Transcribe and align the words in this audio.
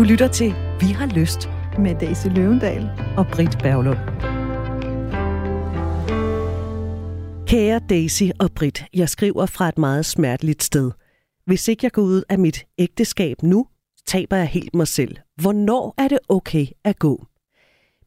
Du 0.00 0.04
lytter 0.04 0.28
til 0.28 0.54
Vi 0.80 0.86
har 0.86 1.06
lyst 1.06 1.48
med 1.78 1.94
Daisy 2.00 2.26
Løvendal 2.26 2.90
og 3.16 3.26
Britt 3.32 3.58
Berglund. 3.58 3.98
Kære 7.46 7.80
Daisy 7.88 8.22
og 8.38 8.50
Britt, 8.52 8.84
jeg 8.94 9.08
skriver 9.08 9.46
fra 9.46 9.68
et 9.68 9.78
meget 9.78 10.06
smerteligt 10.06 10.62
sted. 10.62 10.90
Hvis 11.46 11.68
ikke 11.68 11.84
jeg 11.84 11.92
går 11.92 12.02
ud 12.02 12.22
af 12.28 12.38
mit 12.38 12.66
ægteskab 12.78 13.42
nu, 13.42 13.66
taber 14.06 14.36
jeg 14.36 14.46
helt 14.46 14.74
mig 14.74 14.88
selv. 14.88 15.16
Hvornår 15.42 15.94
er 15.98 16.08
det 16.08 16.18
okay 16.28 16.66
at 16.84 16.98
gå? 16.98 17.26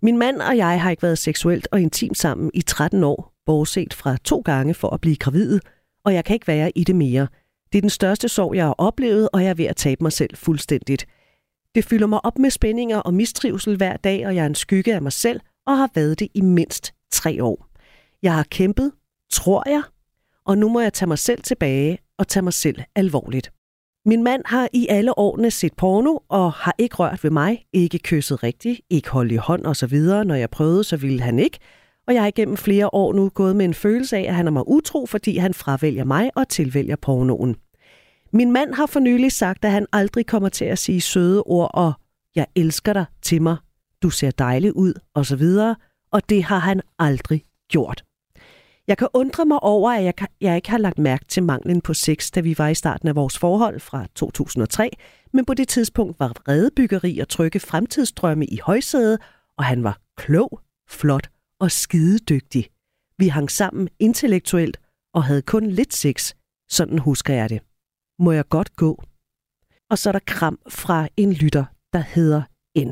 Min 0.02 0.18
mand 0.18 0.42
og 0.42 0.58
jeg 0.58 0.82
har 0.82 0.90
ikke 0.90 1.04
været 1.04 1.18
seksuelt 1.18 1.68
og 1.72 1.82
intimt 1.82 2.18
sammen 2.18 2.52
i 2.54 2.62
13 2.62 3.04
år, 3.04 3.34
bortset 3.46 3.94
fra 3.94 4.18
to 4.24 4.42
gange 4.46 4.74
for 4.74 4.90
at 4.90 5.02
blive 5.02 5.16
gravid, 5.16 5.60
og 6.06 6.14
jeg 6.14 6.26
kan 6.26 6.34
ikke 6.34 6.48
være 6.48 6.72
i 6.76 6.84
det 6.84 6.96
mere. 6.96 7.28
Det 7.72 7.78
er 7.78 7.82
den 7.82 7.90
største 7.90 8.30
sorg, 8.30 8.56
jeg 8.56 8.66
har 8.66 8.76
oplevet, 8.78 9.30
og 9.34 9.44
jeg 9.44 9.50
er 9.50 9.54
ved 9.54 9.66
at 9.66 9.76
tabe 9.76 10.04
mig 10.04 10.12
selv 10.12 10.38
fuldstændigt. 10.38 11.06
Det 11.76 11.86
fylder 11.86 12.08
mig 12.08 12.26
op 12.26 12.40
med 12.40 12.50
spændinger 12.50 12.98
og 12.98 13.14
mistrivsel 13.14 13.78
hver 13.78 13.98
dag, 13.98 14.28
og 14.28 14.36
jeg 14.36 14.42
er 14.42 14.46
en 14.46 14.56
skygge 14.56 14.96
af 14.96 15.02
mig 15.02 15.12
selv 15.12 15.40
og 15.68 15.78
har 15.78 15.90
været 15.96 16.20
det 16.20 16.28
i 16.34 16.42
mindst 16.42 16.94
tre 17.12 17.44
år. 17.44 17.68
Jeg 18.24 18.34
har 18.36 18.44
kæmpet, 18.44 18.92
tror 19.32 19.70
jeg, 19.70 19.82
og 20.46 20.58
nu 20.58 20.70
må 20.70 20.80
jeg 20.80 20.94
tage 20.94 21.08
mig 21.08 21.20
selv 21.20 21.42
tilbage 21.42 21.98
og 22.18 22.28
tage 22.28 22.44
mig 22.44 22.54
selv 22.54 22.82
alvorligt. 22.96 23.52
Min 24.06 24.24
mand 24.24 24.42
har 24.46 24.70
i 24.74 24.88
alle 24.90 25.20
årene 25.20 25.52
set 25.52 25.74
porno 25.74 26.18
og 26.30 26.54
har 26.54 26.76
ikke 26.78 26.96
rørt 26.96 27.24
ved 27.24 27.32
mig, 27.32 27.66
ikke 27.74 28.00
kysset 28.00 28.44
rigtigt, 28.44 28.82
ikke 28.90 29.10
holdt 29.10 29.32
i 29.32 29.36
hånd 29.36 29.66
osv. 29.66 30.00
Når 30.00 30.36
jeg 30.36 30.50
prøvede, 30.50 30.84
så 30.84 30.98
ville 30.98 31.22
han 31.22 31.40
ikke. 31.40 31.60
Og 32.08 32.14
jeg 32.14 32.22
har 32.22 32.28
igennem 32.28 32.58
flere 32.58 32.94
år 32.94 33.14
nu 33.14 33.30
gået 33.30 33.56
med 33.56 33.66
en 33.66 33.74
følelse 33.74 34.18
af, 34.18 34.22
at 34.22 34.36
han 34.36 34.48
er 34.48 34.52
mig 34.52 34.68
utro, 34.68 35.06
fordi 35.06 35.38
han 35.38 35.54
fravælger 35.54 36.04
mig 36.04 36.32
og 36.36 36.48
tilvælger 36.48 36.96
pornoen. 36.96 37.56
Min 38.34 38.52
mand 38.52 38.74
har 38.74 38.86
for 38.86 39.00
nylig 39.00 39.32
sagt, 39.32 39.66
at 39.66 39.72
han 39.72 39.86
aldrig 39.92 40.26
kommer 40.26 40.50
til 40.50 40.66
at 40.66 40.80
sige 40.80 41.02
søde 41.02 41.44
ord 41.44 41.72
og 41.74 41.94
jeg 42.36 42.48
elsker 42.56 42.94
dig 42.94 43.06
til 43.22 43.42
mig, 43.42 43.58
du 44.02 44.10
ser 44.10 44.32
dejlig 44.32 44.76
ud 44.76 44.94
osv., 45.14 45.44
og 46.12 46.30
det 46.30 46.44
har 46.44 46.60
han 46.60 46.82
aldrig 47.00 47.46
gjort. 47.70 48.04
Jeg 48.88 48.98
kan 48.98 49.08
undre 49.14 49.46
mig 49.46 49.64
over, 49.64 49.92
at 49.92 50.04
jeg, 50.04 50.14
jeg 50.42 50.56
ikke 50.56 50.70
har 50.70 50.78
lagt 50.78 50.98
mærke 50.98 51.26
til 51.26 51.44
manglen 51.44 51.82
på 51.82 51.94
sex, 51.94 52.32
da 52.32 52.40
vi 52.40 52.58
var 52.58 52.68
i 52.68 52.76
starten 52.76 53.08
af 53.08 53.16
vores 53.16 53.38
forhold 53.38 53.80
fra 53.80 54.06
2003, 54.16 54.90
men 55.34 55.46
på 55.46 55.54
det 55.54 55.68
tidspunkt 55.68 56.20
var 56.20 56.34
redebyggeri 56.48 57.20
og 57.20 57.30
trygge 57.30 57.60
fremtidsdrømme 57.60 58.46
i 58.46 58.60
højsædet, 58.64 59.20
og 59.58 59.66
han 59.66 59.84
var 59.84 60.00
klog, 60.18 60.60
flot 60.90 61.30
og 61.60 61.72
skidedygtig. 61.72 62.70
Vi 63.18 63.28
hang 63.28 63.52
sammen 63.52 63.90
intellektuelt 64.00 64.78
og 65.14 65.24
havde 65.24 65.42
kun 65.42 65.68
lidt 65.68 65.94
sex, 65.94 66.34
sådan 66.70 67.00
husker 67.00 67.34
jeg 67.34 67.50
det. 67.50 67.62
Må 68.24 68.32
jeg 68.32 68.50
godt 68.50 68.76
gå? 68.76 69.04
Og 69.90 69.98
så 69.98 70.10
er 70.10 70.12
der 70.12 70.20
kram 70.28 70.60
fra 70.70 71.08
en 71.18 71.34
lytter, 71.34 71.66
der 71.94 72.00
hedder 72.00 72.42
N. 72.78 72.90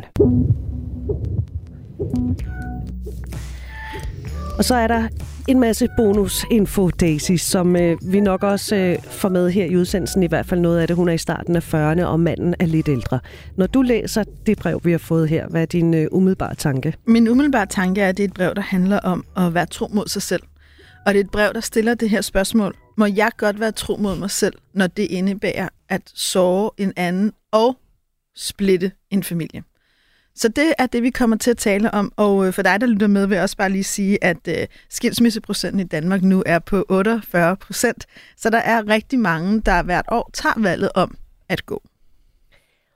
Og 4.58 4.66
så 4.66 4.76
er 4.76 4.88
der 4.88 5.08
en 5.48 5.60
masse 5.60 5.88
bonusinfo, 5.98 6.90
Daisy, 6.90 7.32
som 7.32 7.76
øh, 7.76 7.98
vi 8.12 8.20
nok 8.20 8.44
også 8.44 8.76
øh, 8.76 8.98
får 9.04 9.30
med 9.30 9.52
her 9.52 9.66
i 9.66 9.78
udsendelsen. 9.78 10.24
I 10.24 10.28
hvert 10.28 10.46
fald 10.46 10.60
noget 10.60 10.80
af 10.80 10.88
det. 10.88 10.96
Hun 10.96 11.10
er 11.10 11.14
i 11.14 11.18
starten 11.18 11.56
af 11.56 11.74
40'erne, 11.74 12.04
og 12.04 12.20
manden 12.20 12.56
er 12.60 12.66
lidt 12.66 12.90
ældre. 12.90 13.20
Når 13.58 13.68
du 13.68 13.82
læser 13.82 14.24
det 14.46 14.58
brev, 14.58 14.82
vi 14.84 14.92
har 14.92 14.98
fået 14.98 15.30
her, 15.30 15.48
hvad 15.48 15.62
er 15.62 15.66
din 15.66 15.94
øh, 15.94 16.08
umiddelbare 16.12 16.56
tanke? 16.56 16.94
Min 17.08 17.28
umiddelbare 17.28 17.66
tanke 17.66 18.02
er, 18.02 18.10
at 18.10 18.18
det 18.18 18.24
er 18.24 18.28
et 18.28 18.34
brev, 18.34 18.56
der 18.56 18.62
handler 18.62 19.00
om 19.00 19.26
at 19.38 19.54
være 19.54 19.66
tro 19.66 19.88
mod 19.88 20.08
sig 20.08 20.22
selv. 20.22 20.44
Og 21.06 21.14
det 21.14 21.20
er 21.20 21.24
et 21.24 21.32
brev, 21.32 21.54
der 21.54 21.60
stiller 21.60 21.94
det 21.94 22.10
her 22.10 22.22
spørgsmål. 22.22 22.76
Må 22.98 23.06
jeg 23.06 23.32
godt 23.38 23.60
være 23.60 23.72
tro 23.72 23.96
mod 23.96 24.16
mig 24.16 24.32
selv, 24.32 24.54
når 24.74 24.88
det 24.88 25.04
indebærer 25.04 25.70
at 25.90 26.02
såre 26.06 26.72
en 26.78 26.94
anden 26.96 27.32
og 27.52 27.78
splitte 28.36 28.92
en 29.10 29.24
familie? 29.24 29.64
Så 30.36 30.48
det 30.48 30.74
er 30.78 30.86
det, 30.86 31.04
vi 31.04 31.10
kommer 31.10 31.38
til 31.38 31.52
at 31.52 31.58
tale 31.58 31.94
om. 31.94 32.14
Og 32.16 32.48
øh, 32.48 32.54
for 32.54 32.62
dig, 32.62 32.82
der 32.82 32.88
lytter 32.88 33.08
med, 33.08 33.28
vil 33.28 33.36
jeg 33.36 33.44
også 33.44 33.58
bare 33.58 33.70
lige 33.70 33.84
sige, 33.84 34.24
at 34.24 34.48
øh, 34.48 34.68
skilsmisseprocenten 34.90 35.80
i 35.80 35.84
Danmark 35.84 36.22
nu 36.22 36.44
er 36.46 36.60
på 36.60 36.86
48 36.90 37.58
procent. 37.58 38.06
Så 38.38 38.50
der 38.50 38.58
er 38.58 38.88
rigtig 38.88 39.20
mange, 39.20 39.62
der 39.62 39.84
hvert 39.84 40.06
år 40.12 40.30
tager 40.34 40.60
valget 40.60 40.90
om 40.96 41.18
at 41.50 41.66
gå. 41.66 41.84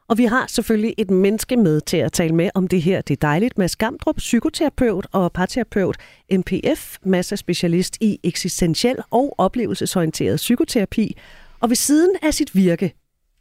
Og 0.08 0.18
vi 0.18 0.26
har 0.26 0.48
selvfølgelig 0.48 0.94
et 0.98 1.12
menneske 1.12 1.58
med 1.58 1.82
til 1.82 1.98
at 1.98 2.12
tale 2.12 2.36
med 2.36 2.50
om 2.56 2.68
det 2.68 2.82
her. 2.82 3.02
Det 3.02 3.14
er 3.14 3.28
dejligt. 3.28 3.58
med 3.58 3.68
Skamdrup, 3.68 4.16
psykoterapeut 4.16 5.08
og 5.12 5.32
parterapeut, 5.34 5.98
MPF, 6.32 6.98
masser 7.04 7.36
specialist 7.36 7.98
i 8.02 8.20
eksistentiel 8.24 8.98
og 9.12 9.36
oplevelsesorienteret 9.38 10.36
psykoterapi. 10.36 11.18
Og 11.60 11.70
ved 11.70 11.76
siden 11.76 12.16
af 12.22 12.34
sit 12.34 12.56
virke 12.56 12.94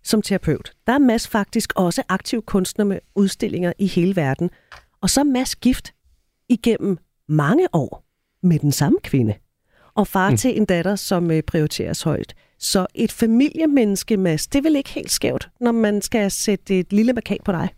som 0.05 0.23
terapeut, 0.23 0.73
der 0.87 0.93
er 0.93 0.99
Mads 0.99 1.29
faktisk 1.29 1.73
også 1.77 2.03
aktiv 2.09 2.43
kunstner 2.43 2.85
med 2.85 2.99
udstillinger 3.15 3.73
i 3.79 3.87
hele 3.87 4.17
verden. 4.17 4.51
Og 5.01 5.11
så 5.11 5.21
er 5.21 5.25
Mads 5.25 5.57
gift 5.57 5.95
igennem 6.49 6.99
mange 7.29 7.69
år 7.73 8.05
med 8.43 8.59
den 8.59 8.73
samme 8.73 8.99
kvinde. 9.03 9.35
Og 9.95 10.07
far 10.07 10.31
mm. 10.31 10.37
til 10.37 10.57
en 10.57 10.65
datter, 10.65 10.97
som 10.97 11.31
øh, 11.31 11.43
prioriteres 11.43 12.03
højt. 12.03 12.35
Så 12.65 12.87
et 12.95 13.13
familiemenneske, 13.13 14.17
Mads, 14.17 14.47
det 14.47 14.59
er 14.59 14.63
vel 14.63 14.77
ikke 14.77 14.91
helt 14.91 15.11
skævt, 15.11 15.51
når 15.61 15.73
man 15.73 16.03
skal 16.03 16.31
sætte 16.31 16.79
et 16.79 16.93
lille 16.93 17.13
markat 17.13 17.41
på 17.45 17.53
dig? 17.53 17.69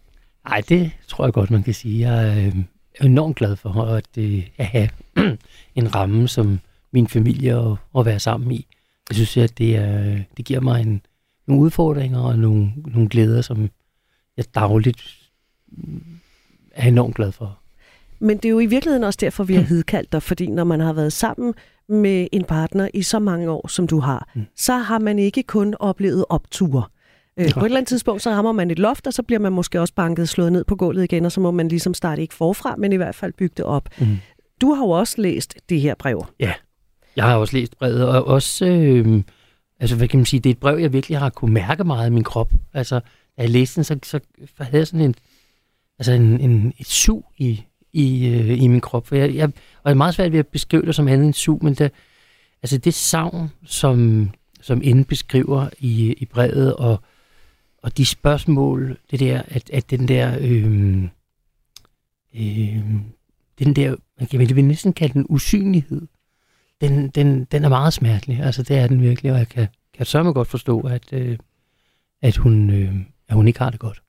Nej, 0.48 0.62
det 0.68 0.90
tror 1.08 1.24
jeg 1.24 1.32
godt, 1.32 1.50
man 1.50 1.62
kan 1.62 1.74
sige. 1.74 2.10
Jeg 2.10 2.46
øh, 2.46 2.56
er 3.00 3.04
enormt 3.04 3.36
glad 3.36 3.56
for 3.56 3.82
at, 3.82 4.18
øh, 4.18 4.46
at 4.58 4.66
have 4.66 4.88
en 5.74 5.94
ramme 5.94 6.28
som 6.28 6.60
min 6.92 7.08
familie 7.08 7.56
og, 7.56 7.78
at 7.98 8.06
være 8.06 8.20
sammen 8.20 8.52
i. 8.52 8.66
Jeg 9.08 9.16
synes, 9.16 9.36
at 9.36 9.58
det, 9.58 9.76
er, 9.76 10.18
det 10.36 10.44
giver 10.44 10.60
mig 10.60 10.82
en, 10.82 11.00
nogle 11.46 11.62
udfordringer 11.62 12.20
og 12.20 12.38
nogle, 12.38 12.72
nogle 12.76 13.08
glæder, 13.08 13.42
som 13.42 13.70
jeg 14.36 14.44
dagligt 14.54 15.30
er 16.70 16.88
enormt 16.88 17.14
glad 17.14 17.32
for. 17.32 17.58
Men 18.18 18.36
det 18.36 18.44
er 18.44 18.50
jo 18.50 18.58
i 18.58 18.66
virkeligheden 18.66 19.04
også 19.04 19.18
derfor, 19.20 19.44
vi 19.44 19.54
har 19.54 19.60
mm. 19.60 19.66
hidkaldt 19.66 20.12
dig, 20.12 20.22
fordi 20.22 20.46
når 20.46 20.64
man 20.64 20.80
har 20.80 20.92
været 20.92 21.12
sammen 21.12 21.54
med 21.88 22.26
en 22.32 22.44
partner 22.44 22.88
i 22.94 23.02
så 23.02 23.18
mange 23.18 23.50
år, 23.50 23.68
som 23.68 23.86
du 23.86 23.98
har, 23.98 24.28
mm. 24.34 24.44
så 24.56 24.76
har 24.76 24.98
man 24.98 25.18
ikke 25.18 25.42
kun 25.42 25.74
oplevet 25.80 26.24
opture. 26.28 26.84
Øh, 27.38 27.52
på 27.52 27.60
et 27.60 27.64
eller 27.64 27.76
andet 27.76 27.88
tidspunkt, 27.88 28.22
så 28.22 28.30
rammer 28.30 28.52
man 28.52 28.70
et 28.70 28.78
loft, 28.78 29.06
og 29.06 29.12
så 29.12 29.22
bliver 29.22 29.40
man 29.40 29.52
måske 29.52 29.80
også 29.80 29.94
banket 29.94 30.28
slået 30.28 30.52
ned 30.52 30.64
på 30.64 30.76
gulvet 30.76 31.04
igen, 31.04 31.24
og 31.24 31.32
så 31.32 31.40
må 31.40 31.50
man 31.50 31.68
ligesom 31.68 31.94
starte 31.94 32.22
ikke 32.22 32.34
forfra, 32.34 32.76
men 32.76 32.92
i 32.92 32.96
hvert 32.96 33.14
fald 33.14 33.32
bygge 33.32 33.54
det 33.56 33.64
op. 33.64 33.88
Mm. 33.98 34.18
Du 34.60 34.74
har 34.74 34.84
jo 34.84 34.90
også 34.90 35.22
læst 35.22 35.54
det 35.68 35.80
her 35.80 35.94
brev. 35.94 36.26
Ja, 36.40 36.52
jeg 37.16 37.24
har 37.24 37.36
også 37.36 37.56
læst 37.56 37.78
brevet, 37.78 38.08
og 38.08 38.26
også, 38.26 38.66
øh, 38.66 39.22
altså 39.80 39.96
hvad 39.96 40.08
kan 40.08 40.18
man 40.18 40.26
sige, 40.26 40.40
det 40.40 40.50
er 40.50 40.54
et 40.54 40.58
brev, 40.58 40.78
jeg 40.78 40.92
virkelig 40.92 41.18
har 41.18 41.30
kunne 41.30 41.54
mærke 41.54 41.84
meget 41.84 42.10
i 42.10 42.12
min 42.12 42.24
krop. 42.24 42.52
Altså, 42.74 43.00
da 43.36 43.42
jeg 43.42 43.50
læste 43.50 43.76
den, 43.76 43.84
så, 43.84 43.98
så 44.02 44.20
havde 44.58 44.78
jeg 44.78 44.86
sådan 44.86 45.00
en, 45.00 45.14
altså 45.98 46.12
en, 46.12 46.40
en, 46.40 46.72
et 46.78 46.86
sug 46.86 47.24
i, 47.38 47.64
i, 47.96 48.26
øh, 48.28 48.62
i 48.62 48.68
min 48.68 48.80
krop. 48.80 49.06
For 49.06 49.16
jeg, 49.16 49.34
jeg, 49.34 49.44
og 49.44 49.84
det 49.84 49.90
er 49.90 49.94
meget 49.94 50.14
svært 50.14 50.32
ved 50.32 50.38
at 50.38 50.46
beskrive 50.46 50.82
det 50.82 50.94
som 50.94 51.08
andet 51.08 51.26
end 51.26 51.34
sug, 51.34 51.64
men 51.64 51.74
det, 51.74 51.92
altså 52.62 52.78
det 52.78 52.94
savn, 52.94 53.50
som, 53.64 54.30
som 54.60 54.80
Inde 54.84 55.04
beskriver 55.04 55.68
i, 55.78 56.12
i 56.12 56.24
brevet, 56.24 56.74
og, 56.74 57.02
og 57.82 57.96
de 57.96 58.06
spørgsmål, 58.06 58.98
det 59.10 59.20
der, 59.20 59.42
at, 59.48 59.70
at 59.70 59.90
den 59.90 60.08
der, 60.08 60.38
øh, 60.40 61.02
øh, 62.34 62.84
den 63.58 63.76
der, 63.76 63.96
man 64.18 64.28
kan 64.28 64.40
vel 64.40 64.64
næsten 64.64 64.92
kalde 64.92 65.14
den 65.14 65.26
usynlighed, 65.28 66.06
den, 66.80 67.08
den, 67.08 67.44
den 67.44 67.64
er 67.64 67.68
meget 67.68 67.92
smertelig. 67.92 68.40
Altså 68.40 68.62
det 68.62 68.76
er 68.76 68.86
den 68.86 69.02
virkelig, 69.02 69.32
og 69.32 69.38
jeg 69.38 69.48
kan, 69.48 69.68
kan 69.94 70.06
sørme 70.06 70.32
godt 70.32 70.48
forstå, 70.48 70.80
at, 70.80 71.12
øh, 71.12 71.38
at, 72.22 72.36
hun, 72.36 72.70
øh, 72.70 72.94
at 73.28 73.34
hun 73.34 73.46
ikke 73.48 73.58
har 73.58 73.70
det 73.70 73.80
godt. 73.80 74.02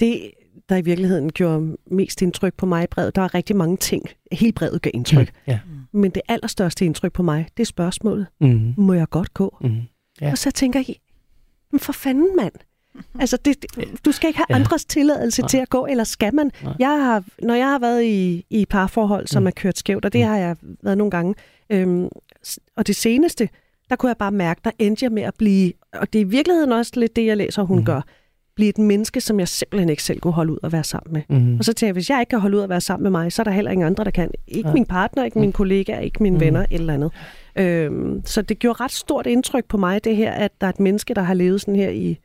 Det 0.00 0.30
der 0.68 0.76
i 0.76 0.82
virkeligheden 0.82 1.32
gjorde 1.32 1.76
mest 1.86 2.22
indtryk 2.22 2.54
på 2.54 2.66
mig 2.66 2.84
i 2.84 2.86
brevet. 2.86 3.16
Der 3.16 3.22
er 3.22 3.34
rigtig 3.34 3.56
mange 3.56 3.76
ting. 3.76 4.04
Hele 4.32 4.52
brevet 4.52 4.82
gør 4.82 4.90
indtryk. 4.94 5.32
Mm, 5.46 5.50
yeah. 5.52 5.60
Men 5.92 6.10
det 6.10 6.22
allerstørste 6.28 6.84
indtryk 6.84 7.12
på 7.12 7.22
mig, 7.22 7.48
det 7.56 7.62
er 7.62 7.66
spørgsmålet. 7.66 8.26
Mm. 8.40 8.74
Må 8.76 8.92
jeg 8.92 9.08
godt 9.10 9.34
gå? 9.34 9.56
Mm, 9.60 9.68
yeah. 10.22 10.32
Og 10.32 10.38
så 10.38 10.50
tænker 10.50 10.84
jeg, 10.88 10.96
men 11.72 11.80
for 11.80 11.92
fanden 11.92 12.36
mand. 12.36 12.52
Altså, 13.20 13.36
det, 13.36 13.62
det, 13.62 14.04
du 14.04 14.12
skal 14.12 14.28
ikke 14.28 14.36
have 14.36 14.46
ja. 14.50 14.54
andres 14.54 14.84
tilladelse 14.84 15.42
Nej. 15.42 15.48
til 15.48 15.58
at 15.58 15.68
gå, 15.68 15.86
eller 15.86 16.04
skal 16.04 16.34
man? 16.34 16.50
Jeg 16.78 16.88
har, 16.88 17.24
når 17.42 17.54
jeg 17.54 17.66
har 17.66 17.78
været 17.78 18.04
i, 18.04 18.46
i 18.50 18.66
parforhold, 18.66 19.26
som 19.26 19.42
mm. 19.42 19.46
er 19.46 19.50
kørt 19.50 19.78
skævt, 19.78 20.04
og 20.04 20.12
det 20.12 20.20
mm. 20.20 20.26
har 20.26 20.36
jeg 20.36 20.56
været 20.82 20.98
nogle 20.98 21.10
gange, 21.10 21.34
øhm, 21.70 22.08
og 22.76 22.86
det 22.86 22.96
seneste, 22.96 23.48
der 23.90 23.96
kunne 23.96 24.08
jeg 24.08 24.16
bare 24.16 24.32
mærke, 24.32 24.60
der 24.64 24.70
endte 24.78 25.04
jeg 25.04 25.12
med 25.12 25.22
at 25.22 25.34
blive, 25.38 25.72
og 25.92 26.12
det 26.12 26.18
er 26.18 26.24
i 26.24 26.28
virkeligheden 26.28 26.72
også 26.72 26.92
lidt 26.96 27.16
det, 27.16 27.26
jeg 27.26 27.36
læser, 27.36 27.62
hun 27.62 27.78
mm. 27.78 27.84
gør, 27.84 28.00
blive 28.56 28.68
et 28.68 28.78
menneske, 28.78 29.20
som 29.20 29.40
jeg 29.40 29.48
simpelthen 29.48 29.88
ikke 29.88 30.02
selv 30.02 30.20
kunne 30.20 30.32
holde 30.32 30.52
ud 30.52 30.58
at 30.62 30.72
være 30.72 30.84
sammen 30.84 31.12
med. 31.12 31.38
Mm. 31.38 31.58
Og 31.58 31.64
så 31.64 31.72
tænker 31.72 31.88
jeg, 31.88 31.92
hvis 31.92 32.10
jeg 32.10 32.20
ikke 32.20 32.30
kan 32.30 32.40
holde 32.40 32.56
ud 32.56 32.62
at 32.62 32.68
være 32.68 32.80
sammen 32.80 33.02
med 33.02 33.10
mig, 33.10 33.32
så 33.32 33.42
er 33.42 33.44
der 33.44 33.50
heller 33.50 33.70
ingen 33.70 33.86
andre, 33.86 34.04
der 34.04 34.10
kan. 34.10 34.30
Ikke 34.48 34.68
ja. 34.68 34.74
min 34.74 34.86
partner, 34.86 35.24
ikke 35.24 35.38
mm. 35.38 35.40
min 35.40 35.52
kollega, 35.52 35.98
ikke 35.98 36.22
mine 36.22 36.36
mm. 36.36 36.40
venner, 36.40 36.60
et 36.60 36.66
eller 36.70 36.94
andet. 36.94 37.12
Øhm, 37.56 38.22
så 38.24 38.42
det 38.42 38.58
gjorde 38.58 38.84
ret 38.84 38.92
stort 38.92 39.26
indtryk 39.26 39.64
på 39.64 39.76
mig, 39.76 40.04
det 40.04 40.16
her, 40.16 40.32
at 40.32 40.60
der 40.60 40.66
er 40.66 40.70
et 40.70 40.80
menneske, 40.80 41.14
der 41.14 41.22
har 41.22 41.34
levet 41.34 41.60
sådan 41.60 41.76
her 41.76 41.88
i 41.90 42.18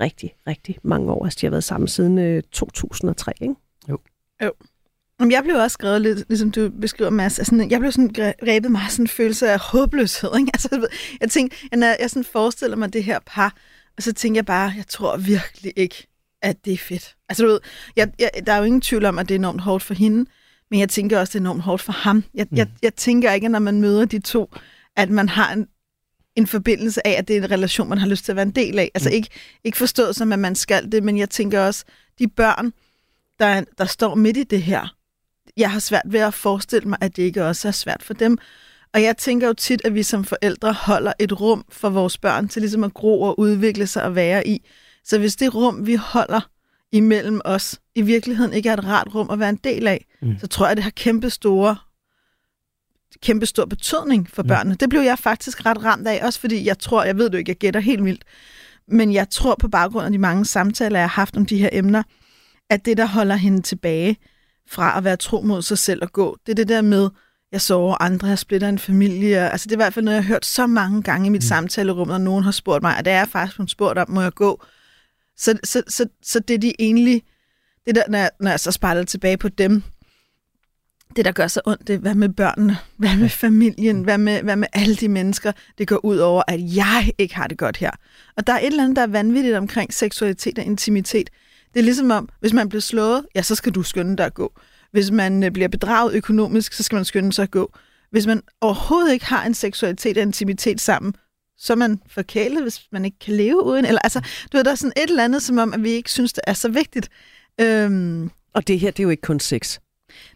rigtig, 0.00 0.34
rigtig 0.46 0.78
mange 0.82 1.12
år. 1.12 1.24
Altså, 1.24 1.38
de 1.40 1.46
har 1.46 1.50
været 1.50 1.64
sammen 1.64 1.88
siden 1.88 2.18
øh, 2.18 2.42
2003, 2.52 3.32
ikke? 3.40 3.54
Jo. 3.88 3.98
Jo. 4.44 4.52
Jeg 5.30 5.42
blev 5.44 5.56
også 5.56 5.74
skrevet 5.74 6.00
lidt, 6.00 6.24
ligesom 6.28 6.50
du 6.50 6.70
beskriver, 6.80 7.10
Mads. 7.10 7.38
Altså, 7.38 7.66
jeg 7.70 7.80
blev 7.80 7.92
sådan 7.92 8.34
grebet 8.40 8.70
meget 8.70 8.92
sådan 8.92 9.02
en 9.02 9.08
følelse 9.08 9.50
af 9.50 9.58
håbløshed. 9.60 10.30
Ikke? 10.38 10.50
Altså, 10.54 10.88
jeg 11.20 11.30
tænkte, 11.30 11.56
jeg, 11.72 11.96
jeg 12.00 12.10
sådan 12.10 12.24
forestiller 12.24 12.76
mig 12.76 12.92
det 12.92 13.04
her 13.04 13.18
par, 13.26 13.54
og 13.98 14.02
så 14.02 14.12
tænker 14.12 14.38
jeg 14.38 14.46
bare, 14.46 14.72
jeg 14.76 14.86
tror 14.86 15.16
virkelig 15.16 15.72
ikke, 15.76 16.06
at 16.42 16.64
det 16.64 16.72
er 16.72 16.78
fedt. 16.78 17.16
Altså 17.28 17.44
du 17.44 17.48
ved, 17.48 17.60
jeg, 17.96 18.12
jeg, 18.18 18.30
der 18.46 18.52
er 18.52 18.58
jo 18.58 18.64
ingen 18.64 18.80
tvivl 18.80 19.04
om, 19.04 19.18
at 19.18 19.28
det 19.28 19.34
er 19.34 19.38
enormt 19.38 19.60
hårdt 19.60 19.84
for 19.84 19.94
hende, 19.94 20.30
men 20.70 20.80
jeg 20.80 20.88
tænker 20.88 21.20
også, 21.20 21.30
det 21.30 21.36
er 21.38 21.40
enormt 21.40 21.62
hårdt 21.62 21.82
for 21.82 21.92
ham. 21.92 22.24
Jeg, 22.34 22.46
mm. 22.50 22.56
jeg, 22.56 22.68
jeg 22.82 22.94
tænker 22.94 23.32
ikke, 23.32 23.48
når 23.48 23.58
man 23.58 23.80
møder 23.80 24.04
de 24.04 24.18
to, 24.18 24.50
at 24.96 25.10
man 25.10 25.28
har 25.28 25.52
en, 25.52 25.66
en 26.36 26.46
forbindelse 26.46 27.06
af, 27.06 27.10
at 27.10 27.28
det 27.28 27.36
er 27.36 27.42
en 27.42 27.50
relation, 27.50 27.88
man 27.88 27.98
har 27.98 28.06
lyst 28.06 28.24
til 28.24 28.32
at 28.32 28.36
være 28.36 28.46
en 28.46 28.50
del 28.50 28.78
af. 28.78 28.90
Altså 28.94 29.08
mm. 29.08 29.14
ikke, 29.14 29.28
ikke 29.64 29.78
forstået 29.78 30.16
som, 30.16 30.32
at 30.32 30.38
man 30.38 30.54
skal 30.54 30.92
det, 30.92 31.02
men 31.02 31.18
jeg 31.18 31.30
tænker 31.30 31.60
også, 31.60 31.84
de 32.18 32.28
børn, 32.28 32.72
der, 33.38 33.64
der 33.78 33.84
står 33.84 34.14
midt 34.14 34.36
i 34.36 34.42
det 34.42 34.62
her, 34.62 34.94
jeg 35.56 35.70
har 35.70 35.80
svært 35.80 36.02
ved 36.06 36.20
at 36.20 36.34
forestille 36.34 36.88
mig, 36.88 36.98
at 37.00 37.16
det 37.16 37.22
ikke 37.22 37.44
også 37.44 37.68
er 37.68 37.72
svært 37.72 38.02
for 38.02 38.14
dem. 38.14 38.38
Og 38.94 39.02
jeg 39.02 39.16
tænker 39.16 39.46
jo 39.46 39.52
tit, 39.52 39.80
at 39.84 39.94
vi 39.94 40.02
som 40.02 40.24
forældre 40.24 40.72
holder 40.72 41.12
et 41.18 41.40
rum 41.40 41.64
for 41.68 41.90
vores 41.90 42.18
børn 42.18 42.48
til 42.48 42.62
ligesom 42.62 42.84
at 42.84 42.94
gro 42.94 43.22
og 43.22 43.38
udvikle 43.40 43.86
sig 43.86 44.02
og 44.02 44.14
være 44.14 44.48
i. 44.48 44.66
Så 45.04 45.18
hvis 45.18 45.36
det 45.36 45.54
rum, 45.54 45.86
vi 45.86 45.94
holder 45.94 46.40
imellem 46.92 47.40
os, 47.44 47.80
i 47.94 48.02
virkeligheden 48.02 48.52
ikke 48.52 48.68
er 48.68 48.76
et 48.76 48.84
rart 48.84 49.14
rum 49.14 49.30
at 49.30 49.38
være 49.38 49.48
en 49.48 49.60
del 49.64 49.86
af, 49.86 50.06
mm. 50.22 50.38
så 50.40 50.46
tror 50.46 50.66
jeg, 50.66 50.70
at 50.70 50.76
det 50.76 50.84
har 50.84 50.90
kæmpe 50.90 51.30
store 51.30 51.76
kæmpe 53.22 53.46
stor 53.46 53.64
betydning 53.64 54.30
for 54.30 54.42
mm. 54.42 54.48
børnene. 54.48 54.76
Det 54.80 54.90
blev 54.90 55.00
jeg 55.00 55.18
faktisk 55.18 55.66
ret 55.66 55.84
ramt 55.84 56.08
af, 56.08 56.26
også 56.26 56.40
fordi 56.40 56.66
jeg 56.66 56.78
tror, 56.78 57.04
jeg 57.04 57.18
ved 57.18 57.30
du 57.30 57.36
ikke, 57.36 57.50
jeg 57.50 57.56
gætter 57.56 57.80
helt 57.80 58.04
vildt, 58.04 58.24
men 58.88 59.12
jeg 59.12 59.30
tror 59.30 59.56
på 59.60 59.68
baggrund 59.68 60.06
af 60.06 60.12
de 60.12 60.18
mange 60.18 60.44
samtaler, 60.44 60.98
jeg 60.98 61.08
har 61.08 61.20
haft 61.20 61.36
om 61.36 61.46
de 61.46 61.58
her 61.58 61.68
emner, 61.72 62.02
at 62.70 62.84
det, 62.84 62.96
der 62.96 63.06
holder 63.06 63.36
hende 63.36 63.62
tilbage 63.62 64.16
fra 64.68 64.98
at 64.98 65.04
være 65.04 65.16
tro 65.16 65.40
mod 65.40 65.62
sig 65.62 65.78
selv 65.78 66.02
og 66.02 66.12
gå, 66.12 66.36
det 66.46 66.52
er 66.52 66.56
det 66.56 66.68
der 66.68 66.82
med, 66.82 67.10
jeg 67.52 67.60
sover 67.60 68.02
andre, 68.02 68.28
jeg 68.28 68.38
splitter 68.38 68.68
en 68.68 68.78
familie. 68.78 69.50
Altså 69.50 69.64
det 69.64 69.72
er 69.72 69.76
i 69.76 69.82
hvert 69.84 69.94
fald 69.94 70.04
noget, 70.04 70.16
jeg 70.16 70.24
har 70.24 70.28
hørt 70.28 70.46
så 70.46 70.66
mange 70.66 71.02
gange 71.02 71.26
i 71.26 71.30
mit 71.30 71.42
mm. 71.42 71.46
samtalerum, 71.48 72.08
når 72.08 72.18
nogen 72.18 72.44
har 72.44 72.50
spurgt 72.50 72.82
mig, 72.82 72.96
og 72.98 73.04
det 73.04 73.12
er 73.12 73.24
faktisk 73.24 73.56
hun 73.56 73.68
spurgt 73.68 73.98
om, 73.98 74.10
må 74.10 74.22
jeg 74.22 74.34
gå? 74.34 74.64
Så, 75.36 75.58
så, 75.64 75.82
så, 75.88 76.06
så 76.22 76.40
det 76.40 76.54
er 76.54 76.58
de 76.58 76.72
egentlig, 76.78 77.22
det 77.86 77.94
der, 77.94 78.02
når 78.08 78.18
jeg, 78.18 78.30
når 78.40 78.50
jeg 78.50 78.60
så 78.60 78.72
spejler 78.72 79.04
tilbage 79.04 79.36
på 79.36 79.48
dem, 79.48 79.82
det, 81.16 81.24
der 81.24 81.32
gør 81.32 81.46
så 81.46 81.60
ondt, 81.66 81.86
det 81.86 81.94
er, 81.94 81.98
hvad 81.98 82.14
med 82.14 82.28
børnene, 82.28 82.78
hvad 82.96 83.16
med 83.16 83.28
familien, 83.28 84.02
hvad 84.02 84.18
med, 84.18 84.42
hvad 84.42 84.56
med 84.56 84.68
alle 84.72 84.96
de 84.96 85.08
mennesker, 85.08 85.52
det 85.78 85.88
går 85.88 86.04
ud 86.04 86.18
over, 86.18 86.42
at 86.48 86.60
jeg 86.60 87.12
ikke 87.18 87.36
har 87.36 87.46
det 87.46 87.58
godt 87.58 87.76
her. 87.76 87.90
Og 88.36 88.46
der 88.46 88.52
er 88.52 88.58
et 88.58 88.66
eller 88.66 88.82
andet, 88.82 88.96
der 88.96 89.02
er 89.02 89.06
vanvittigt 89.06 89.56
omkring 89.56 89.94
seksualitet 89.94 90.58
og 90.58 90.64
intimitet. 90.64 91.30
Det 91.74 91.80
er 91.80 91.84
ligesom 91.84 92.10
om, 92.10 92.28
hvis 92.40 92.52
man 92.52 92.68
bliver 92.68 92.82
slået, 92.82 93.26
ja, 93.34 93.42
så 93.42 93.54
skal 93.54 93.72
du 93.72 93.82
skynde 93.82 94.16
dig 94.16 94.26
at 94.26 94.34
gå. 94.34 94.52
Hvis 94.90 95.10
man 95.10 95.44
øh, 95.44 95.50
bliver 95.50 95.68
bedraget 95.68 96.14
økonomisk, 96.14 96.72
så 96.72 96.82
skal 96.82 96.96
man 96.96 97.04
skynde 97.04 97.32
sig 97.32 97.42
at 97.42 97.50
gå. 97.50 97.72
Hvis 98.10 98.26
man 98.26 98.42
overhovedet 98.60 99.12
ikke 99.12 99.26
har 99.26 99.46
en 99.46 99.54
seksualitet 99.54 100.16
og 100.16 100.22
intimitet 100.22 100.80
sammen, 100.80 101.14
så 101.58 101.72
er 101.72 101.76
man 101.76 102.00
forkælet, 102.08 102.62
hvis 102.62 102.80
man 102.92 103.04
ikke 103.04 103.18
kan 103.18 103.34
leve 103.34 103.64
uden. 103.64 103.84
Eller, 103.84 104.00
altså, 104.04 104.20
du 104.20 104.56
ved, 104.56 104.64
der 104.64 104.70
er 104.70 104.74
sådan 104.74 104.92
et 104.96 105.10
eller 105.10 105.24
andet, 105.24 105.42
som 105.42 105.58
om, 105.58 105.74
at 105.74 105.82
vi 105.82 105.90
ikke 105.90 106.10
synes, 106.10 106.32
det 106.32 106.42
er 106.46 106.52
så 106.52 106.68
vigtigt. 106.68 107.08
Øhm, 107.60 108.30
og 108.52 108.68
det 108.68 108.80
her, 108.80 108.90
det 108.90 109.00
er 109.00 109.04
jo 109.04 109.10
ikke 109.10 109.20
kun 109.20 109.40
sex. 109.40 109.78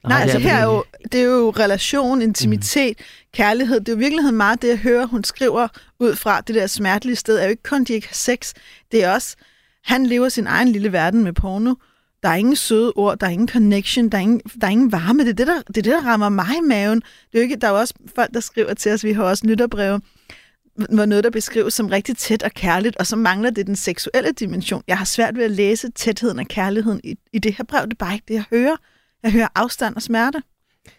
Nej, 0.04 0.08
Nej 0.08 0.22
altså 0.22 0.38
her 0.38 0.56
er 0.56 0.64
jo, 0.64 0.84
det 1.12 1.20
er 1.20 1.25
jo 1.25 1.50
relation, 1.50 2.22
intimitet, 2.22 2.96
mm. 2.99 3.04
kærlighed. 3.34 3.81
Det 3.81 3.88
er 3.88 3.93
jo 3.93 3.96
i 3.96 3.99
virkeligheden 3.99 4.37
meget 4.37 4.62
det, 4.62 4.69
jeg 4.69 4.78
hører, 4.78 5.06
hun 5.06 5.25
skriver 5.25 5.69
ud 6.00 6.16
fra 6.16 6.40
det 6.40 6.54
der 6.54 6.66
smertelige 6.66 7.16
sted, 7.16 7.38
er 7.38 7.44
jo 7.44 7.50
ikke 7.50 7.62
kun, 7.62 7.84
de 7.84 7.93
ikke 7.93 8.08
har 8.08 8.14
sex. 8.14 8.52
Det 8.93 9.04
er 9.04 9.12
også, 9.12 9.37
han 9.84 10.06
lever 10.06 10.28
sin 10.28 10.46
egen 10.46 10.69
lille 10.69 10.93
verden 10.93 11.25
med 11.25 11.32
porno. 11.32 11.75
Der 12.23 12.29
er 12.29 12.35
ingen 12.35 12.57
søde 12.57 12.93
ord, 12.97 13.19
der 13.19 13.27
er 13.27 13.31
ingen 13.31 13.49
connection, 13.49 14.09
der 14.09 14.19
er 14.19 14.23
ingen, 14.23 14.41
der 14.61 14.67
er 14.67 14.71
ingen 14.71 14.93
varme. 14.93 15.23
Det 15.23 15.29
er 15.29 15.35
det, 15.35 15.47
der, 15.47 15.63
det 15.67 15.77
er 15.77 15.83
det, 15.83 15.93
der 15.93 16.07
rammer 16.07 16.29
mig 16.29 16.57
i 16.59 16.61
maven. 16.69 17.01
Det 17.01 17.35
er 17.35 17.39
jo 17.39 17.43
ikke, 17.43 17.57
der 17.57 17.67
er 17.67 17.71
jo 17.71 17.79
også 17.79 17.95
folk, 18.15 18.35
der 18.35 18.41
skriver 18.41 18.75
til 18.75 18.93
os, 18.93 19.05
vi 19.05 19.13
har 19.13 19.25
også 19.25 19.47
lytterbreve, 19.47 20.01
hvor 20.75 21.05
noget, 21.05 21.25
der 21.25 21.31
beskrives 21.31 21.75
som 21.75 21.87
rigtig 21.87 22.17
tæt 22.17 22.43
og 22.43 22.51
kærligt, 22.51 22.97
og 22.97 23.07
så 23.07 23.17
mangler 23.17 23.51
det 23.51 23.67
den 23.67 23.77
seksuelle 23.77 24.33
dimension. 24.33 24.83
Jeg 24.89 24.99
har 24.99 25.05
svært 25.05 25.37
ved 25.37 25.45
at 25.45 25.51
læse 25.51 25.91
tætheden 25.91 26.39
og 26.39 26.47
kærligheden 26.47 27.01
i, 27.05 27.15
i 27.33 27.39
det 27.39 27.55
her 27.55 27.65
brev. 27.65 27.85
Det 27.85 27.93
er 27.93 28.05
bare 28.05 28.15
ikke 28.15 28.25
det, 28.29 28.35
jeg 28.35 28.45
hører. 28.51 28.77
Jeg 29.23 29.33
hører 29.33 29.49
afstand 29.55 29.97
og 29.97 30.03
smerte. 30.03 30.43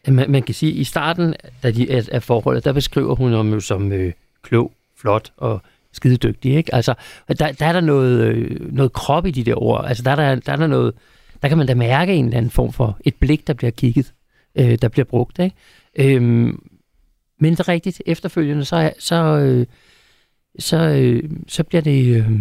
Man, 0.07 0.31
man 0.31 0.43
kan 0.43 0.55
sige, 0.55 0.71
at 0.71 0.77
i 0.77 0.83
starten 0.83 1.33
af, 1.63 1.73
de, 1.73 1.91
af, 1.91 2.09
af 2.11 2.23
forholdet, 2.23 2.65
der 2.65 2.73
beskriver 2.73 3.15
hun 3.15 3.31
ham 3.31 3.53
jo 3.53 3.59
som 3.59 3.91
øh, 3.91 4.13
klog, 4.41 4.71
flot 4.97 5.33
og 5.37 5.61
skidedygtig. 5.93 6.55
Ikke? 6.55 6.75
Altså, 6.75 6.93
der, 7.27 7.51
der 7.51 7.65
er 7.65 7.73
der 7.73 7.81
noget, 7.81 8.21
øh, 8.21 8.73
noget 8.73 8.93
krop 8.93 9.25
i 9.25 9.31
de 9.31 9.43
der 9.43 9.63
ord. 9.63 9.85
Altså, 9.87 10.03
der 10.03 10.11
er 10.11 10.15
der, 10.15 10.35
der, 10.35 10.51
er 10.51 10.55
der 10.55 10.67
noget, 10.67 10.93
der 11.41 11.47
kan 11.47 11.57
man 11.57 11.67
da 11.67 11.75
mærke 11.75 12.13
en 12.13 12.25
eller 12.25 12.37
anden 12.37 12.51
form 12.51 12.73
for 12.73 12.97
et 13.05 13.15
blik, 13.15 13.47
der 13.47 13.53
bliver 13.53 13.71
kigget, 13.71 14.13
øh, 14.55 14.77
der 14.81 14.87
bliver 14.87 15.05
brugt. 15.05 15.39
Ikke? 15.39 15.55
Øhm, 15.95 16.59
men 17.39 17.51
det 17.51 17.59
er 17.59 17.67
rigtigt, 17.67 18.01
efterfølgende, 18.05 18.65
så, 18.65 18.93
så, 18.99 19.15
øh, 19.15 19.65
så, 20.59 20.77
øh, 20.77 21.23
så 21.47 21.63
bliver 21.63 21.81
det... 21.81 22.15
Øh, 22.15 22.31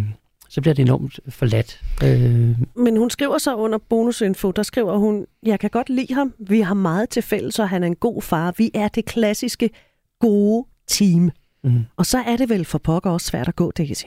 så 0.49 0.61
bliver 0.61 0.73
det 0.73 0.83
enormt 0.83 1.19
forladt. 1.29 1.81
Øh. 2.03 2.55
Men 2.75 2.97
hun 2.97 3.09
skriver 3.09 3.37
så 3.37 3.55
under 3.55 3.77
bonusinfo, 3.77 4.51
der 4.51 4.63
skriver 4.63 4.97
hun, 4.97 5.25
jeg 5.43 5.59
kan 5.59 5.69
godt 5.69 5.89
lide 5.89 6.13
ham, 6.13 6.33
vi 6.39 6.61
har 6.61 6.73
meget 6.73 7.09
til 7.09 7.21
fælles, 7.23 7.59
og 7.59 7.69
han 7.69 7.83
er 7.83 7.87
en 7.87 7.95
god 7.95 8.21
far. 8.21 8.53
Vi 8.57 8.71
er 8.73 8.87
det 8.87 9.05
klassiske 9.05 9.69
gode 10.19 10.65
team. 10.87 11.31
Mm. 11.63 11.85
Og 11.97 12.05
så 12.05 12.17
er 12.17 12.37
det 12.37 12.49
vel 12.49 12.65
for 12.65 12.77
pokker 12.77 13.09
også 13.09 13.27
svært 13.27 13.47
at 13.47 13.55
gå, 13.55 13.71
Daisy. 13.71 14.05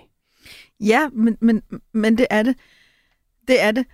Ja, 0.80 1.08
men, 1.12 1.36
men, 1.40 1.62
men 1.92 2.18
det 2.18 2.26
er 2.30 2.42
det. 2.42 2.56
Det 3.48 3.62
er 3.62 3.70
det. 3.70 3.86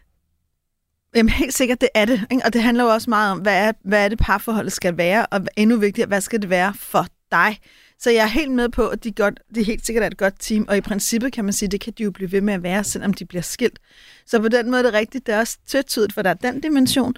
Jamen 1.15 1.29
helt 1.29 1.55
sikkert, 1.55 1.81
det 1.81 1.89
er 1.95 2.05
det. 2.05 2.27
Ikke? 2.31 2.45
Og 2.45 2.53
det 2.53 2.63
handler 2.63 2.85
jo 2.85 2.91
også 2.91 3.11
meget 3.11 3.33
om, 3.33 3.39
hvad 3.39 3.69
er, 3.69 3.73
hvad 3.85 4.05
er 4.05 4.09
det 4.09 4.19
parforholdet 4.19 4.73
skal 4.73 4.97
være, 4.97 5.27
og 5.27 5.47
endnu 5.57 5.77
vigtigere, 5.77 6.09
hvad 6.09 6.21
skal 6.21 6.43
det 6.43 6.51
være 6.51 6.75
for 6.75 7.07
dig? 7.31 7.59
Så 7.99 8.11
jeg 8.11 8.23
er 8.23 8.29
helt 8.29 8.51
med 8.51 8.69
på, 8.69 8.89
at 8.89 9.05
de, 9.05 9.13
godt, 9.13 9.41
de 9.55 9.63
helt 9.63 9.87
sikkert 9.87 10.03
er 10.03 10.07
et 10.07 10.17
godt 10.17 10.35
team, 10.39 10.65
og 10.69 10.77
i 10.77 10.81
princippet 10.81 11.33
kan 11.33 11.45
man 11.45 11.53
sige, 11.53 11.69
det 11.69 11.81
kan 11.81 11.93
de 11.99 12.03
jo 12.03 12.11
blive 12.11 12.33
ved 12.33 12.41
med 12.41 12.55
at 12.55 12.63
være, 12.63 12.85
selvom 12.85 13.15
de 13.15 13.25
bliver 13.25 13.43
skilt. 13.43 13.79
Så 14.27 14.41
på 14.41 14.49
den 14.49 14.71
måde 14.71 14.79
er 14.79 14.83
det 14.83 14.93
rigtigt, 14.93 15.27
det 15.27 15.35
er 15.35 15.39
også 15.39 15.59
tøttydigt, 15.67 16.13
for 16.13 16.23
der 16.23 16.31
er 16.31 16.35
den 16.35 16.61
dimension. 16.61 17.15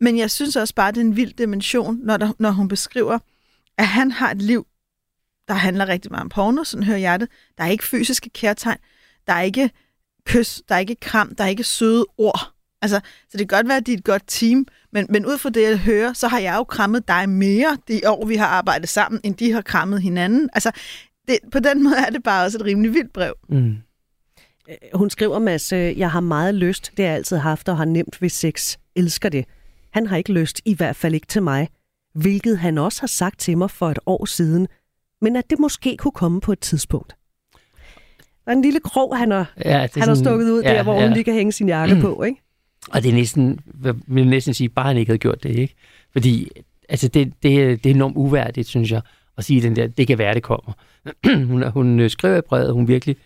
Men 0.00 0.18
jeg 0.18 0.30
synes 0.30 0.56
også 0.56 0.74
bare, 0.74 0.92
det 0.92 0.96
er 0.96 1.04
en 1.04 1.16
vild 1.16 1.32
dimension, 1.32 1.98
når, 2.02 2.16
der, 2.16 2.32
når 2.38 2.50
hun 2.50 2.68
beskriver, 2.68 3.18
at 3.78 3.86
han 3.86 4.10
har 4.10 4.30
et 4.30 4.42
liv, 4.42 4.66
der 5.48 5.54
handler 5.54 5.88
rigtig 5.88 6.10
meget 6.10 6.22
om 6.22 6.28
porno, 6.28 6.64
sådan 6.64 6.84
hører 6.84 6.98
jeg 6.98 7.20
det. 7.20 7.28
Der 7.58 7.64
er 7.64 7.68
ikke 7.68 7.84
fysiske 7.84 8.30
kærtegn, 8.30 8.78
der 9.26 9.32
er 9.32 9.42
ikke 9.42 9.70
kys, 10.26 10.62
der 10.68 10.74
er 10.74 10.78
ikke 10.78 10.94
kram, 10.94 11.34
der 11.34 11.44
er 11.44 11.48
ikke 11.48 11.64
søde 11.64 12.06
ord. 12.18 12.52
Altså, 12.82 13.00
så 13.28 13.38
det 13.38 13.48
kan 13.48 13.56
godt 13.56 13.68
være, 13.68 13.76
at 13.76 13.86
de 13.86 13.92
er 13.92 13.96
et 13.96 14.04
godt 14.04 14.22
team, 14.26 14.66
men, 14.92 15.06
men 15.08 15.26
ud 15.26 15.38
fra 15.38 15.50
det, 15.50 15.62
jeg 15.62 15.78
hører, 15.78 16.12
så 16.12 16.28
har 16.28 16.38
jeg 16.38 16.54
jo 16.56 16.64
krammet 16.64 17.08
dig 17.08 17.28
mere 17.28 17.78
de 17.88 18.00
år, 18.06 18.26
vi 18.26 18.36
har 18.36 18.46
arbejdet 18.46 18.88
sammen, 18.88 19.20
end 19.24 19.34
de 19.34 19.52
har 19.52 19.62
krammet 19.62 20.02
hinanden. 20.02 20.50
Altså, 20.52 20.70
det, 21.28 21.38
på 21.52 21.58
den 21.58 21.84
måde 21.84 21.96
er 22.06 22.10
det 22.10 22.22
bare 22.22 22.44
også 22.44 22.58
et 22.58 22.64
rimelig 22.64 22.94
vildt 22.94 23.12
brev. 23.12 23.34
Mm. 23.48 23.76
Øh, 24.68 24.76
hun 24.94 25.10
skriver, 25.10 25.38
Mads, 25.38 25.72
jeg 25.72 26.10
har 26.10 26.20
meget 26.20 26.54
lyst, 26.54 26.90
det 26.96 27.04
har 27.04 27.10
jeg 27.10 27.16
altid 27.16 27.36
haft, 27.36 27.68
og 27.68 27.76
har 27.76 27.84
nemt 27.84 28.22
ved 28.22 28.28
sex. 28.28 28.76
Elsker 28.96 29.28
det. 29.28 29.44
Han 29.92 30.06
har 30.06 30.16
ikke 30.16 30.32
lyst, 30.32 30.60
i 30.64 30.74
hvert 30.74 30.96
fald 30.96 31.14
ikke 31.14 31.26
til 31.26 31.42
mig. 31.42 31.68
Hvilket 32.14 32.58
han 32.58 32.78
også 32.78 33.02
har 33.02 33.06
sagt 33.06 33.40
til 33.40 33.58
mig 33.58 33.70
for 33.70 33.90
et 33.90 33.98
år 34.06 34.24
siden. 34.24 34.68
Men 35.20 35.36
at 35.36 35.50
det 35.50 35.58
måske 35.58 35.96
kunne 35.96 36.12
komme 36.12 36.40
på 36.40 36.52
et 36.52 36.60
tidspunkt. 36.60 37.16
Der 38.44 38.52
er 38.52 38.56
en 38.56 38.62
lille 38.62 38.80
krog, 38.80 39.16
han 39.18 39.30
har, 39.30 39.52
ja, 39.64 39.78
han 39.78 39.88
sådan, 39.88 40.08
har 40.08 40.14
stukket 40.14 40.50
ud 40.50 40.62
ja, 40.62 40.74
der, 40.74 40.82
hvor 40.82 40.94
ja. 40.94 41.02
hun 41.02 41.12
lige 41.12 41.24
kan 41.24 41.34
hænge 41.34 41.52
sin 41.52 41.68
jakke 41.68 42.00
på, 42.00 42.22
ikke? 42.28 42.40
Og 42.90 43.02
det 43.02 43.10
er 43.10 43.14
næsten, 43.14 43.60
jeg 43.84 43.94
vil 44.06 44.28
næsten 44.28 44.54
sige, 44.54 44.68
bare 44.68 44.86
han 44.86 44.96
ikke 44.96 45.10
havde 45.10 45.18
gjort 45.18 45.42
det, 45.42 45.56
ikke? 45.56 45.74
Fordi 46.12 46.50
altså 46.88 47.08
det, 47.08 47.32
det, 47.42 47.84
det 47.84 47.90
er 47.90 47.94
enormt 47.94 48.16
uværdigt, 48.16 48.68
synes 48.68 48.92
jeg, 48.92 49.00
at 49.38 49.44
sige 49.44 49.62
den 49.62 49.76
der, 49.76 49.86
det 49.86 50.06
kan 50.06 50.18
være, 50.18 50.34
det 50.34 50.42
kommer. 50.42 50.72
hun, 51.50 51.70
hun 51.70 52.00
øh, 52.00 52.10
skriver 52.10 52.38
i 52.38 52.40
brevet, 52.48 52.72
hun 52.72 52.88
virkelig 52.88 53.16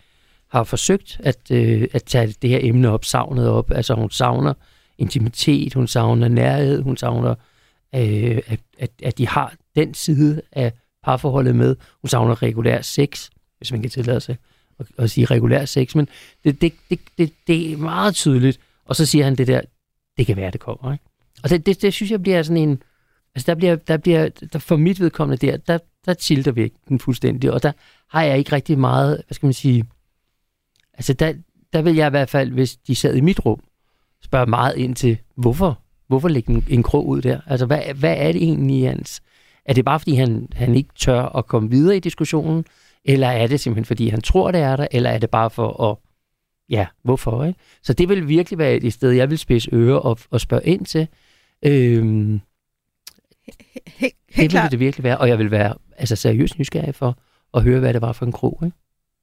har 0.51 0.63
forsøgt 0.63 1.19
at, 1.23 1.51
øh, 1.51 1.87
at 1.93 2.03
tage 2.03 2.35
det 2.41 2.49
her 2.49 2.59
emne 2.61 2.89
op, 2.89 3.05
savnet 3.05 3.49
op. 3.49 3.71
Altså 3.71 3.93
hun 3.93 4.09
savner 4.09 4.53
intimitet, 4.97 5.73
hun 5.73 5.87
savner 5.87 6.27
nærhed, 6.27 6.81
hun 6.81 6.97
savner, 6.97 7.35
øh, 7.95 8.39
at, 8.47 8.59
at, 8.79 8.91
at 9.03 9.17
de 9.17 9.27
har 9.27 9.53
den 9.75 9.93
side 9.93 10.41
af 10.51 10.73
parforholdet 11.03 11.55
med. 11.55 11.75
Hun 12.01 12.09
savner 12.09 12.41
regulær 12.41 12.81
sex, 12.81 13.29
hvis 13.57 13.71
man 13.71 13.81
kan 13.81 13.91
tillade 13.91 14.19
sig 14.19 14.37
at, 14.79 14.85
at 14.97 15.11
sige 15.11 15.25
regulær 15.25 15.65
sex. 15.65 15.95
Men 15.95 16.07
det, 16.43 16.61
det, 16.61 16.73
det, 16.89 16.99
det, 17.17 17.33
det 17.47 17.71
er 17.71 17.77
meget 17.77 18.15
tydeligt, 18.15 18.59
og 18.85 18.95
så 18.95 19.05
siger 19.05 19.23
han 19.23 19.35
det 19.35 19.47
der, 19.47 19.61
det 20.17 20.25
kan 20.25 20.37
være, 20.37 20.51
det 20.51 20.59
kommer. 20.59 20.93
Ikke? 20.93 21.05
Og 21.43 21.49
det, 21.49 21.65
det, 21.65 21.81
det 21.81 21.93
synes 21.93 22.11
jeg 22.11 22.21
bliver 22.21 22.43
sådan 22.43 22.57
en... 22.57 22.83
Altså 23.35 23.45
der 23.45 23.55
bliver, 23.55 23.75
der 23.75 23.97
bliver 23.97 24.29
der 24.53 24.59
for 24.59 24.75
mit 24.75 24.99
vedkommende 24.99 25.47
der, 25.47 25.57
der, 25.57 25.77
der 26.05 26.13
tilter 26.13 26.51
vi 26.51 26.71
den 26.89 26.99
fuldstændig, 26.99 27.51
og 27.51 27.63
der 27.63 27.71
har 28.09 28.23
jeg 28.23 28.37
ikke 28.37 28.51
rigtig 28.51 28.79
meget, 28.79 29.23
hvad 29.27 29.35
skal 29.35 29.47
man 29.47 29.53
sige, 29.53 29.85
altså 30.93 31.13
der, 31.13 31.33
der 31.73 31.81
vil 31.81 31.95
jeg 31.95 32.07
i 32.07 32.09
hvert 32.09 32.29
fald, 32.29 32.51
hvis 32.51 32.75
de 32.75 32.95
sad 32.95 33.15
i 33.15 33.21
mit 33.21 33.45
rum, 33.45 33.63
spørge 34.23 34.45
meget 34.45 34.77
ind 34.77 34.95
til, 34.95 35.17
hvorfor, 35.35 35.79
hvorfor 36.07 36.27
lægge 36.27 36.53
en, 36.53 36.65
en 36.69 36.83
krog 36.83 37.07
ud 37.07 37.21
der? 37.21 37.41
Altså 37.47 37.65
hvad, 37.65 37.93
hvad 37.95 38.15
er 38.17 38.31
det 38.31 38.43
egentlig 38.43 38.89
hans? 38.89 39.21
Er 39.65 39.73
det 39.73 39.85
bare 39.85 39.99
fordi, 39.99 40.15
han, 40.15 40.47
han 40.53 40.75
ikke 40.75 40.89
tør 40.95 41.21
at 41.21 41.47
komme 41.47 41.69
videre 41.69 41.97
i 41.97 41.99
diskussionen, 41.99 42.65
eller 43.05 43.27
er 43.27 43.47
det 43.47 43.59
simpelthen 43.59 43.85
fordi, 43.85 44.09
han 44.09 44.21
tror, 44.21 44.51
det 44.51 44.61
er 44.61 44.75
der, 44.75 44.87
eller 44.91 45.09
er 45.09 45.17
det 45.17 45.29
bare 45.29 45.49
for 45.49 45.83
at 45.91 45.97
ja, 46.69 46.85
hvorfor? 47.03 47.43
Ikke? 47.45 47.59
Så 47.83 47.93
det 47.93 48.09
vil 48.09 48.27
virkelig 48.27 48.57
være 48.59 48.73
et 48.73 48.93
sted, 48.93 49.11
jeg 49.11 49.29
vil 49.29 49.37
spidse 49.37 49.69
ører 49.73 49.97
og, 49.97 50.19
og 50.29 50.41
spørge 50.41 50.65
ind 50.65 50.85
til. 50.85 51.07
Øhm, 51.65 52.41
Helt, 54.29 54.51
det 54.51 54.61
vil 54.63 54.71
det 54.71 54.79
virkelig 54.79 55.03
være, 55.03 55.17
og 55.17 55.29
jeg 55.29 55.37
vil 55.37 55.51
være 55.51 55.73
altså, 55.97 56.15
seriøst 56.15 56.59
nysgerrig 56.59 56.95
for 56.95 57.17
at 57.53 57.63
høre, 57.63 57.79
hvad 57.79 57.93
det 57.93 58.01
var 58.01 58.11
for 58.11 58.25
en 58.25 58.31
krog. 58.31 58.61
Ikke? 58.65 58.77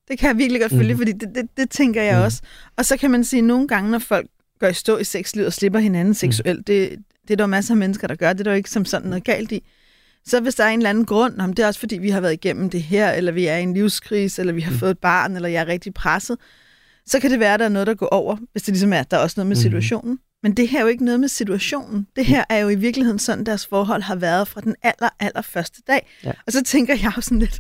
Det 0.09 0.19
kan 0.19 0.29
jeg 0.29 0.39
virkelig 0.39 0.61
godt 0.61 0.73
følge, 0.73 0.95
Mhm. 0.95 0.99
fordi 0.99 1.13
det, 1.13 1.29
det, 1.35 1.47
det 1.57 1.71
tænker 1.71 2.03
jeg 2.03 2.17
Mhm. 2.17 2.25
også. 2.25 2.43
Og 2.77 2.85
så 2.85 2.97
kan 2.97 3.11
man 3.11 3.25
sige, 3.25 3.41
at 3.41 3.45
nogle 3.45 3.69
gange, 3.69 3.91
når 3.91 3.99
folk 3.99 4.27
går 4.59 4.67
i 4.67 4.73
stå 4.73 4.97
i 4.97 5.05
sexlivet 5.05 5.47
og 5.47 5.53
slipper 5.53 5.79
hinanden 5.79 6.15
seksuelt, 6.15 6.67
det, 6.67 6.91
det 7.23 7.31
er 7.33 7.37
der 7.37 7.47
masser 7.47 7.75
af 7.75 7.79
mennesker, 7.79 8.07
der 8.09 8.15
gør. 8.15 8.33
Det 8.33 8.41
er 8.41 8.45
der 8.45 8.51
jo 8.51 8.57
ikke 8.57 8.71
som 8.71 8.85
sådan 8.85 9.09
noget 9.09 9.25
galt 9.25 9.53
i. 9.53 9.63
Så 10.29 10.41
hvis 10.41 10.55
der 10.55 10.65
er 10.65 10.69
en 10.69 10.79
eller 10.79 10.91
anden 10.91 11.05
grund, 11.05 11.41
om 11.41 11.53
det 11.53 11.63
er 11.63 11.67
også 11.67 11.81
fordi, 11.81 11.99
vi 11.99 12.11
har 12.11 12.21
været 12.21 12.33
igennem 12.33 12.71
det 12.71 12.83
her, 12.83 13.11
eller 13.13 13.33
vi 13.33 13.47
er 13.47 13.57
i 13.57 13.63
en 13.63 13.75
livskrise, 13.75 14.43
eller 14.43 14.53
vi 14.53 14.61
har 14.61 14.71
Mhm. 14.71 14.79
fået 14.81 14.91
et 14.91 14.99
barn, 14.99 15.37
eller 15.37 15.49
jeg 15.49 15.61
er 15.61 15.67
rigtig 15.67 15.95
presset, 15.95 16.37
så 17.07 17.21
kan 17.21 17.31
det 17.31 17.41
være, 17.41 17.55
at 17.55 17.61
der 17.61 17.67
er 17.67 17.71
noget, 17.71 17.87
der 17.87 17.95
går 17.95 18.07
over, 18.07 18.37
hvis 18.53 18.63
det 18.63 18.73
ligesom 18.73 18.93
er, 18.93 19.01
at 19.01 19.11
der 19.11 19.17
er 19.17 19.21
også 19.21 19.35
noget 19.37 19.47
med 19.47 19.57
Mhm. 19.57 19.63
situationen. 19.63 20.19
Men 20.43 20.53
det 20.57 20.69
her 20.69 20.79
er 20.79 20.83
jo 20.83 20.89
ikke 20.89 21.05
noget 21.05 21.21
med 21.21 21.29
situationen. 21.29 22.07
Det 22.17 22.27
her 22.27 22.45
er 22.51 22.59
jo 22.59 22.69
i 22.69 22.75
virkeligheden 22.75 23.19
sådan, 23.19 23.47
deres 23.47 23.67
forhold 23.67 24.03
har 24.03 24.15
været 24.17 24.49
fra 24.49 24.61
den 24.61 24.75
aller, 24.83 25.09
aller 25.21 25.43
første 25.43 25.83
dag. 25.87 26.07
Ja. 26.25 26.33
Og 26.47 26.53
så 26.53 26.63
tænker 26.63 26.95
jeg 26.95 27.13
jo 27.17 27.21
sådan 27.21 27.39
lidt, 27.39 27.59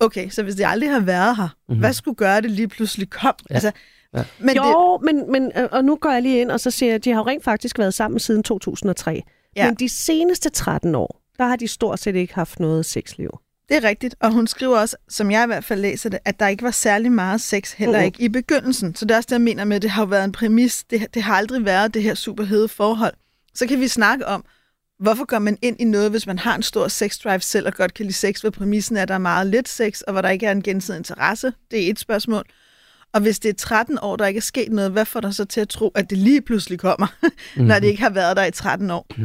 okay, 0.00 0.28
så 0.30 0.42
hvis 0.42 0.54
det 0.54 0.64
aldrig 0.68 0.90
har 0.90 1.00
været 1.00 1.36
her, 1.36 1.44
Mhm. 1.44 1.52
mm-hmm. 1.68 1.80
hvad 1.80 1.92
skulle 1.92 2.14
gøre, 2.14 2.36
at 2.36 2.42
det 2.42 2.50
lige 2.50 2.68
pludselig 2.68 3.10
kom? 3.10 3.34
Ja. 3.50 3.54
Altså, 3.54 3.70
Ja. 4.14 4.22
Men 4.38 4.56
jo, 4.56 4.98
men, 5.04 5.32
men, 5.32 5.52
øh, 5.56 5.68
og 5.72 5.84
nu 5.84 5.96
går 5.96 6.10
jeg 6.10 6.22
lige 6.22 6.40
ind, 6.40 6.50
og 6.50 6.60
så 6.60 6.70
siger 6.70 6.90
jeg, 6.90 6.94
at 6.94 7.04
de 7.04 7.10
har 7.10 7.16
jo 7.20 7.26
rent 7.26 7.44
faktisk 7.44 7.78
været 7.78 7.94
sammen 7.94 8.20
siden 8.20 8.42
2003. 8.42 9.22
Ja. 9.56 9.66
Men 9.66 9.74
de 9.74 9.88
seneste 9.88 10.50
13 10.50 10.94
år, 10.94 11.19
der 11.40 11.46
har 11.46 11.56
de 11.56 11.68
stort 11.68 11.98
set 12.00 12.16
ikke 12.16 12.34
haft 12.34 12.60
noget 12.60 12.86
sexliv. 12.86 13.30
det 13.68 13.76
er 13.84 13.88
rigtigt. 13.88 14.14
Og 14.20 14.32
hun 14.32 14.46
skriver 14.46 14.78
også, 14.78 14.96
som 15.08 15.30
jeg 15.30 15.44
i 15.44 15.46
hvert 15.46 15.64
fald 15.64 15.80
læser 15.80 16.10
det, 16.10 16.18
at 16.24 16.40
der 16.40 16.48
ikke 16.48 16.62
var 16.62 16.70
særlig 16.70 17.12
meget 17.12 17.40
sex, 17.40 17.72
heller 17.72 17.98
Mhm. 17.98 18.04
ikke 18.04 18.22
i 18.22 18.28
begyndelsen. 18.28 18.94
Så 18.94 19.04
det 19.04 19.10
er 19.10 19.16
også 19.16 19.26
det, 19.26 19.32
jeg 19.32 19.40
mener 19.40 19.64
med, 19.64 19.76
at 19.76 19.82
det 19.82 19.90
har 19.90 20.04
været 20.06 20.24
en 20.24 20.32
præmis. 20.32 20.84
Det, 20.90 21.06
det 21.14 21.22
har 21.22 21.34
aldrig 21.34 21.64
været 21.64 21.94
det 21.94 22.02
her 22.02 22.14
superhede 22.14 22.68
forhold. 22.68 23.14
Så 23.54 23.66
kan 23.66 23.80
vi 23.80 23.88
snakke 23.88 24.26
om, 24.26 24.44
hvorfor 24.98 25.24
går 25.24 25.38
man 25.38 25.58
ind 25.62 25.76
i 25.80 25.84
noget, 25.84 26.10
hvis 26.10 26.26
man 26.26 26.38
har 26.38 26.56
en 26.56 26.62
stor 26.62 26.88
sexdrive 26.88 27.40
selv 27.40 27.66
og 27.66 27.74
godt 27.74 27.94
kan 27.94 28.04
lide 28.06 28.14
sex, 28.16 28.40
hvor 28.40 28.50
præmissen 28.50 28.96
er, 28.96 29.02
at 29.02 29.08
der 29.08 29.14
er 29.14 29.18
meget 29.18 29.46
lidt 29.46 29.68
sex, 29.68 30.00
og 30.00 30.12
hvor 30.12 30.22
der 30.22 30.28
ikke 30.28 30.46
er 30.46 30.52
en 30.52 30.62
gensidig 30.62 30.98
interesse. 30.98 31.52
Det 31.70 31.86
er 31.86 31.90
et 31.90 31.98
spørgsmål. 31.98 32.44
Og 33.12 33.20
hvis 33.20 33.38
det 33.38 33.48
er 33.48 33.52
13 33.54 33.98
år, 34.02 34.16
der 34.16 34.26
ikke 34.26 34.38
er 34.38 34.42
sket 34.42 34.72
noget, 34.72 34.90
hvad 34.90 35.04
får 35.04 35.20
dig 35.20 35.34
så 35.34 35.44
til 35.44 35.60
at 35.60 35.68
tro, 35.68 35.88
at 35.94 36.10
det 36.10 36.18
lige 36.18 36.42
pludselig 36.42 36.78
kommer, 36.78 37.06
når 37.56 37.78
det 37.78 37.86
ikke 37.88 38.02
har 38.02 38.10
været 38.10 38.36
der 38.36 38.44
i 38.44 38.50
13 38.50 38.90
år? 38.90 39.06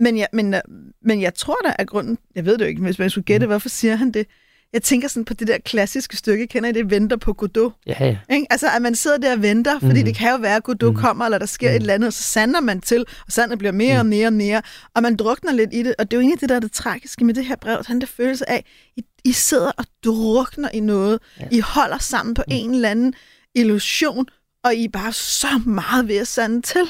Men 0.00 0.18
jeg, 0.18 0.28
men, 0.32 0.54
øh, 0.54 0.60
men 1.02 1.20
jeg 1.22 1.34
tror 1.34 1.56
da, 1.66 1.74
at 1.78 1.88
grunden... 1.88 2.18
Jeg 2.34 2.44
ved 2.46 2.52
det 2.58 2.60
jo 2.64 2.68
ikke, 2.68 2.82
hvis 2.82 2.98
man 2.98 3.10
skulle 3.10 3.24
gætte, 3.24 3.46
hvorfor 3.46 3.68
siger 3.68 3.96
han 3.96 4.10
det? 4.12 4.26
Jeg 4.72 4.82
tænker 4.82 5.08
sådan 5.08 5.24
på 5.24 5.34
det 5.34 5.48
der 5.48 5.58
klassiske 5.58 6.16
stykke, 6.16 6.46
kender 6.46 6.68
I 6.68 6.72
det, 6.72 6.90
venter 6.90 7.16
på 7.16 7.32
Godot? 7.32 7.72
Ja, 7.86 7.94
ja. 8.00 8.16
Ikke? 8.30 8.46
Altså, 8.50 8.66
at 8.76 8.82
man 8.82 8.94
sidder 8.94 9.18
der 9.18 9.32
og 9.32 9.42
venter, 9.42 9.78
fordi 9.78 9.94
Mhm. 9.94 10.04
det 10.04 10.14
kan 10.16 10.30
jo 10.30 10.36
være, 10.36 10.56
at 10.56 10.62
Godot 10.62 10.92
Mhm. 10.94 11.00
kommer, 11.02 11.24
eller 11.24 11.38
der 11.38 11.46
sker 11.46 11.70
et 11.70 11.76
eller 11.76 11.94
andet, 11.94 12.06
og 12.06 12.12
så 12.12 12.22
sander 12.22 12.60
man 12.60 12.80
til, 12.80 13.04
og 13.26 13.32
sandet 13.32 13.58
bliver 13.58 13.72
mere 13.72 13.98
og 13.98 14.06
mere 14.06 14.26
og 14.26 14.32
mere, 14.32 14.62
og 14.94 15.02
man 15.02 15.16
drukner 15.16 15.52
lidt 15.52 15.70
i 15.72 15.82
det. 15.82 15.94
Og 15.98 16.10
det 16.10 16.16
er 16.16 16.20
jo 16.20 16.20
egentlig 16.20 16.40
det, 16.40 16.48
der 16.48 16.54
er 16.56 16.60
det 16.60 16.72
tragiske 16.72 17.24
med 17.24 17.34
det 17.34 17.44
her 17.46 17.56
brev, 17.56 17.82
han 17.86 18.00
der 18.00 18.06
følelse 18.06 18.50
af, 18.50 18.64
I, 18.96 19.02
I 19.24 19.32
sidder 19.32 19.70
og 19.78 19.84
drukner 20.04 20.68
i 20.74 20.80
noget. 20.80 21.18
Ja. 21.40 21.44
I 21.50 21.60
holder 21.60 21.98
sammen 21.98 22.34
på 22.34 22.42
en 22.48 22.74
eller 22.74 22.88
anden 22.90 23.14
illusion, 23.54 24.26
og 24.64 24.74
I 24.74 24.84
er 24.84 24.88
bare 24.88 25.12
så 25.12 25.60
meget 25.66 26.08
ved 26.08 26.16
at 26.16 26.26
sande 26.28 26.62
til. 26.62 26.80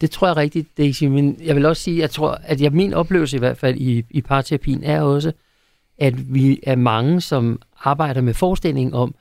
Det 0.00 0.10
tror 0.10 0.26
jeg 0.26 0.36
rigtigt, 0.36 0.78
Daisy, 0.78 1.04
men 1.04 1.40
jeg 1.40 1.56
vil 1.56 1.66
også 1.66 1.82
sige, 1.82 1.98
jeg 1.98 2.10
tror, 2.10 2.30
at 2.30 2.60
jeg, 2.60 2.72
min 2.72 2.94
oplevelse 2.94 3.36
i 3.36 3.38
hvert 3.38 3.58
fald 3.58 3.76
i, 3.76 4.04
i 4.10 4.20
parterapien 4.20 4.84
er 4.84 5.02
også, 5.02 5.32
at 5.98 6.34
vi 6.34 6.60
er 6.62 6.76
mange, 6.76 7.20
som 7.20 7.62
arbejder 7.84 8.20
med 8.20 8.34
forestilling 8.34 8.94
om 8.94 9.14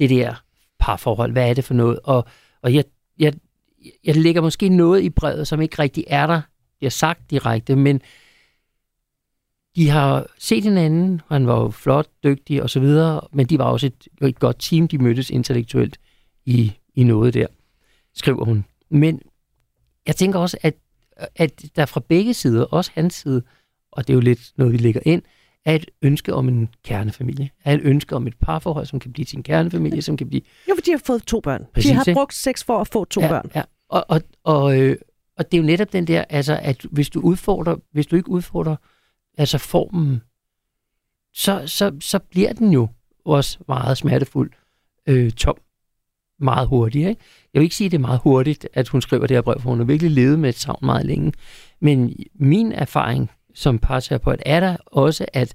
det 0.00 0.10
der 0.10 0.42
parforhold. 0.78 1.32
Hvad 1.32 1.50
er 1.50 1.54
det 1.54 1.64
for 1.64 1.74
noget? 1.74 1.98
Og, 2.04 2.24
og 2.62 2.74
jeg, 2.74 2.84
jeg, 3.18 3.32
jeg 4.04 4.16
lægger 4.16 4.40
måske 4.40 4.68
noget 4.68 5.02
i 5.02 5.10
brevet, 5.10 5.48
som 5.48 5.60
ikke 5.60 5.78
rigtig 5.78 6.04
er 6.06 6.26
der. 6.26 6.40
Jeg 6.80 6.86
har 6.86 6.90
sagt 6.90 7.30
direkte, 7.30 7.76
men 7.76 8.00
de 9.76 9.88
har 9.88 10.26
set 10.38 10.64
hinanden, 10.64 11.20
og 11.28 11.34
han 11.34 11.46
var 11.46 11.60
jo 11.60 11.70
flot, 11.70 12.06
dygtig 12.24 12.62
og 12.62 12.70
så 12.70 12.80
videre, 12.80 13.20
men 13.32 13.46
de 13.46 13.58
var 13.58 13.64
også 13.64 13.86
et, 13.86 14.08
et 14.28 14.38
godt 14.38 14.56
team, 14.58 14.88
de 14.88 14.98
mødtes 14.98 15.30
intellektuelt 15.30 15.98
i, 16.44 16.72
i 16.94 17.04
noget 17.04 17.34
der, 17.34 17.46
skriver 18.14 18.44
hun. 18.44 18.64
Men 18.90 19.20
jeg 20.06 20.16
tænker 20.16 20.38
også, 20.38 20.58
at, 20.62 20.74
at 21.36 21.62
der 21.76 21.86
fra 21.86 22.00
begge 22.08 22.34
sider, 22.34 22.64
også 22.64 22.90
hans 22.94 23.14
side, 23.14 23.42
og 23.92 24.06
det 24.06 24.12
er 24.12 24.14
jo 24.14 24.20
lidt 24.20 24.52
noget, 24.56 24.72
vi 24.72 24.78
lægger 24.78 25.00
ind, 25.04 25.22
er 25.64 25.74
et 25.74 25.90
ønske 26.02 26.34
om 26.34 26.48
en 26.48 26.68
kernefamilie. 26.84 27.50
Er 27.64 27.74
et 27.74 27.80
ønske 27.82 28.16
om 28.16 28.26
et 28.26 28.34
parforhold, 28.40 28.86
som 28.86 28.98
kan 28.98 29.12
blive 29.12 29.24
til 29.24 29.36
en 29.36 29.42
kernefamilie, 29.42 30.02
som 30.02 30.16
kan 30.16 30.28
blive... 30.28 30.42
Jo, 30.68 30.74
for 30.74 30.82
de 30.82 30.90
har 30.90 31.02
fået 31.06 31.22
to 31.22 31.40
børn. 31.40 31.66
Præcis, 31.74 31.90
de 31.90 31.94
har 31.94 32.04
ikke? 32.08 32.18
brugt 32.18 32.34
sex 32.34 32.64
for 32.64 32.78
at 32.78 32.88
få 32.88 33.04
to 33.04 33.20
ja, 33.20 33.28
børn. 33.28 33.50
Ja. 33.54 33.62
Og, 33.88 34.04
og, 34.08 34.20
og, 34.44 34.80
øh, 34.80 34.96
og 35.38 35.52
det 35.52 35.58
er 35.58 35.62
jo 35.62 35.66
netop 35.66 35.92
den 35.92 36.06
der, 36.06 36.24
altså, 36.28 36.58
at 36.62 36.86
hvis 36.90 37.10
du 37.10 37.20
udfordrer, 37.20 37.76
hvis 37.92 38.06
du 38.06 38.16
ikke 38.16 38.28
udfordrer 38.28 38.76
altså 39.38 39.58
formen, 39.58 40.22
så, 41.34 41.62
så, 41.66 41.92
så 42.00 42.18
bliver 42.18 42.52
den 42.52 42.72
jo 42.72 42.88
også 43.24 43.58
meget 43.68 43.98
smertefuld, 43.98 44.50
øh, 45.06 45.32
tom, 45.32 45.56
meget 46.38 46.68
hurtigt. 46.68 47.08
Ikke? 47.08 47.20
Jeg 47.54 47.60
vil 47.60 47.64
ikke 47.64 47.76
sige, 47.76 47.86
at 47.86 47.92
det 47.92 47.98
er 47.98 48.00
meget 48.02 48.20
hurtigt, 48.24 48.68
at 48.72 48.88
hun 48.88 49.02
skriver 49.02 49.26
det 49.26 49.36
her 49.36 49.42
brev, 49.42 49.60
for 49.60 49.68
hun 49.70 49.78
har 49.78 49.84
virkelig 49.84 50.10
levet 50.10 50.38
med 50.38 50.48
et 50.48 50.58
savn 50.58 50.78
meget 50.82 51.06
længe. 51.06 51.32
Men 51.80 52.16
min 52.34 52.72
erfaring 52.72 53.30
som 53.54 53.78
parterapeut 53.78 54.42
er 54.46 54.60
der 54.60 54.76
også, 54.86 55.26
at 55.32 55.54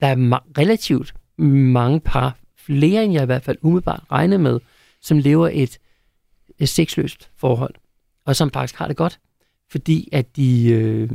der 0.00 0.06
er 0.06 0.14
ma- 0.16 0.52
relativt 0.58 1.14
mange 1.38 2.00
par, 2.00 2.38
flere 2.58 3.04
end 3.04 3.12
jeg 3.12 3.22
i 3.22 3.26
hvert 3.26 3.42
fald 3.42 3.58
umiddelbart 3.62 4.02
regner 4.12 4.38
med, 4.38 4.60
som 5.02 5.18
lever 5.18 5.50
et, 5.52 5.78
et 6.58 6.68
sexløst 6.68 7.30
forhold, 7.36 7.74
og 8.26 8.36
som 8.36 8.50
faktisk 8.50 8.78
har 8.78 8.86
det 8.86 8.96
godt, 8.96 9.20
fordi 9.70 10.08
at 10.12 10.36
de 10.36 10.68
øh, 10.68 11.10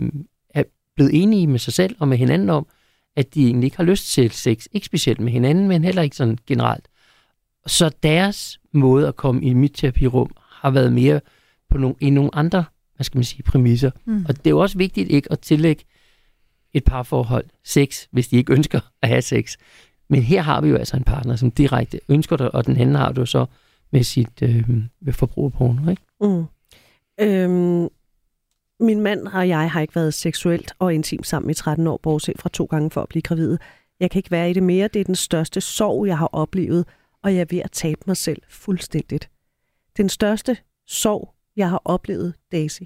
er 0.50 0.63
blevet 0.96 1.22
enige 1.24 1.48
med 1.48 1.60
sig 1.60 1.74
selv 1.74 1.96
og 2.00 2.08
med 2.08 2.18
hinanden 2.18 2.50
om, 2.50 2.68
at 3.16 3.34
de 3.34 3.46
egentlig 3.46 3.68
ikke 3.68 3.78
har 3.78 3.84
lyst 3.84 4.12
til 4.12 4.32
sex, 4.32 4.68
ikke 4.72 4.86
specielt 4.86 5.20
med 5.20 5.32
hinanden, 5.32 5.68
men 5.68 5.84
heller 5.84 6.01
ikke 6.01 6.16
sådan 6.16 6.38
generelt. 6.48 6.88
Så 7.68 7.91
deres 8.03 8.60
måde 8.72 9.08
at 9.08 9.15
komme 9.15 9.41
i 9.41 9.53
mit 9.53 9.72
terapirum 9.75 10.32
har 10.50 10.72
været 10.72 10.94
mere 10.94 11.22
på 11.70 11.77
nogle, 11.77 11.96
i 12.00 12.10
nogle 12.10 12.36
andre, 12.36 12.63
hvad 12.96 13.03
skal 13.03 13.18
man 13.18 13.24
sige, 13.24 13.44
præmisser. 13.44 13.91
Mm. 14.06 14.25
Og 14.30 14.38
det 14.38 14.48
er 14.48 14.50
jo 14.50 14.60
også 14.60 14.77
vigtigt 14.77 15.10
ikke 15.10 15.32
at 15.32 15.39
tillægge 15.39 15.84
et 16.74 16.84
parforhold 16.84 17.46
sex, 17.63 18.06
hvis 18.12 18.27
de 18.27 18.38
ikke 18.38 18.53
ønsker 18.53 18.80
at 19.01 19.10
have 19.10 19.22
sex. 19.22 19.58
Men 20.10 20.22
her 20.22 20.41
har 20.41 20.62
vi 20.62 20.70
jo 20.70 20.75
altså 20.75 20.98
en 20.98 21.03
partner, 21.03 21.36
som 21.36 21.51
direkte 21.51 22.00
ønsker 22.10 22.38
det, 22.38 22.51
og 22.51 22.65
den 22.65 22.77
anden 22.77 22.96
har 22.96 23.12
du 23.12 23.25
så 23.25 23.46
med 23.91 24.03
sit 24.03 24.41
øh, 24.41 24.70
med 25.01 25.13
forbrug 25.13 25.46
af 25.46 25.53
porno, 25.53 25.89
ikke? 25.89 26.03
Mm. 26.22 26.46
Øhm, 27.20 27.89
min 28.80 29.01
mand 29.01 29.27
og 29.27 29.48
jeg 29.48 29.72
har 29.72 29.82
ikke 29.82 29.96
været 29.96 30.13
seksuelt 30.13 30.74
og 30.80 30.94
intimt 30.94 31.27
sammen 31.27 31.51
i 31.51 31.53
13 31.53 31.88
år, 31.88 32.00
bortset 32.03 32.36
fra 32.39 32.50
to 32.50 32.65
gange 32.65 32.91
for 32.91 33.01
at 33.01 33.10
blive 33.10 33.22
gravid. 33.22 33.58
Jeg 34.00 34.12
kan 34.12 34.20
ikke 34.20 34.32
være 34.32 34.50
i 34.50 34.53
det 34.53 34.63
mere. 34.63 34.88
Det 34.88 35.00
er 35.00 35.03
den 35.03 35.15
største 35.15 35.62
sorg, 35.62 36.08
jeg 36.08 36.18
har 36.18 36.30
oplevet, 36.34 36.86
og 37.24 37.34
jeg 37.34 37.42
er 37.42 37.46
ved 37.50 37.60
at 37.60 37.72
tabe 37.72 38.01
mig 38.08 38.18
selv 38.18 38.42
fuldstændigt. 38.50 39.30
Den 39.98 40.10
største 40.10 40.58
sorg, 40.88 41.34
jeg 41.56 41.70
har 41.70 41.82
oplevet, 41.86 42.34
Daisy. 42.51 42.82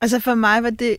Altså 0.00 0.20
for 0.20 0.34
mig 0.34 0.62
var 0.62 0.70
det 0.70 0.96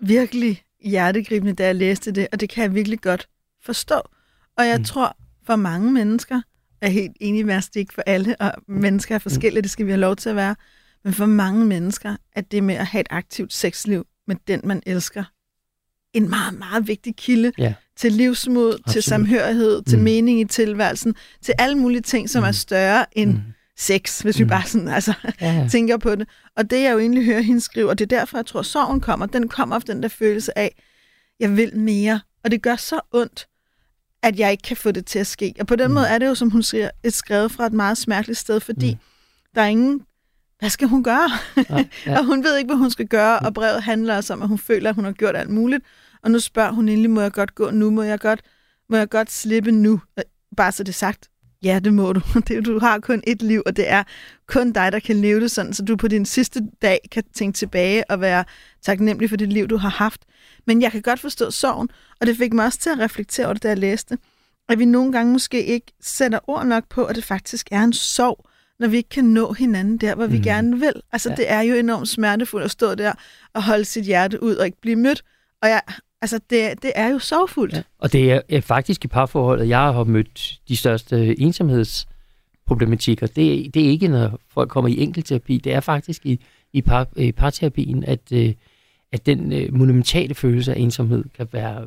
virkelig 0.00 0.62
hjertegribende, 0.80 1.52
da 1.52 1.66
jeg 1.66 1.76
læste 1.76 2.12
det, 2.12 2.28
og 2.32 2.40
det 2.40 2.48
kan 2.48 2.62
jeg 2.62 2.74
virkelig 2.74 3.00
godt 3.00 3.28
forstå. 3.64 4.00
Og 4.58 4.66
jeg 4.66 4.76
Mm. 4.76 4.80
mm. 4.80 4.84
tror, 4.84 5.16
for 5.42 5.56
mange 5.56 5.92
mennesker, 5.92 6.42
er 6.80 6.88
helt 6.88 7.16
enig 7.20 7.46
med, 7.46 7.54
at 7.54 7.64
det 7.64 7.76
er 7.76 7.80
ikke 7.80 7.94
for 7.94 8.02
alle, 8.06 8.36
og 8.40 8.52
mennesker 8.68 9.14
er 9.14 9.18
forskellige, 9.18 9.62
det 9.62 9.70
skal 9.70 9.86
vi 9.86 9.90
have 9.90 10.00
lov 10.00 10.16
til 10.16 10.28
at 10.30 10.36
være, 10.36 10.56
men 11.04 11.12
for 11.12 11.26
mange 11.26 11.66
mennesker, 11.66 12.16
at 12.32 12.52
det 12.52 12.64
med 12.64 12.74
at 12.74 12.86
have 12.86 13.00
et 13.00 13.06
aktivt 13.10 13.52
sexliv 13.52 14.06
med 14.26 14.36
den, 14.48 14.60
man 14.64 14.82
elsker, 14.86 15.24
en 16.12 16.30
meget, 16.30 16.58
meget 16.58 16.88
vigtig 16.88 17.16
kilde 17.16 17.52
Ja. 17.58 17.74
Til 17.96 18.12
livsmod, 18.12 18.68
Absolut. 18.74 18.92
Til 18.92 19.02
samhørighed, 19.02 19.82
til 19.82 19.98
Mm. 19.98 20.04
mening 20.04 20.40
i 20.40 20.44
tilværelsen, 20.44 21.14
til 21.42 21.54
alle 21.58 21.78
mulige 21.78 22.00
ting, 22.00 22.30
som 22.30 22.42
Mm. 22.42 22.48
er 22.48 22.52
større 22.52 23.06
end 23.18 23.32
Mm. 23.32 23.40
sex, 23.78 24.20
hvis 24.20 24.38
vi 24.38 24.44
Mm. 24.44 24.50
bare 24.50 24.66
sådan, 24.66 24.88
altså, 24.88 25.12
Ja, 25.40 25.52
ja. 25.52 25.68
tænker 25.72 25.96
på 25.96 26.14
det. 26.14 26.28
Og 26.56 26.70
det, 26.70 26.82
jeg 26.82 26.92
jo 26.92 26.98
egentlig 26.98 27.24
hører 27.24 27.40
hende 27.40 27.60
skrive, 27.60 27.88
og 27.90 27.98
det 27.98 28.12
er 28.12 28.18
derfor, 28.18 28.38
jeg 28.38 28.46
tror, 28.46 28.62
sorgen 28.62 29.00
kommer, 29.00 29.26
den 29.26 29.48
kommer 29.48 29.76
af 29.76 29.82
den 29.82 30.02
der 30.02 30.08
følelse 30.08 30.58
af, 30.58 30.82
jeg 31.40 31.56
vil 31.56 31.76
mere. 31.76 32.20
Og 32.44 32.50
det 32.50 32.62
gør 32.62 32.76
så 32.76 33.00
ondt, 33.12 33.46
at 34.22 34.38
jeg 34.38 34.50
ikke 34.50 34.62
kan 34.62 34.76
få 34.76 34.90
det 34.90 35.06
til 35.06 35.18
at 35.18 35.26
ske. 35.26 35.54
Og 35.60 35.66
på 35.66 35.76
den 35.76 35.84
Mm. 35.86 35.90
mm. 35.90 35.94
måde 35.94 36.06
er 36.06 36.18
det 36.18 36.26
jo, 36.26 36.34
som 36.34 36.50
hun 36.50 36.62
siger, 36.62 36.90
et 37.04 37.14
skrevet 37.14 37.52
fra 37.52 37.66
et 37.66 37.72
meget 37.72 37.98
smerteligt 37.98 38.38
sted, 38.38 38.60
fordi 38.60 38.90
Mm. 38.90 38.98
mm. 38.98 39.52
der 39.54 39.62
er 39.62 39.66
ingen, 39.66 40.00
hvad 40.58 40.70
skal 40.70 40.88
hun 40.88 41.02
gøre? 41.04 41.30
Ja, 41.70 41.84
ja. 42.06 42.16
og 42.18 42.24
hun 42.24 42.44
ved 42.44 42.56
ikke, 42.56 42.68
hvad 42.68 42.76
hun 42.76 42.90
skal 42.90 43.06
gøre, 43.06 43.38
og 43.38 43.54
brevet 43.54 43.82
handler 43.82 44.16
også 44.16 44.32
om, 44.32 44.42
at 44.42 44.48
hun 44.48 44.58
føler, 44.58 44.88
at 44.90 44.94
hun 44.96 45.04
har 45.04 45.12
gjort 45.12 45.36
alt 45.36 45.50
muligt. 45.50 45.84
Og 46.24 46.30
nu 46.30 46.40
spørger 46.40 46.72
hun 46.72 46.88
endelig, 46.88 47.10
må 47.10 47.20
jeg 47.20 47.32
godt 47.32 47.54
gå 47.54 47.70
nu? 47.70 47.90
Må 47.90 48.02
jeg 48.02 48.20
godt, 48.20 48.40
må 48.90 48.96
jeg 48.96 49.08
godt 49.10 49.30
slippe 49.32 49.72
nu? 49.72 50.00
Øh, 50.18 50.24
Bare 50.56 50.72
så 50.72 50.82
det 50.82 50.94
sagt. 50.94 51.28
Ja, 51.62 51.78
det 51.84 51.94
må 51.94 52.12
du. 52.12 52.20
Det, 52.48 52.66
du 52.66 52.78
har 52.78 52.98
kun 52.98 53.22
et 53.26 53.42
liv, 53.42 53.62
og 53.66 53.76
det 53.76 53.90
er 53.90 54.02
kun 54.48 54.72
dig, 54.72 54.92
der 54.92 54.98
kan 54.98 55.16
leve 55.16 55.40
det 55.40 55.50
sådan, 55.50 55.72
så 55.72 55.82
du 55.84 55.96
på 55.96 56.08
din 56.08 56.26
sidste 56.26 56.60
dag 56.82 56.98
kan 57.12 57.22
tænke 57.34 57.56
tilbage 57.56 58.10
og 58.10 58.20
være 58.20 58.44
taknemmelig 58.82 59.30
for 59.30 59.36
det 59.36 59.52
liv, 59.52 59.68
du 59.68 59.76
har 59.76 59.88
haft. 59.88 60.20
Men 60.66 60.82
jeg 60.82 60.92
kan 60.92 61.02
godt 61.02 61.20
forstå 61.20 61.50
sorgen, 61.50 61.88
og 62.20 62.26
det 62.26 62.36
fik 62.36 62.52
mig 62.52 62.64
også 62.66 62.78
til 62.78 62.90
at 62.90 62.98
reflektere 62.98 63.46
over 63.46 63.52
det, 63.54 63.62
da 63.62 63.68
jeg 63.68 63.78
læste. 63.78 64.18
At 64.68 64.78
vi 64.78 64.84
nogle 64.84 65.12
gange 65.12 65.32
måske 65.32 65.64
ikke 65.64 65.92
sætter 66.00 66.38
ord 66.46 66.66
nok 66.66 66.88
på, 66.88 67.04
at 67.04 67.16
det 67.16 67.24
faktisk 67.24 67.68
er 67.70 67.82
en 67.82 67.92
sorg, 67.92 68.46
når 68.78 68.88
vi 68.88 68.96
ikke 68.96 69.08
kan 69.08 69.24
nå 69.24 69.52
hinanden 69.52 69.98
der, 69.98 70.14
hvor 70.14 70.26
vi 70.26 70.34
Mhm. 70.36 70.42
gerne 70.44 70.78
vil. 70.80 70.92
Altså, 71.12 71.28
ja. 71.30 71.34
det 71.34 71.50
er 71.50 71.60
jo 71.60 71.74
enormt 71.74 72.08
smertefuldt 72.08 72.64
at 72.64 72.70
stå 72.70 72.94
der 72.94 73.12
og 73.54 73.62
holde 73.64 73.84
sit 73.84 74.04
hjerte 74.04 74.42
ud 74.42 74.54
og 74.56 74.66
ikke 74.66 74.80
blive 74.80 74.96
mødt. 74.96 75.22
Og 75.62 75.68
jeg 75.68 75.80
Altså, 76.22 76.40
det, 76.50 76.82
det 76.82 76.92
er 76.94 77.08
jo 77.08 77.18
sorgfuldt. 77.18 77.74
Ja. 77.74 77.82
Og 77.98 78.12
det 78.12 78.32
er, 78.32 78.40
er 78.48 78.60
faktisk 78.60 79.04
i 79.04 79.08
parforholdet, 79.08 79.68
jeg 79.68 79.78
har 79.78 80.04
mødt 80.04 80.60
de 80.68 80.76
største 80.76 81.40
ensomhedsproblematikker. 81.40 83.26
Det, 83.26 83.74
det 83.74 83.84
er 83.84 83.90
ikke, 83.90 84.08
når 84.08 84.38
folk 84.48 84.70
kommer 84.70 84.88
i 84.88 84.98
enkelterapi. 84.98 85.58
Det 85.58 85.72
er 85.72 85.80
faktisk 85.80 86.26
i, 86.26 86.40
i, 86.72 86.82
par, 86.82 87.08
i 87.16 87.32
parterapien, 87.32 88.04
at, 88.04 88.32
øh, 88.32 88.54
at 89.12 89.26
den 89.26 89.52
øh, 89.52 89.74
monumentale 89.74 90.34
følelse 90.34 90.74
af 90.74 90.78
ensomhed 90.78 91.24
kan 91.34 91.48
være 91.52 91.86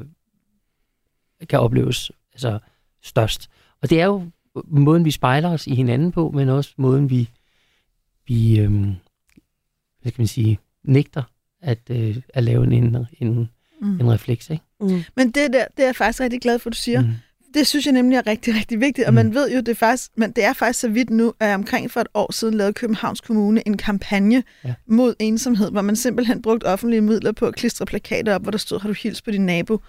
kan 1.49 1.59
opleves 1.59 2.11
altså, 2.33 2.59
størst. 3.03 3.49
Og 3.81 3.89
det 3.89 4.01
er 4.01 4.05
jo 4.05 4.23
måden, 4.63 5.05
vi 5.05 5.11
spejler 5.11 5.49
os 5.49 5.67
i 5.67 5.75
hinanden 5.75 6.11
på, 6.11 6.31
men 6.31 6.49
også 6.49 6.73
måden, 6.77 7.09
vi, 7.09 7.29
vi 8.27 8.59
øhm, 8.59 8.95
hvad 10.01 10.11
skal 10.11 10.21
man 10.21 10.27
sige, 10.27 10.59
nægter 10.83 11.23
at, 11.61 11.79
øh, 11.89 12.17
at 12.29 12.43
lave 12.43 12.63
en, 12.63 12.73
en, 12.73 13.05
en, 13.19 13.49
mm. 13.85 13.99
en 13.99 14.11
refleks. 14.11 14.49
Ikke? 14.49 14.63
Mm. 14.81 15.03
Men 15.15 15.31
det 15.31 15.53
der, 15.53 15.65
det 15.77 15.83
er 15.83 15.87
jeg 15.87 15.95
faktisk 15.95 16.21
rigtig 16.21 16.41
glad 16.41 16.59
for, 16.59 16.69
du 16.69 16.77
siger. 16.77 17.01
Mm. 17.01 17.07
Det 17.53 17.67
synes 17.67 17.85
jeg 17.85 17.93
nemlig 17.93 18.17
er 18.17 18.27
rigtig, 18.27 18.55
rigtig 18.55 18.79
vigtigt, 18.79 19.07
og 19.07 19.13
mm. 19.13 19.15
man 19.15 19.33
ved 19.33 19.51
jo, 19.51 19.57
det 19.57 19.67
er 19.67 19.73
faktisk, 19.73 20.11
men 20.17 20.31
det 20.31 20.43
er 20.43 20.53
faktisk 20.53 20.79
så 20.79 20.87
vidt 20.87 21.09
nu, 21.09 21.33
at 21.39 21.55
omkring 21.55 21.91
for 21.91 22.01
et 22.01 22.07
år 22.13 22.31
siden 22.31 22.53
lavede 22.53 22.73
Københavns 22.73 23.21
Kommune 23.21 23.67
en 23.67 23.77
kampagne 23.77 24.43
ja. 24.63 24.73
mod 24.87 25.13
ensomhed, 25.19 25.71
hvor 25.71 25.81
man 25.81 25.95
simpelthen 25.95 26.41
brugte 26.41 26.65
offentlige 26.65 27.01
midler 27.01 27.31
på 27.31 27.47
at 27.47 27.55
klistre 27.55 27.85
plakater 27.85 28.35
op, 28.35 28.41
hvor 28.41 28.51
der 28.51 28.57
stod, 28.57 28.79
har 28.79 28.87
du 28.87 28.95
hils 29.03 29.21
på 29.21 29.31
din 29.31 29.45
nabo? 29.45 29.79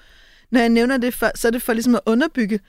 Når 0.50 0.60
jeg 0.60 0.68
nævner 0.68 0.96
det, 0.96 1.14
for, 1.14 1.30
så 1.34 1.48
er 1.48 1.52
det 1.52 1.62
for 1.62 1.72
ligesom 1.72 1.94
at 1.94 2.00
underbygge, 2.06 2.60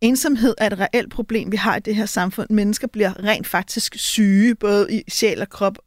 ensomhed 0.00 0.54
er 0.58 0.66
et 0.66 0.78
reelt 0.78 1.10
problem, 1.10 1.52
vi 1.52 1.56
har 1.56 1.76
i 1.76 1.80
det 1.80 1.96
her 1.96 2.06
samfund. 2.06 2.50
Mennesker 2.50 2.86
bliver 2.86 3.24
rent 3.24 3.46
faktisk 3.46 3.94
syge, 3.98 4.54
både 4.54 4.94
i 4.94 5.02
sjæl 5.08 5.40
og 5.40 5.48
krop 5.48 5.78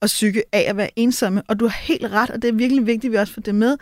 og 0.00 0.06
psyke 0.06 0.42
af 0.52 0.64
at 0.68 0.76
være 0.76 0.90
ensomme. 0.96 1.42
Og 1.48 1.60
du 1.60 1.66
har 1.66 1.78
helt 1.78 2.06
ret, 2.06 2.30
og 2.30 2.42
det 2.42 2.48
er 2.48 2.52
virkelig 2.52 2.86
vigtigt, 2.86 3.10
at 3.10 3.12
vi 3.12 3.16
også 3.16 3.34
får 3.34 3.42
det 3.42 3.54
med. 3.54 3.76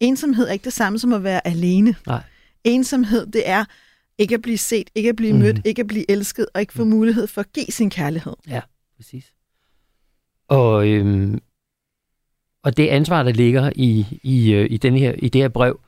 Ensomhed 0.00 0.48
er 0.48 0.52
ikke 0.52 0.64
det 0.64 0.72
samme 0.72 0.98
som 0.98 1.12
at 1.12 1.24
være 1.24 1.46
alene. 1.46 1.94
Nej. 2.06 2.22
Ensomhed, 2.64 3.26
det 3.26 3.48
er 3.48 3.64
ikke 4.18 4.34
at 4.34 4.42
blive 4.42 4.58
set, 4.58 4.90
ikke 4.94 5.08
at 5.08 5.16
blive 5.16 5.32
mødt, 5.32 5.56
mm. 5.56 5.62
ikke 5.64 5.80
at 5.80 5.86
blive 5.86 6.10
elsket, 6.10 6.46
og 6.54 6.60
ikke 6.60 6.72
få 6.72 6.84
mm. 6.84 6.90
mulighed 6.90 7.26
for 7.26 7.40
at 7.40 7.52
give 7.52 7.66
sin 7.66 7.90
kærlighed. 7.90 8.32
Ja, 8.48 8.60
præcis. 8.96 9.32
Og, 10.48 10.88
øhm, 10.88 11.40
og 12.62 12.76
det 12.76 12.88
ansvar, 12.88 13.22
der 13.22 13.32
ligger 13.32 13.72
i, 13.76 14.20
i, 14.22 14.52
øh, 14.52 14.66
i, 14.70 14.76
den 14.76 14.96
her, 14.96 15.12
i 15.12 15.28
det 15.28 15.40
her 15.40 15.48
brev, 15.48 15.80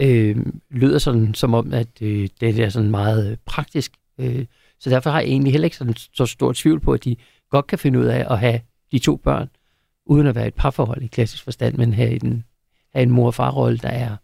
øh, 0.00 0.36
lyder 0.70 0.98
sådan, 0.98 1.34
som 1.34 1.54
om, 1.54 1.72
at 1.72 2.02
øh, 2.02 2.28
det 2.40 2.58
er 2.58 2.68
sådan 2.68 2.90
meget 2.90 3.30
øh, 3.30 3.36
praktisk. 3.46 3.92
Øh, 4.18 4.46
så 4.80 4.90
derfor 4.90 5.10
har 5.10 5.20
jeg 5.20 5.28
egentlig 5.28 5.52
heller 5.52 5.66
ikke 5.66 5.76
sådan, 5.76 5.94
så 5.94 6.26
stor 6.26 6.52
tvivl 6.52 6.80
på, 6.80 6.92
at 6.92 7.04
de 7.04 7.16
godt 7.50 7.66
kan 7.66 7.78
finde 7.78 7.98
ud 7.98 8.04
af 8.04 8.26
at 8.30 8.38
have 8.38 8.60
de 8.92 8.98
to 8.98 9.16
børn, 9.16 9.48
uden 10.06 10.26
at 10.26 10.34
være 10.34 10.46
et 10.46 10.54
parforhold 10.54 11.02
i 11.02 11.06
klassisk 11.06 11.44
forstand, 11.44 11.74
men 11.76 11.92
have 11.92 12.24
en, 12.24 12.44
have 12.94 13.02
en 13.02 13.10
mor- 13.10 13.26
og 13.26 13.34
farrolle, 13.34 13.78
der 13.78 13.88
er... 13.88 14.16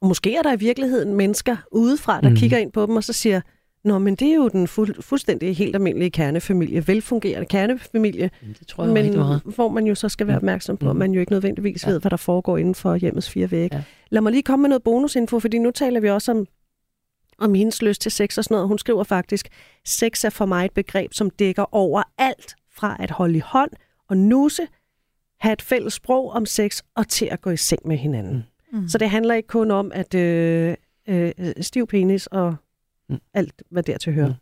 Og 0.00 0.08
måske 0.08 0.36
er 0.36 0.42
der 0.42 0.52
i 0.52 0.58
virkeligheden 0.58 1.14
mennesker 1.14 1.56
udefra, 1.72 2.20
der 2.20 2.28
mm. 2.28 2.36
kigger 2.36 2.58
ind 2.58 2.72
på 2.72 2.86
dem 2.86 2.96
og 2.96 3.04
så 3.04 3.12
siger, 3.12 3.40
Nå, 3.84 3.98
men 3.98 4.14
det 4.14 4.28
er 4.28 4.34
jo 4.34 4.48
den 4.48 4.64
fu- 4.64 5.00
fuldstændig 5.00 5.56
helt 5.56 5.76
almindelige 5.76 6.10
kernefamilie, 6.10 6.88
velfungerende 6.88 7.46
kernefamilie, 7.46 8.30
det 8.58 8.66
tror 8.66 8.84
jeg 8.84 8.92
men 8.92 9.40
hvor 9.54 9.68
man 9.68 9.86
jo 9.86 9.94
så 9.94 10.08
skal 10.08 10.26
være 10.26 10.36
opmærksom 10.36 10.76
på, 10.76 10.84
mm. 10.84 10.90
at 10.90 10.96
man 10.96 11.12
jo 11.12 11.20
ikke 11.20 11.32
nødvendigvis 11.32 11.86
ja. 11.86 11.90
ved, 11.90 12.00
hvad 12.00 12.10
der 12.10 12.16
foregår 12.16 12.58
inden 12.58 12.74
for 12.74 12.96
hjemmets 12.96 13.30
fire 13.30 13.50
vægge. 13.50 13.76
Ja. 13.76 13.82
Lad 14.10 14.20
mig 14.20 14.32
lige 14.32 14.42
komme 14.42 14.62
med 14.62 14.68
noget 14.68 14.82
bonusinfo, 14.82 15.40
fordi 15.40 15.58
nu 15.58 15.70
taler 15.70 16.00
vi 16.00 16.10
også 16.10 16.32
om, 16.32 16.46
om 17.38 17.54
hendes 17.54 17.82
lyst 17.82 18.00
til 18.00 18.12
sex 18.12 18.38
og 18.38 18.44
sådan 18.44 18.54
noget. 18.54 18.68
Hun 18.68 18.78
skriver 18.78 19.04
faktisk, 19.04 19.48
sex 19.84 20.24
er 20.24 20.30
for 20.30 20.46
mig 20.46 20.64
et 20.64 20.72
begreb, 20.72 21.12
som 21.12 21.30
dækker 21.30 21.74
over 21.74 22.02
alt 22.18 22.54
fra 22.74 22.96
at 22.98 23.10
holde 23.10 23.36
i 23.36 23.42
hånd 23.44 23.70
og 24.08 24.16
nusse, 24.16 24.62
have 25.42 25.52
et 25.52 25.62
fælles 25.62 25.94
sprog 25.94 26.30
om 26.32 26.46
sex 26.46 26.82
og 26.96 27.08
til 27.08 27.26
at 27.26 27.40
gå 27.40 27.50
i 27.50 27.56
seng 27.56 27.80
med 27.84 27.96
hinanden. 27.96 28.46
Mm. 28.72 28.88
Så 28.88 28.98
det 28.98 29.10
handler 29.10 29.34
ikke 29.34 29.46
kun 29.46 29.70
om, 29.70 29.92
at 29.94 30.14
øh, 30.14 30.74
øh, 31.08 31.32
stiv 31.60 31.86
penis 31.86 32.26
og 32.26 32.56
mm. 33.08 33.18
alt, 33.34 33.62
hvad 33.70 33.82
der 33.82 33.98
til 33.98 34.12
hører. 34.12 34.28
Mm. 34.28 34.34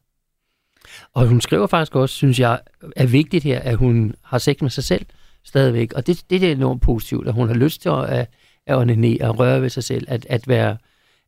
Og 1.13 1.27
hun 1.27 1.41
skriver 1.41 1.67
faktisk 1.67 1.97
også, 1.97 2.15
synes 2.15 2.41
jeg, 2.41 2.61
er 2.97 3.07
vigtigt 3.07 3.45
her, 3.45 3.61
at 3.61 3.77
hun 3.77 4.15
har 4.25 4.39
sex 4.39 4.63
med 4.63 4.71
sig 4.71 4.85
selv 4.85 5.07
stadigvæk. 5.45 5.93
Og 5.93 6.07
det, 6.07 6.25
det 6.31 6.45
er 6.45 6.53
enormt 6.53 6.83
positivt, 6.83 7.29
at 7.29 7.35
hun 7.35 7.49
har 7.49 7.55
lyst 7.55 7.83
til 7.83 7.89
at, 7.89 8.05
at, 8.05 8.29
at 8.67 8.77
onanere 8.77 9.29
og 9.29 9.39
røre 9.39 9.63
ved 9.63 9.69
sig 9.69 9.85
selv, 9.85 10.07
at, 10.09 10.27
at, 10.29 10.49
være, 10.49 10.77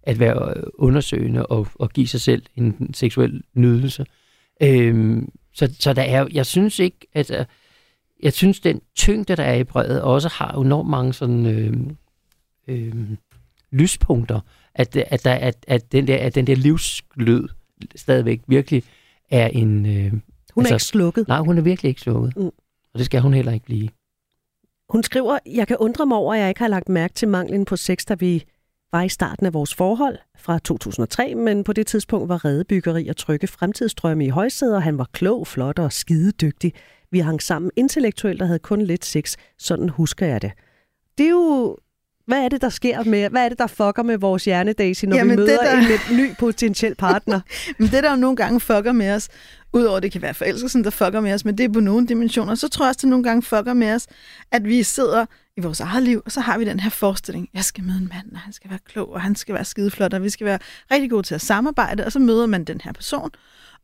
at 0.02 0.18
være 0.18 0.54
undersøgende 0.74 1.46
og, 1.46 1.68
og 1.74 1.90
give 1.90 2.08
sig 2.08 2.20
selv 2.20 2.42
en 2.56 2.94
seksuel 2.94 3.42
nydelse. 3.54 4.06
Øhm, 4.62 5.28
så, 5.54 5.74
så 5.78 5.92
der 5.92 6.02
er, 6.02 6.26
jeg 6.32 6.46
synes 6.46 6.78
ikke, 6.78 7.06
at 7.12 7.46
jeg 8.22 8.32
synes, 8.32 8.60
den 8.60 8.80
tyngde, 8.96 9.36
der 9.36 9.42
er 9.42 9.54
i 9.54 9.64
brevet, 9.64 10.02
også 10.02 10.28
har 10.28 10.52
enormt 10.52 10.90
mange 10.90 11.12
sådan 11.12 11.46
øh, 11.46 11.72
øh, 12.68 12.94
lyspunkter 13.70 14.40
at, 14.74 14.96
at, 14.96 15.24
der, 15.24 15.34
at, 15.34 15.64
at, 15.68 15.92
den 15.92 16.06
der, 16.06 16.16
at 16.16 16.34
den 16.34 16.46
der 16.46 16.54
livsglød 16.54 17.48
stadigvæk 17.96 18.40
virkelig 18.46 18.82
er 19.30 19.46
en... 19.46 19.86
Øh, 19.86 20.12
hun 20.54 20.62
altså, 20.62 20.74
er 20.74 20.76
ikke 20.76 20.84
slukket. 20.84 21.28
Nej, 21.28 21.38
hun 21.38 21.58
er 21.58 21.62
virkelig 21.62 21.88
ikke 21.88 22.00
slukket. 22.00 22.36
Mm. 22.36 22.46
Og 22.92 22.98
det 22.98 23.06
skal 23.06 23.20
hun 23.20 23.34
heller 23.34 23.52
ikke 23.52 23.66
blive. 23.66 23.88
Hun 24.88 25.02
skriver, 25.02 25.38
jeg 25.46 25.68
kan 25.68 25.76
undre 25.76 26.06
mig 26.06 26.16
over, 26.16 26.34
at 26.34 26.40
jeg 26.40 26.48
ikke 26.48 26.60
har 26.60 26.68
lagt 26.68 26.88
mærke 26.88 27.14
til 27.14 27.28
manglen 27.28 27.64
på 27.64 27.76
sex, 27.76 28.04
da 28.04 28.14
vi 28.14 28.44
var 28.92 29.02
i 29.02 29.08
starten 29.08 29.46
af 29.46 29.54
vores 29.54 29.74
forhold 29.74 30.18
fra 30.36 30.58
2003, 30.58 31.34
men 31.34 31.64
på 31.64 31.72
det 31.72 31.86
tidspunkt 31.86 32.28
var 32.28 32.44
redebyggeri 32.44 33.08
og 33.08 33.16
trygge 33.16 33.46
fremtidsdrømme 33.46 34.26
i 34.26 34.28
højsæder, 34.28 34.76
og 34.76 34.82
han 34.82 34.98
var 34.98 35.08
klog, 35.12 35.46
flot 35.46 35.78
og 35.78 35.92
skidedygtig. 35.92 36.74
Vi 37.12 37.18
hang 37.18 37.42
sammen 37.42 37.70
intellektuelt 37.76 38.42
og 38.42 38.48
havde 38.48 38.58
kun 38.58 38.82
lidt 38.82 39.04
sex. 39.04 39.36
Sådan 39.58 39.88
husker 39.88 40.26
jeg 40.26 40.42
det. 40.42 40.52
Det 41.18 41.26
er 41.26 41.30
jo 41.30 41.76
hvad 42.26 42.44
er 42.44 42.48
det, 42.48 42.60
der 42.60 42.68
sker 42.68 43.04
med, 43.04 43.30
hvad 43.30 43.44
er 43.44 43.48
det, 43.48 43.58
der 43.58 43.66
fucker 43.66 44.02
med 44.02 44.18
vores 44.18 44.44
hjerne, 44.44 44.72
Daisy, 44.72 45.04
når 45.04 45.16
Jamen, 45.16 45.30
vi 45.30 45.36
møder 45.36 45.62
der... 45.62 45.78
en 45.78 45.84
lidt 45.84 46.10
ny 46.12 46.36
potentiel 46.38 46.94
partner? 46.94 47.40
men 47.78 47.88
det, 47.88 48.02
der 48.02 48.10
jo 48.10 48.16
nogle 48.16 48.36
gange 48.36 48.60
fucker 48.60 48.92
med 48.92 49.14
os, 49.14 49.28
udover 49.72 50.00
det 50.00 50.12
kan 50.12 50.22
være 50.22 50.34
forelskelsen, 50.34 50.84
der 50.84 50.90
fucker 50.90 51.20
med 51.20 51.32
os, 51.32 51.44
men 51.44 51.58
det 51.58 51.64
er 51.64 51.68
på 51.68 51.80
nogle 51.80 52.06
dimensioner, 52.06 52.54
så 52.54 52.68
tror 52.68 52.84
jeg 52.84 52.88
også, 52.88 52.98
det 53.02 53.08
nogle 53.08 53.24
gange 53.24 53.42
fucker 53.42 53.74
med 53.74 53.94
os, 53.94 54.06
at 54.50 54.64
vi 54.64 54.82
sidder 54.82 55.26
i 55.56 55.60
vores 55.60 55.80
eget 55.80 56.02
liv, 56.02 56.22
og 56.24 56.32
så 56.32 56.40
har 56.40 56.58
vi 56.58 56.64
den 56.64 56.80
her 56.80 56.90
forestilling, 56.90 57.48
jeg 57.54 57.64
skal 57.64 57.84
møde 57.84 57.98
en 57.98 58.08
mand, 58.14 58.32
og 58.32 58.38
han 58.38 58.52
skal 58.52 58.70
være 58.70 58.80
klog, 58.86 59.12
og 59.12 59.20
han 59.20 59.36
skal 59.36 59.54
være 59.54 59.64
skideflot, 59.64 60.14
og 60.14 60.22
vi 60.22 60.30
skal 60.30 60.44
være 60.44 60.58
rigtig 60.90 61.10
gode 61.10 61.22
til 61.22 61.34
at 61.34 61.40
samarbejde, 61.40 62.04
og 62.04 62.12
så 62.12 62.18
møder 62.18 62.46
man 62.46 62.64
den 62.64 62.80
her 62.84 62.92
person, 62.92 63.30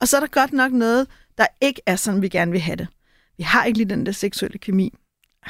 og 0.00 0.08
så 0.08 0.16
er 0.16 0.20
der 0.20 0.28
godt 0.28 0.52
nok 0.52 0.72
noget, 0.72 1.06
der 1.38 1.46
ikke 1.60 1.80
er 1.86 1.96
sådan, 1.96 2.22
vi 2.22 2.28
gerne 2.28 2.52
vil 2.52 2.60
have 2.60 2.76
det. 2.76 2.88
Vi 3.38 3.42
har 3.42 3.64
ikke 3.64 3.78
lige 3.78 3.90
den 3.90 4.06
der 4.06 4.12
seksuelle 4.12 4.58
kemi. 4.58 4.94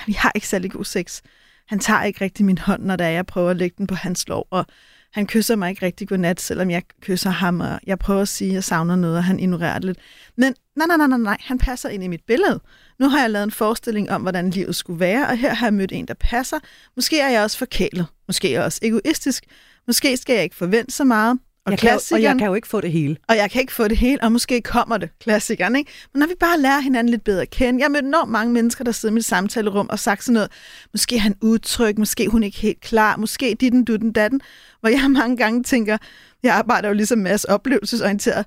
Vi 0.07 0.12
har 0.12 0.33
ikke 0.35 0.48
særlig 0.48 0.70
god 0.70 0.85
sex 0.85 1.20
han 1.68 1.79
tager 1.79 2.03
ikke 2.03 2.24
rigtig 2.24 2.44
min 2.44 2.59
hånd, 2.59 2.83
når 2.83 2.96
der 2.96 3.05
er, 3.05 3.11
jeg 3.11 3.27
prøver 3.27 3.51
at 3.51 3.57
lægge 3.57 3.74
den 3.79 3.87
på 3.87 3.94
hans 3.94 4.29
lov, 4.29 4.46
og 4.51 4.66
han 5.12 5.27
kysser 5.27 5.57
mig 5.57 5.70
ikke 5.70 5.87
rigtig 5.87 6.09
godnat, 6.09 6.40
selvom 6.40 6.70
jeg 6.70 6.83
kysser 7.01 7.31
ham, 7.31 7.61
og 7.61 7.81
jeg 7.87 7.98
prøver 7.98 8.22
at 8.22 8.29
sige, 8.29 8.48
at 8.48 8.55
jeg 8.55 8.64
savner 8.64 8.96
noget, 8.96 9.16
og 9.16 9.24
han 9.24 9.40
ignorerer 9.40 9.74
det 9.74 9.85
lidt. 9.85 9.98
Men 10.37 10.55
nej, 10.77 10.87
nej, 10.87 10.96
nej, 10.96 11.07
nej, 11.07 11.18
nej, 11.18 11.37
han 11.40 11.59
passer 11.59 11.88
ind 11.88 12.05
i 12.05 12.09
mit 12.09 12.22
billede. 12.27 12.61
Nu 12.98 13.09
har 13.09 13.20
jeg 13.20 13.31
lavet 13.31 13.44
en 13.44 13.51
forestilling 13.51 14.11
om, 14.11 14.22
hvordan 14.22 14.51
livet 14.51 14.77
skulle 14.77 15.01
være, 15.01 15.29
og 15.29 15.38
her 15.38 15.55
har 15.55 15.66
jeg 15.66 15.74
mødt 15.74 15.92
en, 15.92 16.09
der 16.09 16.14
passer. 16.14 16.59
Måske 16.96 17.20
er 17.20 17.29
jeg 17.29 17.42
også 17.42 17.59
forkælet. 17.59 18.07
Måske 18.27 18.48
er 18.48 18.53
jeg 18.53 18.62
også 18.62 18.81
egoistisk. 18.83 19.44
Måske 19.87 20.16
skal 20.16 20.35
jeg 20.35 20.42
ikke 20.44 20.57
forvente 20.57 20.92
så 20.92 21.05
meget. 21.05 21.38
Og, 21.68 21.72
jeg 21.72 21.78
kan, 21.78 22.00
og 22.12 22.22
jeg 22.22 22.38
kan 22.38 22.46
jo 22.46 22.54
ikke 22.54 22.68
få 22.68 22.81
det 22.81 22.92
hele. 22.92 23.16
Og 23.28 23.37
jeg 23.37 23.50
kan 23.50 23.61
ikke 23.61 23.72
få 23.72 23.88
det 23.88 23.96
hele, 23.96 24.22
og 24.22 24.33
måske 24.33 24.61
kommer 24.61 24.96
det, 24.96 25.11
klassikeren, 25.20 25.76
ikke? 25.76 25.90
Men 26.12 26.20
når 26.20 26.26
vi 26.26 26.35
bare 26.40 26.61
lærer 26.61 26.81
hinanden 26.81 27.11
lidt 27.11 27.24
bedre 27.24 27.42
at 27.42 27.50
kende. 27.50 27.81
Jeg 27.81 27.85
har 27.85 27.90
mødt 27.90 28.04
enormt 28.04 28.31
mange 28.31 28.52
mennesker, 28.52 28.85
der 28.85 28.92
sidder 28.92 29.12
i 29.12 29.14
mit 29.14 29.24
samtalerum 29.24 29.88
og 29.90 29.98
sagt 29.98 30.24
sådan 30.24 30.35
noget. 30.35 30.50
Måske 30.92 31.16
er 31.16 31.20
han 31.20 31.35
udtryk, 31.40 31.98
måske 31.98 32.28
hun 32.28 32.42
ikke 32.42 32.59
helt 32.59 32.81
klar, 32.81 33.16
måske 33.16 33.57
dit 33.61 33.72
du 33.87 33.96
den 33.96 34.12
datten. 34.12 34.40
Hvor 34.81 34.88
jeg 34.88 35.11
mange 35.11 35.37
gange 35.37 35.62
tænker, 35.62 35.98
jeg 36.42 36.54
arbejder 36.54 36.88
jo 36.88 36.94
ligesom 36.94 37.18
med 37.18 37.48
oplevelsesorienteret. 37.48 38.46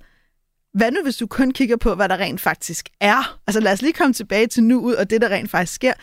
Hvad 0.73 0.91
nu, 0.91 1.03
hvis 1.03 1.17
du 1.17 1.27
kun 1.27 1.51
kigger 1.51 1.77
på, 1.77 1.95
hvad 1.95 2.10
der 2.10 2.17
rent 2.17 2.41
faktisk 2.41 2.89
er? 2.99 3.39
Altså 3.47 3.60
lad 3.60 3.73
os 3.73 3.81
lige 3.81 3.93
komme 3.93 4.13
tilbage 4.13 4.47
til 4.47 4.63
nu 4.63 4.81
ud 4.81 4.93
og 4.93 5.10
det, 5.10 5.21
der 5.21 5.29
rent 5.29 5.51
faktisk 5.51 5.73
sker. 5.73 5.93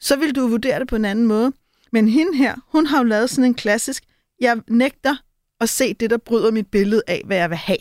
Så 0.00 0.16
vil 0.16 0.34
du 0.34 0.48
vurdere 0.48 0.78
det 0.80 0.88
på 0.88 0.96
en 0.96 1.04
anden 1.04 1.26
måde. 1.26 1.52
Men 1.92 2.08
hende 2.08 2.36
her, 2.36 2.54
hun 2.72 2.86
har 2.86 2.98
jo 2.98 3.04
lavet 3.04 3.30
sådan 3.30 3.44
en 3.44 3.54
klassisk, 3.54 4.02
jeg 4.40 4.56
nægter 4.68 5.16
at 5.62 5.68
se 5.68 5.94
det, 5.94 6.10
der 6.10 6.16
bryder 6.16 6.50
mit 6.50 6.66
billede 6.66 7.02
af, 7.06 7.22
hvad 7.24 7.36
jeg 7.36 7.50
vil 7.50 7.58
have. 7.58 7.78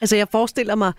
Altså, 0.00 0.16
jeg 0.16 0.28
forestiller 0.30 0.74
mig, 0.74 0.92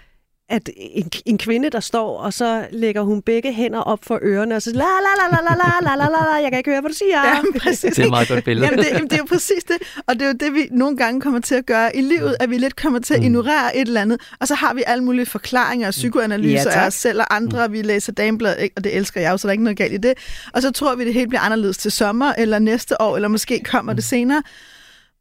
at 0.50 0.70
en, 0.78 1.10
en 1.26 1.38
kvinde, 1.38 1.70
der 1.70 1.80
står, 1.80 2.18
og 2.18 2.34
så 2.34 2.68
lægger 2.72 3.02
hun 3.02 3.22
begge 3.22 3.54
hænder 3.54 3.80
op 3.80 4.00
for 4.04 4.20
ørerne, 4.22 4.56
og 4.56 4.62
så 4.62 4.72
la 4.72 4.78
la 4.78 5.28
la 5.32 5.38
la 5.42 5.56
la 5.56 5.80
la 5.82 5.96
la 5.96 6.10
la 6.10 6.32
la 6.32 6.34
jeg 6.44 6.52
kan 6.52 6.58
ikke 6.58 6.72
høre, 6.72 6.82
hvad 6.82 6.90
du 6.90 6.96
siger. 6.96 7.28
Ja, 7.28 7.42
præcis. 7.60 7.96
Det 7.96 8.00
er 8.00 8.04
et 8.04 8.10
meget 8.10 8.28
godt 8.28 8.44
billede. 8.44 8.66
Jamen, 8.68 8.80
det, 8.86 8.92
jamen, 8.92 9.04
det 9.04 9.14
er 9.14 9.18
jo 9.18 9.26
præcis 9.26 9.64
det, 9.64 9.78
og 10.08 10.14
det 10.14 10.22
er 10.22 10.28
jo 10.28 10.34
det, 10.40 10.54
vi 10.54 10.68
nogle 10.72 10.98
gange 10.98 11.22
kommer 11.22 11.40
til 11.40 11.56
at 11.56 11.66
gøre 11.66 11.96
i 11.96 12.02
livet, 12.02 12.36
at 12.40 12.50
vi 12.50 12.58
lidt 12.58 12.76
kommer 12.76 13.00
til 13.00 13.14
at 13.14 13.20
mm. 13.20 13.26
ignorere 13.26 13.78
et 13.78 13.88
eller 13.88 14.02
andet, 14.02 14.22
og 14.40 14.48
så 14.48 14.56
har 14.56 14.74
vi 14.74 14.84
alle 14.88 15.04
mulige 15.04 15.26
forklaringer 15.26 15.88
og 15.88 15.92
psykoanalyser 15.92 16.72
ja, 16.72 16.82
af 16.82 16.88
os 16.88 16.94
selv 16.94 17.20
og 17.20 17.36
andre, 17.36 17.68
mm. 17.68 17.74
vi 17.74 17.82
læser 17.82 18.12
dameblad, 18.12 18.70
og 18.76 18.84
det 18.84 18.96
elsker 18.96 19.22
jeg 19.22 19.32
jo, 19.32 19.38
så 19.38 19.48
der 19.48 19.50
er 19.50 19.54
ikke 19.54 19.64
noget 19.64 19.78
galt 19.78 19.94
i 19.94 19.98
det, 19.98 20.14
og 20.54 20.62
så 20.62 20.72
tror 20.72 20.96
vi, 20.96 21.06
det 21.06 21.14
helt 21.14 21.30
bliver 21.30 21.42
anderledes 21.42 21.78
til 21.78 21.92
sommer, 21.92 22.34
eller 22.38 22.60
næste 22.60 23.02
år, 23.02 23.16
eller 23.16 23.28
måske 23.28 23.62
kommer 23.66 23.94
det 23.94 24.04
senere, 24.04 24.44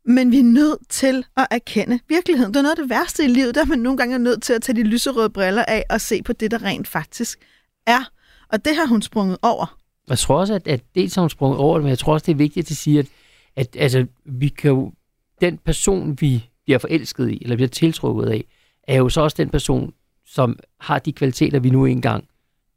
men 0.05 0.33
vi 0.33 0.39
er 0.39 0.45
nødt 0.45 0.89
til 0.89 1.25
at 1.37 1.47
erkende 1.51 2.01
virkeligheden. 2.09 2.55
Det 2.55 2.59
er 2.59 2.63
noget 2.63 2.79
af 2.79 2.83
det 2.83 2.91
værste 2.91 3.25
i 3.25 3.29
livet, 3.29 3.55
der 3.55 3.65
man 3.65 3.79
nogle 3.79 3.99
gange 3.99 4.15
er 4.15 4.19
nødt 4.19 4.43
til 4.43 4.53
at 4.53 4.63
tage 4.63 4.77
de 4.77 4.83
lyserøde 4.83 5.31
briller 5.31 5.65
af 5.69 5.85
og 5.91 6.01
se 6.01 6.23
på 6.23 6.33
det, 6.33 6.51
der 6.51 6.63
rent 6.63 6.89
faktisk 6.89 7.39
er. 7.87 8.11
Og 8.49 8.65
det 8.65 8.77
har 8.77 8.87
hun 8.87 9.03
sprunget 9.03 9.39
over. 9.43 9.79
Jeg 10.09 10.19
tror 10.19 10.39
også, 10.39 10.55
at, 10.55 10.69
at 10.69 10.83
dels 10.95 11.15
har 11.15 11.23
hun 11.23 11.31
sprunget 11.31 11.59
over 11.59 11.79
det, 11.79 11.83
men 11.83 11.91
jeg 11.91 11.99
tror 11.99 12.13
også, 12.13 12.27
det 12.27 12.33
er 12.33 12.37
vigtigt 12.37 12.71
at 12.71 12.77
sige, 12.77 12.99
at, 12.99 13.07
at 13.57 13.77
altså, 13.79 14.07
vi 14.25 14.49
kan 14.49 14.71
jo, 14.71 14.93
den 15.41 15.59
person, 15.59 16.17
vi 16.21 16.51
bliver 16.65 16.79
forelsket 16.79 17.31
i, 17.31 17.39
eller 17.43 17.57
bliver 17.57 17.69
tiltrukket 17.69 18.29
af, 18.29 18.45
er 18.89 18.97
jo 18.97 19.09
så 19.09 19.21
også 19.21 19.37
den 19.37 19.51
person, 19.51 19.93
som 20.27 20.59
har 20.81 20.99
de 20.99 21.13
kvaliteter, 21.13 21.61
vi 21.61 21.71
nu 21.71 21.85
engang 21.85 22.25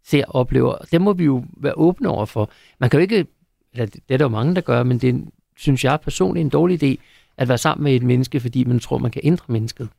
ser 0.05 0.25
og 0.25 0.35
oplever. 0.35 0.77
Det 0.77 1.01
må 1.01 1.13
vi 1.13 1.23
jo 1.23 1.43
være 1.57 1.73
åbne 1.77 2.09
over 2.09 2.25
for. 2.25 2.49
Man 2.79 2.89
kan 2.89 2.99
jo 2.99 3.01
ikke, 3.01 3.25
eller 3.73 3.85
det 3.85 4.01
er 4.09 4.17
der 4.17 4.25
jo 4.25 4.29
mange, 4.29 4.55
der 4.55 4.61
gør, 4.61 4.83
men 4.83 4.97
det 4.97 5.09
er, 5.09 5.19
synes 5.57 5.83
jeg 5.83 5.99
personligt, 6.01 6.41
en 6.41 6.49
dårlig 6.49 6.83
idé, 6.83 6.95
at 7.37 7.47
være 7.47 7.57
sammen 7.57 7.83
med 7.83 7.95
et 7.95 8.03
menneske, 8.03 8.39
fordi 8.39 8.63
man 8.63 8.79
tror, 8.79 8.97
man 8.97 9.11
kan 9.11 9.21
ændre 9.25 9.45
mennesket. 9.47 9.89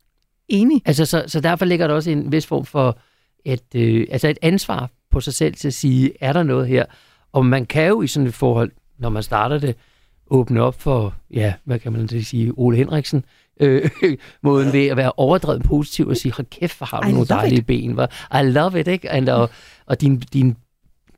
Enig. 0.49 0.83
Altså, 0.85 1.05
så, 1.05 1.25
så 1.27 1.40
derfor 1.40 1.64
ligger 1.64 1.87
der 1.87 1.95
også 1.95 2.11
en 2.11 2.33
vis 2.33 2.47
form 2.47 2.64
for 2.64 2.99
et, 3.45 3.75
øh, 3.75 4.07
altså 4.11 4.29
et 4.29 4.38
ansvar 4.42 4.90
på 5.11 5.21
sig 5.21 5.35
selv 5.35 5.55
til 5.55 5.69
at 5.69 5.75
sige, 5.75 6.12
er 6.21 6.33
der 6.33 6.42
noget 6.42 6.69
her? 6.69 6.85
Og 7.33 7.47
man 7.47 7.66
kan 7.66 7.88
jo 7.88 8.03
i 8.03 8.07
sådan 8.07 8.27
et 8.27 8.35
forhold, 8.35 8.73
når 8.99 9.09
man 9.09 9.23
starter 9.23 9.59
det, 9.59 9.77
åbne 10.31 10.62
op 10.62 10.81
for, 10.81 11.14
ja, 11.31 11.55
hvad 11.64 11.79
kan 11.79 11.92
man 11.92 12.09
sige, 12.09 12.53
Ole 12.57 12.77
Henriksen, 12.77 13.25
øh, 13.61 13.90
måden 14.42 14.73
ved 14.73 14.87
at 14.87 14.97
være 14.97 15.12
overdrevet 15.16 15.62
positiv 15.62 16.09
og 16.09 16.16
sige, 16.16 16.33
hold 16.33 16.47
kæft, 16.47 16.79
hvor 16.79 16.87
har 16.87 17.01
du 17.01 17.09
I 17.09 17.12
nogle 17.12 17.27
dejlige 17.27 17.59
it. 17.59 17.66
ben. 17.66 17.92
Hvor, 17.92 18.09
I 18.40 18.42
love 18.42 18.81
it, 18.81 18.88
ikke? 18.88 19.11
And, 19.11 19.29
og, 19.29 19.51
og 19.87 20.01
din, 20.01 20.19
din, 20.19 20.57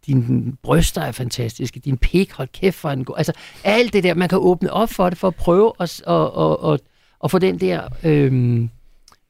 dine 0.09 0.57
bryster 0.63 1.01
er 1.01 1.13
fantastiske, 1.13 1.81
din 1.81 1.99
pik, 1.99 2.33
hold 2.33 2.49
kæft, 2.49 2.77
for 2.77 2.91
en 2.91 3.05
god... 3.05 3.15
Altså, 3.17 3.33
alt 3.65 3.93
det 3.93 4.05
der, 4.05 4.15
man 4.15 4.29
kan 4.29 4.39
åbne 4.39 4.73
op 4.73 4.91
for 4.91 5.09
det, 5.09 5.19
for 5.19 5.29
at 5.29 5.35
prøve 5.35 5.73
at, 5.81 6.03
og, 6.07 6.33
og, 6.33 6.63
og, 6.63 6.81
og 7.19 7.31
få 7.31 7.39
den 7.39 7.61
der, 7.61 7.89
øh, 8.05 8.31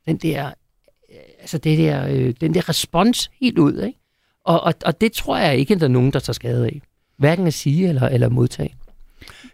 den 0.06 0.16
der, 0.16 0.46
øh, 0.46 1.16
altså 1.40 1.58
det 1.58 1.78
der, 1.78 2.06
øh, 2.08 2.34
den 2.40 2.54
der 2.54 2.68
respons 2.68 3.30
helt 3.40 3.58
ud, 3.58 3.82
ikke? 3.82 3.98
Og, 4.44 4.60
og, 4.60 4.74
og 4.84 5.00
det 5.00 5.12
tror 5.12 5.38
jeg 5.38 5.56
ikke, 5.56 5.74
at 5.74 5.80
der 5.80 5.86
er 5.86 5.90
nogen, 5.90 6.12
der 6.12 6.18
tager 6.18 6.32
skade 6.32 6.66
af. 6.66 6.80
Hverken 7.16 7.46
at 7.46 7.54
sige 7.54 7.88
eller, 7.88 8.08
eller 8.08 8.28
modtage. 8.28 8.74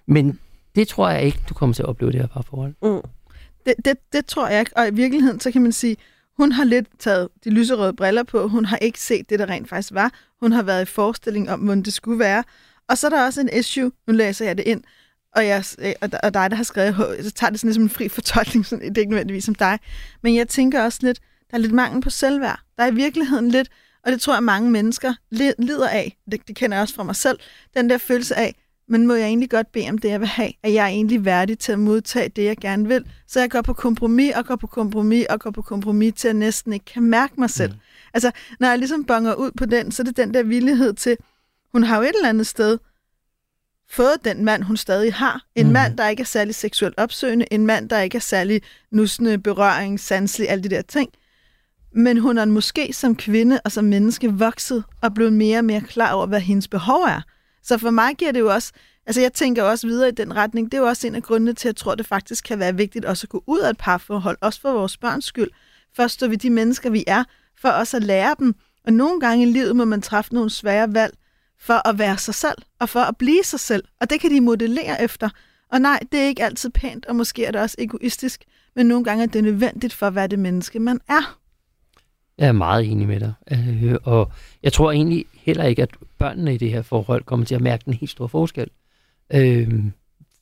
Men 0.07 0.39
det 0.75 0.89
tror 0.89 1.11
jeg 1.11 1.23
ikke, 1.23 1.39
du 1.49 1.55
kommer 1.55 1.75
til 1.75 1.83
at 1.83 1.89
opleve 1.89 2.13
det 2.13 2.21
her 2.21 2.27
parforhold. 2.27 2.75
Mm. 2.83 3.01
Det, 3.67 3.75
det, 3.85 3.97
det 4.13 4.27
tror 4.27 4.49
jeg 4.49 4.61
ikke. 4.61 4.77
Og 4.77 4.89
i 4.89 4.95
virkeligheden, 4.95 5.41
så 5.41 5.51
kan 5.51 5.63
man 5.63 5.73
sige, 5.73 5.97
hun 6.37 6.53
har 6.53 6.65
lidt 6.65 6.87
taget 6.99 7.29
de 7.45 7.51
lyserøde 7.51 7.93
briller 7.93 8.23
på. 8.23 8.49
Hun 8.49 8.65
har 8.65 8.77
ikke 8.77 9.01
set 9.01 9.31
det, 9.31 9.39
der 9.39 9.47
rent 9.47 9.69
faktisk 9.69 9.95
var. 9.95 10.13
Hun 10.41 10.53
har 10.53 10.63
været 10.63 10.83
i 10.83 10.85
forestilling 10.85 11.51
om, 11.51 11.61
hvordan 11.61 11.83
det 11.83 11.93
skulle 11.93 12.19
være. 12.19 12.45
Og 12.89 12.99
så 12.99 13.07
er 13.07 13.11
der 13.11 13.25
også 13.25 13.41
en 13.41 13.51
issue. 13.59 13.93
Nu 14.07 14.13
læser 14.13 14.45
jeg 14.45 14.57
det 14.57 14.67
ind. 14.67 14.83
Og, 15.35 15.47
jeg, 15.47 15.65
øh, 15.79 15.93
og 16.01 16.11
og 16.23 16.35
dig, 16.35 16.51
der 16.51 16.57
har 16.57 16.65
skrevet, 16.65 17.25
så 17.25 17.31
tager 17.31 17.51
det 17.51 17.61
sådan 17.61 17.69
lidt 17.69 17.75
som 17.75 17.83
en 17.83 17.91
fri 17.91 18.09
fortolkning. 18.09 18.67
Sådan, 18.67 18.89
det 18.89 18.99
er 18.99 19.01
ikke 19.01 19.11
nødvendigvis 19.11 19.45
som 19.45 19.55
dig. 19.55 19.79
Men 20.23 20.35
jeg 20.35 20.49
tænker 20.49 20.83
også 20.83 20.99
lidt, 21.03 21.21
der 21.51 21.57
er 21.57 21.61
lidt 21.61 21.73
mangel 21.73 22.03
på 22.03 22.11
selvværd. 22.11 22.61
Der 22.77 22.83
er 22.83 22.91
i 22.91 22.95
virkeligheden 22.95 23.51
lidt, 23.51 23.69
og 24.05 24.13
det 24.13 24.21
tror 24.21 24.35
jeg 24.35 24.43
mange 24.43 24.71
mennesker 24.71 25.15
lider 25.59 25.89
af, 25.89 26.17
det, 26.31 26.49
det 26.49 26.57
kender 26.57 26.77
jeg 26.77 26.83
også 26.83 26.95
fra 26.95 27.03
mig 27.03 27.17
selv, 27.17 27.39
den 27.77 27.91
der 27.91 27.99
følelse 27.99 28.37
af, 28.37 28.55
men 28.89 29.07
må 29.07 29.15
jeg 29.15 29.27
egentlig 29.27 29.51
godt 29.51 29.73
bede 29.73 29.89
om 29.89 29.99
det, 29.99 30.09
jeg 30.09 30.21
vil 30.21 30.29
have? 30.29 30.53
Er 30.63 30.69
jeg 30.69 30.89
egentlig 30.89 31.25
værdig 31.25 31.59
til 31.59 31.73
at 31.73 31.79
modtage 31.79 32.29
det, 32.29 32.45
jeg 32.45 32.57
gerne 32.57 32.89
vil? 32.89 33.05
Så 33.27 33.41
jeg 33.41 33.51
går 33.51 33.63
på 33.63 33.73
kompromis 33.73 34.33
og 34.37 34.47
går 34.47 34.57
på 34.57 34.67
kompromis 34.67 35.27
og 35.31 35.41
går 35.41 35.51
på 35.51 35.63
kompromis 35.63 36.15
til, 36.17 36.29
at 36.29 36.35
jeg 36.35 36.39
næsten 36.39 36.73
ikke 36.73 36.85
kan 36.85 37.03
mærke 37.03 37.35
mig 37.39 37.51
selv. 37.51 37.73
Mm. 37.73 37.79
Altså, 38.15 38.31
når 38.61 38.69
jeg 38.69 38.79
ligesom 38.79 39.05
bonger 39.05 39.35
ud 39.35 39.51
på 39.51 39.67
den, 39.67 39.93
så 39.93 40.03
er 40.03 40.05
det 40.05 40.17
den 40.17 40.35
der 40.35 40.43
villighed 40.43 40.93
til, 40.93 41.17
hun 41.73 41.83
har 41.83 41.97
jo 41.97 42.03
et 42.03 42.13
eller 42.17 42.29
andet 42.29 42.47
sted 42.47 42.79
fået 43.91 44.25
den 44.25 44.45
mand, 44.45 44.63
hun 44.63 44.77
stadig 44.77 45.15
har. 45.15 45.45
En 45.55 45.67
mm. 45.67 45.73
mand, 45.73 45.97
der 45.97 46.09
ikke 46.09 46.21
er 46.21 46.25
særlig 46.25 46.55
seksuelt 46.55 46.95
opsøgende. 46.99 47.47
En 47.51 47.67
mand, 47.67 47.89
der 47.89 48.01
ikke 48.01 48.17
er 48.17 48.21
særlig 48.21 48.63
nussende, 48.91 49.39
berøring, 49.39 50.01
sanselig, 50.01 50.49
alle 50.49 50.65
de 50.65 50.69
der 50.69 50.83
ting. 50.83 51.11
Men 51.97 52.19
hun 52.19 52.39
er 52.39 52.45
måske 52.45 52.93
som 52.93 53.17
kvinde 53.17 53.61
og 53.65 53.73
som 53.73 53.85
menneske 53.85 54.33
vokset 54.33 54.85
og 55.03 55.15
blevet 55.15 55.33
mere 55.33 55.59
og 55.59 55.65
mere 55.65 55.81
klar 55.81 56.13
over, 56.13 56.27
hvad 56.27 56.41
hendes 56.41 56.69
behov 56.69 57.03
er. 57.03 57.21
Så 57.65 57.79
for 57.79 57.91
mig 57.91 58.15
giver 58.17 58.33
det 58.33 58.41
jo 58.41 58.53
også, 58.53 58.73
altså 59.07 59.21
jeg 59.21 59.33
tænker 59.33 59.63
også 59.63 59.87
videre 59.87 60.09
i 60.09 60.13
den 60.13 60.37
retning, 60.37 60.73
det 60.73 60.79
er 60.79 60.83
jo 60.83 60.89
også 60.89 61.07
en 61.07 61.15
af 61.15 61.23
grundene 61.23 61.53
til, 61.53 61.69
at 61.69 61.73
jeg 61.73 61.77
tror, 61.77 61.93
at 61.93 61.99
det 61.99 62.07
faktisk 62.07 62.45
kan 62.45 62.59
være 62.59 62.77
vigtigt 62.77 63.05
også 63.05 63.25
at 63.25 63.29
gå 63.29 63.45
ud 63.47 63.61
af 63.61 63.71
et 63.71 63.79
parforhold, 63.79 64.37
også 64.41 64.61
for 64.61 64.73
vores 64.73 64.97
børns 64.97 65.25
skyld. 65.25 65.51
Først 65.97 66.15
står 66.15 66.27
vi 66.27 66.37
de 66.37 66.51
mennesker, 66.51 66.91
vi 66.91 67.05
er, 67.07 67.25
for 67.61 67.69
også 67.69 67.97
at 67.97 68.03
lære 68.03 68.35
dem. 68.39 68.55
Og 68.87 68.93
nogle 68.93 69.21
gange 69.21 69.49
i 69.49 69.53
livet 69.53 69.77
må 69.77 69.85
man 69.85 70.03
træffe 70.03 70.35
nogle 70.35 70.51
svære 70.51 70.95
valg 70.95 71.15
for 71.61 71.89
at 71.89 71.99
være 71.99 72.19
sig 72.19 72.35
selv, 72.35 72.59
og 72.81 72.89
for 72.89 73.01
at 73.01 73.17
blive 73.17 73.45
sig 73.45 73.61
selv. 73.61 73.85
Og 74.01 74.11
det 74.11 74.21
kan 74.21 74.31
de 74.31 74.41
modellere 74.41 75.03
efter. 75.03 75.29
Og 75.73 75.81
nej, 75.81 76.01
det 76.13 76.21
er 76.21 76.25
ikke 76.25 76.45
altid 76.45 76.71
pænt, 76.71 77.07
og 77.07 77.17
måske 77.17 77.45
er 77.45 77.51
det 77.51 77.61
også 77.61 77.77
egoistisk, 77.79 78.45
men 78.77 78.87
nogle 78.87 79.05
gange 79.05 79.23
er 79.23 79.27
det 79.29 79.45
nødvendigt 79.45 79.93
for 79.93 80.07
at 80.07 80.15
være 80.15 80.27
det 80.27 80.39
menneske, 80.39 80.79
man 80.79 81.01
er. 81.09 81.39
Jeg 82.39 82.49
er 82.49 82.53
meget 82.53 82.91
enig 82.91 83.07
med 83.07 83.21
dig. 83.21 83.33
Øh, 83.51 83.95
og 84.03 84.33
jeg 84.63 84.73
tror 84.73 84.93
egentlig 84.93 85.25
heller 85.35 85.65
ikke, 85.65 85.83
at 85.83 85.91
børnene 86.19 86.55
i 86.55 86.57
det 86.57 86.71
her 86.71 86.83
forhold 86.83 87.23
kommer 87.23 87.47
til 87.47 87.55
at 87.55 87.61
mærke 87.61 87.83
den 87.85 87.95
helt 87.95 88.11
store 88.11 88.29
forskel. 88.29 88.69
Øh, 89.35 89.85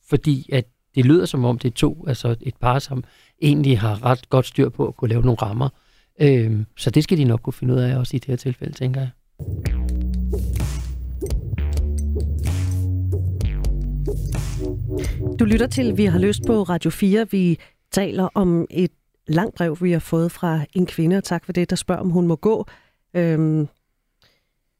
fordi 0.09 0.49
at 0.53 0.65
det 0.95 1.05
lyder 1.05 1.25
som 1.25 1.45
om, 1.45 1.59
det 1.59 1.69
er 1.69 1.73
to, 1.73 2.05
altså 2.07 2.35
et 2.41 2.55
par, 2.55 2.79
som 2.79 3.03
egentlig 3.41 3.79
har 3.79 4.05
ret 4.05 4.29
godt 4.29 4.45
styr 4.45 4.69
på 4.69 4.87
at 4.87 4.95
kunne 4.95 5.09
lave 5.09 5.21
nogle 5.21 5.37
rammer. 5.41 5.69
Øh, 6.21 6.59
så 6.77 6.89
det 6.89 7.03
skal 7.03 7.17
de 7.17 7.23
nok 7.23 7.41
kunne 7.41 7.53
finde 7.53 7.73
ud 7.73 7.79
af 7.79 7.97
også 7.97 8.15
i 8.15 8.19
det 8.19 8.27
her 8.27 8.35
tilfælde, 8.35 8.73
tænker 8.73 9.01
jeg. 9.01 9.09
Du 15.39 15.45
lytter 15.45 15.67
til 15.67 15.97
Vi 15.97 16.05
har 16.05 16.19
lyst 16.19 16.41
på 16.47 16.63
Radio 16.63 16.89
4. 16.89 17.27
Vi 17.31 17.59
taler 17.91 18.29
om 18.33 18.67
et 18.69 18.91
langt 19.27 19.55
brev, 19.55 19.77
vi 19.81 19.91
har 19.91 19.99
fået 19.99 20.31
fra 20.31 20.65
en 20.73 20.85
kvinde, 20.85 21.17
og 21.17 21.23
tak 21.23 21.45
for 21.45 21.53
det, 21.53 21.69
der 21.69 21.75
spørger, 21.75 22.01
om 22.01 22.09
hun 22.09 22.27
må 22.27 22.35
gå. 22.35 22.65
Øhm, 23.13 23.67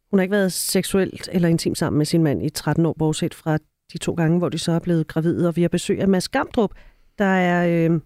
hun 0.09 0.19
har 0.19 0.21
ikke 0.21 0.31
været 0.31 0.53
seksuelt 0.53 1.29
eller 1.31 1.49
intimt 1.49 1.77
sammen 1.77 1.97
med 1.97 2.05
sin 2.05 2.23
mand 2.23 2.45
i 2.45 2.49
13 2.49 2.85
år, 2.85 2.93
bortset 2.93 3.33
fra 3.33 3.57
de 3.93 3.97
to 3.97 4.13
gange, 4.13 4.37
hvor 4.37 4.49
de 4.49 4.57
så 4.57 4.71
er 4.71 4.79
blevet 4.79 5.07
gravide. 5.07 5.47
Og 5.47 5.55
vi 5.55 5.61
har 5.61 5.69
besøg 5.69 5.99
af 5.99 6.07
Mads 6.07 6.29
Gamdrup, 6.29 6.71
der 7.17 7.25
er 7.25 7.89
øh, 7.91 7.99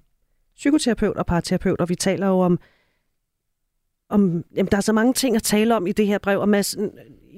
psykoterapeut 0.55 1.17
og 1.17 1.25
parterapeut, 1.25 1.81
og 1.81 1.89
vi 1.89 1.95
taler 1.95 2.27
jo 2.27 2.39
om, 2.39 2.59
om 4.09 4.43
jamen, 4.55 4.69
der 4.71 4.77
er 4.77 4.81
så 4.81 4.93
mange 4.93 5.13
ting 5.13 5.35
at 5.35 5.43
tale 5.43 5.75
om 5.75 5.87
i 5.87 5.91
det 5.91 6.07
her 6.07 6.17
brev. 6.17 6.39
Og 6.39 6.49
Mads, 6.49 6.77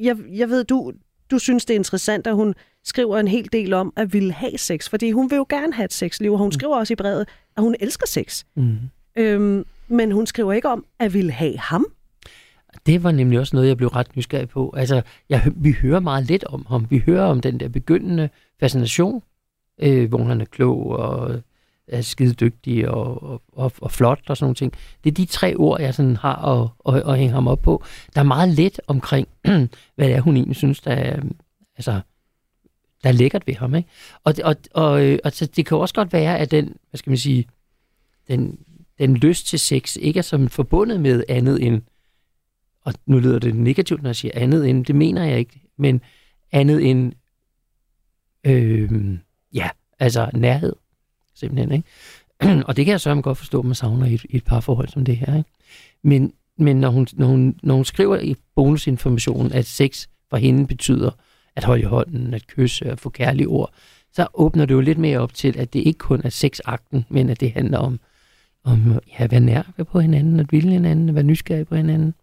jeg, 0.02 0.18
jeg 0.32 0.50
ved, 0.50 0.64
du, 0.64 0.94
du 1.32 1.40
synes, 1.40 1.66
det 1.66 1.74
er 1.74 1.80
interessant, 1.80 2.28
at 2.28 2.36
hun 2.36 2.56
skriver 2.84 3.18
en 3.18 3.28
hel 3.28 3.50
del 3.52 3.74
om 3.74 3.94
at 3.96 4.14
ville 4.14 4.34
have 4.34 4.58
sex, 4.58 4.90
fordi 4.90 5.12
hun 5.12 5.32
vil 5.32 5.38
jo 5.38 5.46
gerne 5.50 5.74
have 5.74 5.86
et 5.86 5.94
sexliv, 5.94 6.34
og 6.34 6.40
hun 6.40 6.52
skriver 6.52 6.78
også 6.78 6.94
i 6.94 6.96
brevet, 6.96 7.28
at 7.58 7.64
hun 7.64 7.76
elsker 7.80 8.08
sex. 8.08 8.44
Mm. 8.56 8.78
Øhm, 9.16 9.66
men 9.88 10.12
hun 10.12 10.28
skriver 10.28 10.54
ikke 10.54 10.70
om 10.70 10.86
at 11.00 11.14
ville 11.14 11.32
have 11.32 11.58
ham. 11.58 11.86
Det 12.86 13.04
var 13.04 13.12
nemlig 13.12 13.40
også 13.40 13.56
noget, 13.56 13.68
jeg 13.68 13.78
blev 13.78 13.90
ret 13.90 14.16
nysgerrig 14.16 14.50
på. 14.50 14.74
Altså, 14.78 15.02
jeg, 15.30 15.52
vi 15.56 15.72
hører 15.72 16.00
meget 16.00 16.26
lidt 16.26 16.44
om 16.44 16.66
ham. 16.70 16.88
Vi 16.90 17.04
hører 17.06 17.26
om 17.26 17.42
den 17.42 17.60
der 17.60 17.70
begyndende 17.70 18.30
fascination, 18.60 19.24
øh, 19.82 20.10
hvor 20.10 20.24
han 20.24 20.42
er 20.42 20.46
klog 20.46 20.86
og 20.90 21.42
er 21.88 22.02
skide 22.02 22.34
dygtig 22.34 22.90
og, 22.90 23.24
og, 23.24 23.42
og, 23.52 23.72
og 23.82 23.92
flot 23.92 24.20
og 24.28 24.38
sådan 24.38 24.46
nogle 24.46 24.56
ting. 24.56 24.74
Det 25.04 25.10
er 25.10 25.14
de 25.14 25.26
tre 25.26 25.56
ord, 25.56 25.82
jeg 25.82 25.94
sådan 25.94 26.16
har 26.16 26.36
at, 26.36 26.96
at, 26.96 27.10
at 27.10 27.18
hænge 27.18 27.34
ham 27.34 27.48
op 27.48 27.62
på. 27.62 27.84
Der 28.16 28.22
er 28.22 28.26
meget 28.26 28.50
lidt 28.50 28.82
omkring, 28.88 29.28
hvad 29.96 30.08
det 30.08 30.14
er, 30.14 30.22
hun 30.22 30.36
egentlig 30.36 30.56
synes, 30.56 30.82
der 30.82 30.92
er, 30.92 31.22
altså, 31.78 32.02
der 33.04 33.10
er 33.10 33.14
lækkert 33.14 33.48
ved 33.48 33.54
ham. 33.54 33.76
Ikke? 33.76 33.90
Og, 34.24 34.34
og, 34.44 34.56
og, 34.74 35.06
øh, 35.06 35.20
og 35.24 35.32
så 35.32 35.46
det 35.46 35.66
kan 35.66 35.76
jo 35.76 35.82
også 35.82 35.94
godt 35.94 36.14
være, 36.14 36.38
at 36.40 36.52
den, 36.52 36.76
hvad 36.90 36.98
skal 36.98 37.10
man 37.10 37.18
sige, 37.18 37.46
den, 38.28 38.60
den 39.00 39.18
lyst 39.18 39.48
til 39.48 39.60
sex 39.60 39.96
ikke 39.96 40.18
er 40.18 40.22
som 40.22 40.50
forbundet 40.50 41.00
med 41.00 41.24
andet 41.30 41.64
end 41.66 41.82
og 42.90 42.94
nu 43.06 43.20
lyder 43.20 43.40
det 43.40 43.56
negativt, 43.56 44.02
når 44.02 44.10
jeg 44.10 44.16
siger 44.16 44.32
andet 44.36 44.70
end, 44.70 44.86
det 44.86 44.96
mener 44.96 45.24
jeg 45.24 45.40
ikke, 45.40 45.62
men 45.78 46.02
andet 46.52 46.90
end, 46.90 47.14
øh, 48.44 49.18
ja, 49.54 49.70
altså 50.00 50.30
nærhed, 50.34 50.76
simpelthen, 51.36 51.72
ikke? 51.72 52.66
og 52.68 52.76
det 52.76 52.86
kan 52.86 52.92
jeg 52.92 53.02
så 53.02 53.22
godt 53.22 53.38
forstå, 53.38 53.60
at 53.60 53.66
man 53.66 53.76
savner 53.76 54.06
i 54.06 54.14
et, 54.14 54.26
i 54.30 54.38
et 54.38 54.46
par 54.46 54.60
forhold 54.60 54.88
som 54.88 55.06
det 55.06 55.18
her, 55.18 55.38
ikke? 55.38 55.50
Men, 56.04 56.34
men 56.58 56.80
når, 56.80 56.90
hun, 56.90 57.08
når, 57.14 57.28
hun, 57.28 57.60
når 57.64 57.76
hun 57.76 57.86
skriver 57.86 58.20
i 58.20 58.36
bonusinformationen, 58.56 59.52
at 59.52 59.66
sex 59.66 60.08
for 60.30 60.38
hende 60.38 60.68
betyder 60.68 61.12
at 61.60 61.68
holde 61.68 61.82
i 61.82 61.86
hånden, 61.86 62.34
at 62.34 62.48
kysse 62.48 62.92
og 62.92 63.00
få 63.00 63.10
kærlige 63.10 63.48
ord, 63.48 63.72
så 64.14 64.28
åbner 64.34 64.66
det 64.66 64.74
jo 64.74 64.80
lidt 64.82 64.98
mere 64.98 65.20
op 65.20 65.34
til, 65.34 65.60
at 65.60 65.74
det 65.74 65.80
ikke 65.80 65.98
kun 65.98 66.22
er 66.24 66.30
sexakten, 66.30 67.06
men 67.10 67.30
at 67.30 67.40
det 67.40 67.52
handler 67.52 67.78
om, 67.78 68.00
om 68.64 69.00
ja, 69.20 69.24
at 69.24 69.32
være 69.32 69.40
nær 69.40 69.62
på 69.92 70.00
hinanden, 70.00 70.40
at 70.40 70.52
ville 70.52 70.70
hinanden, 70.72 71.10
at 71.10 71.16
være 71.16 71.24
nysgerrig 71.24 71.68
på 71.68 71.76
hinanden. 71.76 72.14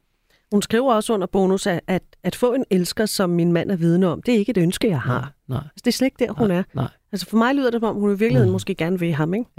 Hun 0.53 0.63
skriver 0.63 0.95
også 0.95 1.15
under 1.15 1.27
bonus, 1.27 1.67
at, 1.67 1.81
at, 1.87 2.03
at 2.23 2.37
få 2.37 2.53
en 2.55 2.65
elsker, 2.71 3.07
som 3.07 3.31
min 3.31 3.53
mand 3.53 3.71
er 3.71 3.77
vidne 3.77 4.07
om, 4.09 4.23
det 4.23 4.35
er 4.35 4.39
ikke 4.39 4.51
et 4.51 4.57
ønske, 4.59 4.89
jeg 4.89 5.01
har. 5.01 5.33
Nej, 5.49 5.59
Altså, 5.59 5.73
det 5.85 5.87
er 5.87 5.93
slet 5.93 6.07
ikke 6.07 6.25
der, 6.25 6.33
hun 6.33 6.49
nej, 6.49 6.57
er. 6.59 6.63
nej. 6.75 6.89
Altså 7.13 7.27
for 7.27 7.37
mig 7.37 7.55
lyder 7.55 7.71
det, 7.71 7.81
som 7.81 7.89
om 7.89 7.97
hun 7.97 8.09
i 8.11 8.19
virkeligheden 8.19 8.49
Mm. 8.49 8.53
måske 8.53 8.75
gerne 8.75 8.99
vil 8.99 9.13
ham, 9.13 9.35
ikke? 9.35 9.51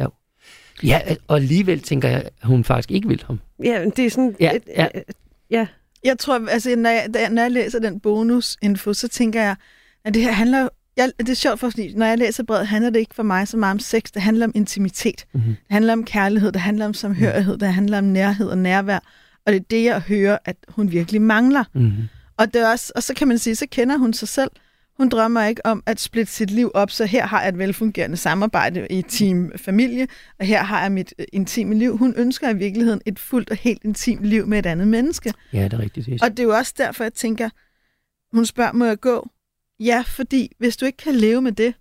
Ja, 0.83 0.99
og 1.27 1.35
alligevel 1.35 1.79
tænker 1.79 2.09
jeg, 2.09 2.17
at 2.41 2.47
hun 2.47 2.63
faktisk 2.63 2.91
ikke 2.91 3.07
vil 3.07 3.23
ham. 3.27 3.39
Ja, 3.63 3.85
det 3.95 4.05
er 4.05 4.09
sådan... 4.09 4.35
Ja, 4.39 4.55
et, 4.55 4.63
ja. 4.77 4.87
et- 4.95 5.03
ja. 5.51 5.67
Jeg 6.03 6.17
tror, 6.17 6.47
altså, 6.49 6.75
når 6.75 6.89
jeg, 6.89 7.29
når 7.31 7.41
jeg 7.41 7.51
læser 7.51 7.79
den 7.79 7.99
bonusinfo, 7.99 8.93
så 8.93 9.07
tænker 9.07 9.41
jeg, 9.41 9.55
at 10.05 10.13
det 10.13 10.21
her 10.21 10.31
handler 10.31 10.69
jeg, 10.97 11.11
det 11.19 11.29
er 11.29 11.33
sjovt, 11.33 11.59
for, 11.59 11.69
fordi 11.69 11.93
når 11.93 12.05
jeg 12.05 12.17
læser 12.17 12.43
brevet, 12.43 12.67
handler 12.67 12.89
det 12.89 12.99
ikke 12.99 13.15
for 13.15 13.23
mig 13.23 13.47
så 13.47 13.57
meget 13.57 13.73
om 13.73 13.79
sex. 13.79 14.03
Det 14.13 14.21
handler 14.21 14.45
om 14.45 14.51
intimitet. 14.55 15.25
Mm-hmm. 15.33 15.49
Det 15.49 15.71
handler 15.71 15.93
om 15.93 16.03
kærlighed. 16.03 16.51
Det 16.51 16.61
handler 16.61 16.85
om 16.85 16.93
samhørighed. 16.93 17.57
Det 17.57 17.73
handler 17.73 17.97
om 17.97 18.03
nærhed 18.03 18.47
og 18.47 18.57
nærvær. 18.57 18.99
Og 19.45 19.53
det 19.53 19.55
er 19.55 19.65
det, 19.69 19.83
jeg 19.83 19.99
hører, 19.99 20.37
at 20.45 20.55
hun 20.69 20.91
virkelig 20.91 21.21
mangler. 21.21 21.63
Mm-hmm. 21.73 22.03
Og, 22.37 22.53
det 22.53 22.61
er 22.61 22.71
også, 22.71 22.91
og 22.95 23.03
så 23.03 23.13
kan 23.13 23.27
man 23.27 23.37
sige, 23.37 23.55
så 23.55 23.65
kender 23.71 23.97
hun 23.97 24.13
sig 24.13 24.27
selv. 24.27 24.51
Hun 24.97 25.09
drømmer 25.09 25.43
ikke 25.45 25.65
om 25.65 25.83
at 25.85 25.99
splitte 25.99 26.31
sit 26.33 26.51
liv 26.51 26.71
op, 26.73 26.91
så 26.91 27.05
her 27.05 27.25
har 27.27 27.41
jeg 27.41 27.49
et 27.49 27.57
velfungerende 27.57 28.17
samarbejde 28.17 28.87
i 28.89 29.01
team 29.01 29.51
familie, 29.55 30.07
og 30.39 30.45
her 30.45 30.63
har 30.63 30.81
jeg 30.81 30.91
mit 30.91 31.13
øh, 31.19 31.25
intime 31.33 31.75
liv. 31.75 31.97
Hun 31.97 32.13
ønsker 32.17 32.49
i 32.49 32.57
virkeligheden 32.57 33.01
et 33.05 33.19
fuldt 33.19 33.49
og 33.49 33.55
helt 33.57 33.83
intimt 33.83 34.25
liv 34.25 34.47
med 34.47 34.59
et 34.59 34.65
andet 34.65 34.87
menneske. 34.87 35.33
Ja, 35.53 35.63
det 35.63 35.73
er 35.73 35.79
rigtigt. 35.79 36.05
Det 36.05 36.21
Og 36.23 36.29
det 36.29 36.39
er 36.39 36.43
jo 36.43 36.55
også 36.55 36.73
derfor, 36.77 37.03
jeg 37.03 37.13
tænker, 37.13 37.49
hun 38.35 38.45
spørger, 38.45 38.71
må 38.73 38.85
jeg 38.85 38.99
gå? 38.99 39.29
Ja, 39.79 40.03
fordi 40.07 40.51
hvis 40.59 40.77
du 40.77 40.85
ikke 40.85 40.97
kan 40.97 41.15
leve 41.15 41.41
med 41.41 41.51
det, 41.51 41.73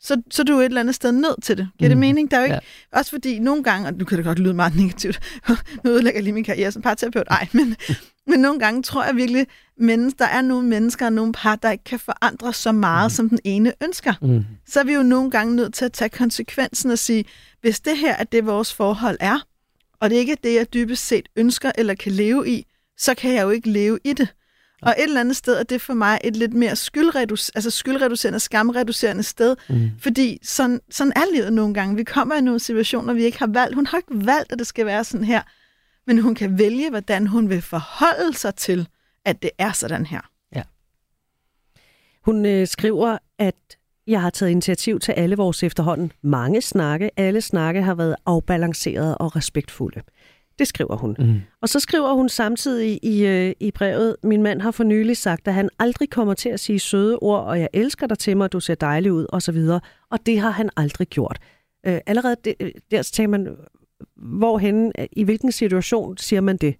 så, 0.00 0.22
så 0.30 0.42
er 0.42 0.44
du 0.44 0.58
et 0.58 0.64
eller 0.64 0.80
andet 0.80 0.94
sted 0.94 1.12
nødt 1.12 1.42
til 1.42 1.56
det. 1.58 1.68
Giver 1.78 1.88
mm. 1.88 1.90
det 1.90 1.96
Mhm. 1.96 2.00
mening? 2.00 2.30
Der 2.30 2.36
er 2.36 2.40
jo 2.40 2.44
ikke, 2.44 2.54
Ja. 2.54 2.60
ja. 2.92 2.98
Også 2.98 3.10
fordi 3.10 3.38
nogle 3.38 3.64
gange, 3.64 3.88
og 3.88 3.94
nu 3.94 4.04
kan 4.04 4.16
det 4.18 4.24
godt 4.24 4.38
lyde 4.38 4.54
meget 4.54 4.76
negativt, 4.76 5.20
nu 5.84 5.90
ødelægger 5.90 6.18
jeg 6.18 6.22
lige 6.24 6.32
min 6.34 6.44
karriere 6.44 6.72
som 6.72 6.82
parterapeut, 6.82 7.26
ej, 7.30 7.48
men, 7.52 7.76
men 8.26 8.40
nogle 8.40 8.58
gange 8.60 8.82
tror 8.82 9.04
jeg 9.04 9.16
virkelig, 9.16 9.46
mennesker, 9.78 10.24
der 10.24 10.32
er 10.32 10.42
nogle 10.42 10.68
mennesker 10.68 11.06
og 11.06 11.12
nogle 11.12 11.32
par, 11.32 11.56
der 11.56 11.70
ikke 11.70 11.84
kan 11.84 11.98
forandre 11.98 12.52
så 12.52 12.72
meget, 12.72 13.06
mm. 13.06 13.14
som 13.14 13.28
den 13.28 13.38
ene 13.44 13.72
ønsker. 13.82 14.14
Mm. 14.22 14.44
Så 14.66 14.80
er 14.80 14.84
vi 14.84 14.92
jo 14.92 15.02
nogle 15.02 15.30
gange 15.30 15.56
nødt 15.56 15.74
til 15.74 15.84
at 15.84 15.92
tage 15.92 16.08
konsekvensen 16.08 16.90
og 16.90 16.98
sige, 16.98 17.24
hvis 17.60 17.80
det 17.80 17.98
her 17.98 18.14
er 18.16 18.24
det, 18.24 18.46
vores 18.46 18.74
forhold 18.74 19.16
er, 19.20 19.38
og 20.00 20.10
det 20.10 20.16
ikke 20.16 20.32
er 20.32 20.36
det, 20.44 20.54
jeg 20.54 20.74
dybest 20.74 21.06
set 21.06 21.28
ønsker 21.36 21.72
eller 21.78 21.94
kan 21.94 22.12
leve 22.12 22.48
i, 22.48 22.66
så 22.98 23.14
kan 23.14 23.34
jeg 23.34 23.42
jo 23.42 23.50
ikke 23.50 23.70
leve 23.70 23.98
i 24.04 24.12
det. 24.12 24.28
Og 24.82 24.94
et 24.98 25.02
eller 25.02 25.20
andet 25.20 25.36
sted 25.36 25.54
er 25.54 25.62
det 25.62 25.80
for 25.80 25.94
mig 25.94 26.18
et 26.24 26.36
lidt 26.36 26.54
mere 26.54 26.72
skyldreduc- 26.72 27.50
altså 27.54 27.70
skyldreducerende, 27.70 28.40
skamreducerende 28.40 29.22
sted, 29.22 29.56
Mm. 29.68 29.90
fordi 30.00 30.38
sådan, 30.42 30.80
sådan 30.90 31.12
er 31.16 31.34
livet 31.34 31.52
nogle 31.52 31.74
gange. 31.74 31.96
Vi 31.96 32.04
kommer 32.04 32.34
i 32.34 32.40
nogle 32.40 32.60
situationer, 32.60 33.12
vi 33.12 33.24
ikke 33.24 33.38
har 33.38 33.46
valgt. 33.46 33.74
Hun 33.74 33.86
har 33.86 33.98
ikke 33.98 34.26
valgt, 34.26 34.52
at 34.52 34.58
det 34.58 34.66
skal 34.66 34.86
være 34.86 35.04
sådan 35.04 35.24
her, 35.24 35.42
men 36.06 36.18
hun 36.18 36.34
kan 36.34 36.58
vælge, 36.58 36.90
hvordan 36.90 37.26
hun 37.26 37.50
vil 37.50 37.62
forholde 37.62 38.36
sig 38.36 38.54
til, 38.54 38.88
at 39.24 39.42
det 39.42 39.50
er 39.58 39.72
sådan 39.72 40.06
her. 40.06 40.20
Hun 42.24 42.46
øh, 42.46 42.66
skriver, 42.66 43.18
at 43.38 43.54
jeg 44.06 44.20
har 44.20 44.30
taget 44.30 44.50
initiativ 44.50 45.00
til 45.00 45.12
alle 45.12 45.36
vores 45.36 45.62
efterhånden 45.62 46.12
mange 46.22 46.60
snakke. 46.60 47.10
Alle 47.16 47.40
snakke 47.40 47.82
har 47.82 47.94
været 47.94 48.16
afbalancerede 48.26 49.18
og 49.18 49.36
respektfulde. 49.36 50.02
Det 50.58 50.68
skriver 50.68 50.96
hun. 50.96 51.16
Mm. 51.18 51.40
Og 51.62 51.68
så 51.68 51.80
skriver 51.80 52.12
hun 52.12 52.28
samtidig 52.28 52.98
i, 53.02 53.26
øh, 53.26 53.52
i 53.60 53.70
brevet, 53.70 54.16
min 54.22 54.42
mand 54.42 54.60
har 54.60 54.70
for 54.70 54.84
nylig 54.84 55.16
sagt, 55.16 55.48
at 55.48 55.54
han 55.54 55.68
aldrig 55.78 56.10
kommer 56.10 56.34
til 56.34 56.48
at 56.48 56.60
sige 56.60 56.78
søde 56.78 57.18
ord, 57.18 57.44
og 57.44 57.60
jeg 57.60 57.68
elsker 57.72 58.06
dig 58.06 58.18
til 58.18 58.36
mig, 58.36 58.52
du 58.52 58.60
ser 58.60 58.74
dejlig 58.74 59.12
ud, 59.12 59.26
osv. 59.28 59.58
Og 60.10 60.26
det 60.26 60.40
har 60.40 60.50
han 60.50 60.70
aldrig 60.76 61.08
gjort. 61.08 61.38
Øh, 61.86 61.98
allerede 62.06 62.36
det, 62.44 62.54
øh, 62.60 62.70
der 62.90 63.02
så 63.02 63.12
tænker 63.12 63.30
man, 63.38 63.56
hvorhen, 64.16 64.92
i 65.12 65.22
hvilken 65.24 65.52
situation 65.52 66.16
siger 66.18 66.40
man 66.40 66.56
det? 66.56 66.74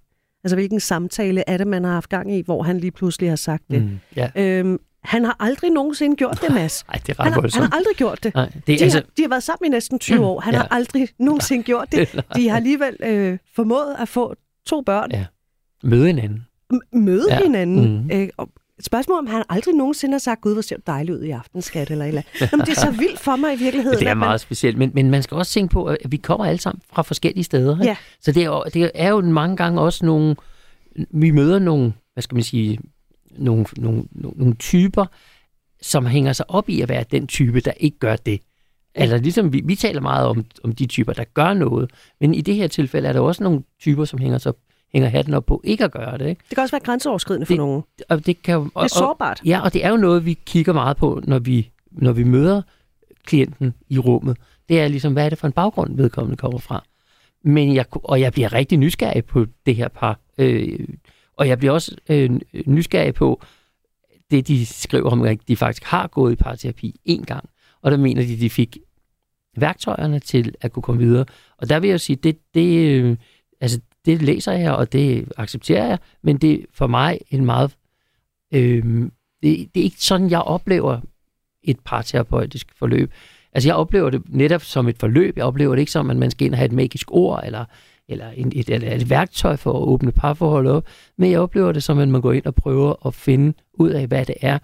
Altså 0.44 0.56
hvilken 0.56 0.80
samtale 0.80 1.44
er 1.46 1.56
det, 1.56 1.66
man 1.66 1.84
har 1.84 1.92
haft 1.92 2.08
gang 2.08 2.32
i, 2.34 2.42
hvor 2.42 2.62
han 2.62 2.78
lige 2.78 2.90
pludselig 2.90 3.28
har 3.28 3.36
sagt 3.36 3.62
det? 3.70 3.82
Mm. 3.82 3.98
Ja. 4.16 4.30
Øhm, 4.36 4.78
han 5.04 5.24
har 5.24 5.36
aldrig 5.40 5.70
nogensinde 5.70 6.16
gjort 6.16 6.38
det, 6.42 6.54
Mads. 6.60 6.84
Ej, 6.88 7.00
det 7.06 7.18
er 7.18 7.22
Han 7.22 7.32
ret 7.36 7.52
har, 7.54 7.60
han 7.60 7.70
har 7.70 7.76
aldrig 7.76 7.96
gjort 7.96 8.24
det. 8.24 8.34
Nej, 8.34 8.48
det 8.66 8.72
er 8.72 8.78
De, 8.78 8.84
altså... 8.84 8.98
har, 8.98 9.04
de 9.16 9.22
har 9.22 9.28
været 9.28 9.42
sammen 9.42 9.66
i 9.66 9.68
næsten 9.74 9.98
20 9.98 10.26
år. 10.26 10.40
Han 10.40 10.54
Ja. 10.54 10.58
har 10.60 10.68
aldrig 10.70 11.08
nogensinde 11.18 11.62
gjort 11.64 11.92
det. 11.92 12.12
De 12.36 12.48
har 12.48 12.56
alligevel 12.56 12.96
øh, 13.02 13.38
formået 13.54 13.96
at 13.98 14.08
få 14.08 14.34
to 14.66 14.80
børn, 14.80 15.10
Ja. 15.12 15.24
Møde 15.82 16.06
hinanden. 16.06 16.42
m- 16.72 16.78
møde 16.98 17.26
Ja. 17.30 17.42
hinanden. 17.42 17.98
Mhm. 17.98 18.10
Øh, 18.12 18.28
og 18.36 18.48
et 18.78 18.84
spørgsmål 18.84 19.18
om 19.18 19.26
han 19.26 19.42
aldrig 19.48 19.74
nogensinde 19.74 20.14
har 20.14 20.18
sagt, 20.18 20.40
gud, 20.40 20.52
hvor 20.52 20.62
ser 20.62 20.76
du 20.76 20.82
dejlig 20.86 21.14
ud 21.14 21.22
i 21.22 21.30
aften, 21.30 21.62
skat, 21.62 21.90
eller 21.90 22.04
eller 22.04 22.22
andet. 22.40 22.52
Nå, 22.52 22.56
men 22.56 22.66
det 22.66 22.76
er 22.76 22.80
så 22.80 22.90
vildt 22.90 23.20
for 23.20 23.36
mig 23.36 23.54
i 23.54 23.58
virkeligheden. 23.58 23.98
Det 23.98 24.06
er 24.06 24.10
at 24.10 24.16
man- 24.16 24.26
meget 24.26 24.40
specielt, 24.40 24.78
men, 24.78 24.90
men 24.94 25.10
man 25.10 25.22
skal 25.22 25.36
også 25.36 25.52
tænke 25.52 25.72
på, 25.72 25.84
at 25.84 25.96
vi 26.08 26.16
kommer 26.16 26.46
alle 26.46 26.60
sammen 26.60 26.82
fra 26.92 27.02
forskellige 27.02 27.44
steder. 27.44 27.78
Ja. 27.84 27.96
Så 28.20 28.32
det 28.32 28.42
er, 28.42 28.46
jo, 28.46 28.64
det 28.74 28.90
er 28.94 29.08
jo 29.08 29.20
mange 29.20 29.56
gange 29.56 29.80
også 29.80 30.06
nogle... 30.06 30.36
Vi 31.10 31.30
møder 31.30 31.58
nogle, 31.58 31.92
hvad 32.12 32.22
skal 32.22 32.34
man 32.34 32.42
sige, 32.44 32.78
nogle, 33.38 33.66
nogle, 33.76 34.04
nogle, 34.12 34.38
nogle 34.38 34.54
typer, 34.54 35.06
som 35.82 36.06
hænger 36.06 36.32
sig 36.32 36.50
op 36.50 36.68
i 36.68 36.80
at 36.80 36.88
være 36.88 37.04
den 37.10 37.26
type, 37.26 37.60
der 37.60 37.72
ikke 37.76 37.98
gør 37.98 38.16
det. 38.16 38.40
Altså 38.94 39.16
ligesom 39.18 39.52
vi, 39.52 39.62
vi 39.64 39.74
taler 39.74 40.00
meget 40.00 40.26
om, 40.26 40.44
om 40.64 40.72
de 40.74 40.86
typer, 40.86 41.12
der 41.12 41.24
gør 41.24 41.54
noget, 41.54 41.90
men 42.20 42.34
i 42.34 42.40
det 42.40 42.54
her 42.54 42.66
tilfælde 42.68 43.08
er 43.08 43.12
der 43.12 43.20
også 43.20 43.42
nogle 43.42 43.62
typer, 43.80 44.04
som 44.04 44.18
hænger, 44.18 44.38
sig 44.38 44.48
op, 44.50 44.56
hænger 44.94 45.08
hatten 45.08 45.34
op 45.34 45.46
på 45.46 45.60
ikke 45.64 45.84
at 45.84 45.92
gøre 45.92 46.18
det. 46.18 46.28
Ikke? 46.28 46.42
Det 46.48 46.54
kan 46.56 46.62
også 46.62 46.72
være 46.76 46.80
grænseoverskridende 46.84 47.46
for 47.46 47.52
Det- 47.52 47.58
nogen. 47.58 47.82
Og 48.08 48.26
det, 48.26 48.42
kan, 48.42 48.54
jo- 48.54 48.64
Det 48.64 48.70
og, 48.74 48.80
er 48.80 48.84
og, 48.84 48.90
sårbart. 48.90 49.40
Ja, 49.44 49.60
og 49.60 49.72
det 49.72 49.84
er 49.84 49.90
jo 49.90 49.96
noget, 49.96 50.24
vi 50.26 50.38
kigger 50.46 50.72
meget 50.72 50.96
på, 50.96 51.20
når 51.24 51.38
vi, 51.38 51.70
når 51.92 52.12
vi 52.12 52.24
møder 52.24 52.62
klienten 53.26 53.74
i 53.88 53.98
rummet. 53.98 54.36
Det 54.68 54.80
er 54.80 54.88
ligesom, 54.88 55.12
hvad 55.12 55.24
er 55.24 55.28
det 55.28 55.38
for 55.38 55.46
en 55.46 55.52
baggrund, 55.52 55.96
vedkommende 55.96 56.36
kommer 56.36 56.58
fra. 56.58 56.84
Men 57.44 57.74
jeg, 57.74 57.84
og 57.92 58.20
jeg 58.20 58.32
bliver 58.32 58.52
rigtig 58.52 58.78
nysgerrig 58.78 59.24
på 59.24 59.46
det 59.66 59.76
her 59.76 59.88
par. 59.88 60.20
Øh, 60.38 60.78
og 61.36 61.48
jeg 61.48 61.58
bliver 61.58 61.72
også 61.72 61.96
øh, 62.08 62.30
nysgerrig 62.66 63.14
på 63.14 63.42
det, 64.30 64.48
de 64.48 64.66
skriver 64.66 65.10
om, 65.10 65.22
at 65.22 65.38
de 65.48 65.56
faktisk 65.56 65.84
har 65.84 66.06
gået 66.06 66.32
i 66.32 66.36
parterapi 66.36 67.00
en 67.04 67.24
gang. 67.24 67.48
Og 67.82 67.90
der 67.90 67.96
mener 67.96 68.22
de, 68.22 68.40
de 68.40 68.50
fik 68.50 68.78
værktøjerne 69.56 70.18
til 70.18 70.54
at 70.60 70.72
kunne 70.72 70.82
komme 70.82 71.00
videre. 71.02 71.24
Og 71.58 71.68
der 71.68 71.80
vil 71.80 71.88
jeg 71.88 71.92
jo 71.92 71.98
sige, 71.98 72.16
det, 72.16 72.38
det, 72.54 72.88
øh, 72.90 73.16
altså, 73.60 73.80
det 74.06 74.22
læser 74.22 74.52
jeg, 74.52 74.72
og 74.72 74.92
det 74.92 75.32
accepterer 75.36 75.86
jeg, 75.86 75.98
men 76.22 76.36
det 76.36 76.52
er 76.52 76.64
for 76.72 76.86
mig 76.86 77.18
en 77.30 77.44
meget 77.44 77.76
Øh, 78.54 78.84
det, 79.42 79.74
det 79.74 79.80
er 79.80 79.84
ikke 79.84 80.04
sådan, 80.04 80.30
jeg 80.30 80.40
oplever 80.40 81.00
et 81.62 81.80
parterapeutisk 81.84 82.66
forløb. 82.78 83.12
Altså, 83.52 83.68
jeg 83.68 83.76
oplever 83.76 84.10
det 84.10 84.22
netop 84.28 84.62
som 84.62 84.88
et 84.88 84.98
forløb. 84.98 85.36
Jeg 85.36 85.44
oplever 85.44 85.74
det 85.74 85.80
ikke 85.80 85.92
som, 85.92 86.10
at 86.10 86.16
man 86.16 86.30
skal 86.30 86.46
ind 86.46 86.54
og 86.54 86.58
have 86.58 86.66
et 86.66 86.72
magisk 86.72 87.08
ord, 87.10 87.42
eller, 87.44 87.64
eller, 88.08 88.30
en, 88.30 88.52
et, 88.54 88.68
eller 88.68 88.94
et 88.94 89.10
værktøj 89.10 89.56
for 89.56 89.72
at 89.72 89.88
åbne 89.88 90.12
parforholdet 90.12 90.72
op. 90.72 90.86
Men 91.16 91.30
jeg 91.30 91.40
oplever 91.40 91.72
det 91.72 91.82
som, 91.82 91.98
at 91.98 92.08
man 92.08 92.20
går 92.20 92.32
ind 92.32 92.46
og 92.46 92.54
prøver 92.54 93.06
at 93.06 93.14
finde 93.14 93.54
ud 93.74 93.90
af, 93.90 94.06
hvad 94.06 94.26
det 94.26 94.34
er, 94.40 94.58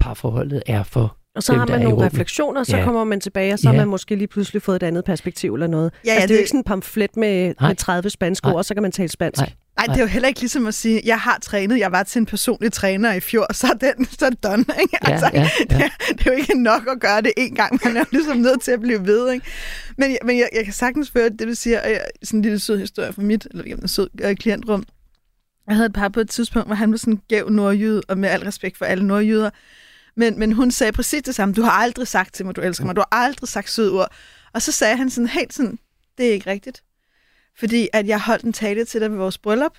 parforholdet 0.00 0.62
er 0.66 0.82
for. 0.82 1.16
Og 1.34 1.42
så 1.42 1.52
dem, 1.52 1.58
har 1.58 1.66
man 1.66 1.80
nogle 1.80 2.06
refleksioner, 2.06 2.64
så 2.64 2.76
Ja. 2.76 2.84
kommer 2.84 3.04
man 3.04 3.20
tilbage, 3.20 3.52
og 3.52 3.58
så 3.58 3.66
har 3.68 3.74
Ja. 3.74 3.80
man 3.80 3.88
måske 3.88 4.14
lige 4.16 4.28
pludselig 4.28 4.62
fået 4.62 4.76
et 4.76 4.82
andet 4.86 5.04
perspektiv 5.04 5.54
eller 5.54 5.66
noget. 5.66 5.92
Ja, 6.04 6.10
ja, 6.10 6.14
altså, 6.14 6.26
det 6.26 6.32
er 6.32 6.34
jo 6.34 6.36
det- 6.36 6.40
ikke 6.40 6.48
sådan 6.48 6.60
en 6.60 6.64
pamflet 6.64 7.16
med, 7.16 7.54
Nej. 7.60 7.68
med 7.68 7.76
30 7.76 8.10
spanske 8.10 8.48
ord, 8.48 8.54
og 8.56 8.64
så 8.64 8.74
kan 8.74 8.82
man 8.82 8.92
tale 8.92 9.08
spansk. 9.08 9.40
Nej. 9.40 9.52
Nej, 9.76 9.86
det 9.86 9.96
er 9.96 10.00
jo 10.00 10.06
heller 10.08 10.28
ikke 10.28 10.40
ligesom 10.40 10.66
at 10.66 10.74
sige, 10.74 11.00
jeg 11.04 11.18
har 11.20 11.38
trænet, 11.42 11.78
jeg 11.78 11.92
var 11.92 12.02
til 12.02 12.18
en 12.20 12.26
personlig 12.26 12.72
træner 12.72 13.12
i 13.12 13.20
fjor, 13.20 13.52
så 13.52 13.66
er, 13.82 13.92
den, 13.92 14.04
så 14.06 14.26
er 14.26 14.30
det 14.30 14.42
done. 14.44 14.64
Ikke? 14.82 14.98
Ja, 15.06 15.12
Altså, 15.12 15.30
ja, 15.34 15.40
ja. 15.40 15.48
Det, 15.70 15.84
er- 15.84 16.12
det 16.14 16.26
er 16.26 16.30
jo 16.30 16.36
ikke 16.36 16.62
nok 16.62 16.82
at 16.88 17.00
gøre 17.00 17.20
det 17.22 17.32
en 17.36 17.54
gang, 17.54 17.80
man 17.84 17.96
er 17.96 18.00
jo 18.00 18.06
ligesom 18.12 18.36
nødt 18.36 18.62
til 18.62 18.70
at 18.70 18.80
blive 18.80 19.06
ved. 19.06 19.32
Ikke? 19.32 19.46
Men, 19.98 20.10
jeg- 20.10 20.18
men 20.24 20.38
jeg, 20.38 20.48
jeg 20.56 20.64
kan 20.64 20.72
sagtens 20.74 21.10
føre 21.10 21.28
det, 21.28 21.40
du 21.48 21.54
siger, 21.54 21.80
og 21.82 21.90
jeg, 21.90 22.00
sådan 22.22 22.38
en 22.38 22.42
lille 22.42 22.58
sød 22.58 22.78
historie 22.78 23.12
fra 23.12 23.22
mit, 23.22 23.46
eller 23.50 23.64
jamen, 23.66 23.84
en 23.84 23.88
sød 23.88 24.08
øh, 24.22 24.36
klientrum. 24.36 24.84
Jeg 25.68 25.76
havde 25.76 25.86
et 25.86 25.92
par 25.92 26.08
på 26.08 26.20
et 26.20 26.30
tidspunkt, 26.30 26.68
hvor 26.68 26.74
han 26.74 26.90
var 26.90 26.96
sådan 26.96 27.14
en 27.14 27.20
gæv 27.28 27.48
nordjyde, 27.50 28.02
og 28.08 28.18
med 28.18 28.28
al 28.28 28.40
respekt 28.42 28.78
for 28.78 28.84
alle 28.84 29.06
nordjyder, 29.06 29.50
men, 30.16 30.38
men 30.38 30.52
hun 30.52 30.70
sagde 30.70 30.92
præcis 30.92 31.22
det 31.22 31.34
samme. 31.34 31.54
Du 31.54 31.62
har 31.62 31.70
aldrig 31.70 32.08
sagt 32.08 32.34
til 32.34 32.46
mig, 32.46 32.56
du 32.56 32.60
elsker 32.60 32.84
mig. 32.84 32.96
Du 32.96 33.00
har 33.00 33.18
aldrig 33.24 33.48
sagt 33.48 33.70
søde 33.70 33.92
ord. 33.92 34.12
Og 34.52 34.62
så 34.62 34.72
sagde 34.72 34.96
han 34.96 35.10
sådan 35.10 35.28
helt 35.28 35.54
sådan, 35.54 35.78
det 36.18 36.26
er 36.26 36.32
ikke 36.32 36.50
rigtigt. 36.50 36.82
Fordi 37.58 37.88
at 37.92 38.06
jeg 38.06 38.20
holdt 38.20 38.44
en 38.44 38.52
tale 38.52 38.84
til 38.84 39.00
dig 39.00 39.10
ved 39.10 39.18
vores 39.18 39.38
bryllup, 39.38 39.72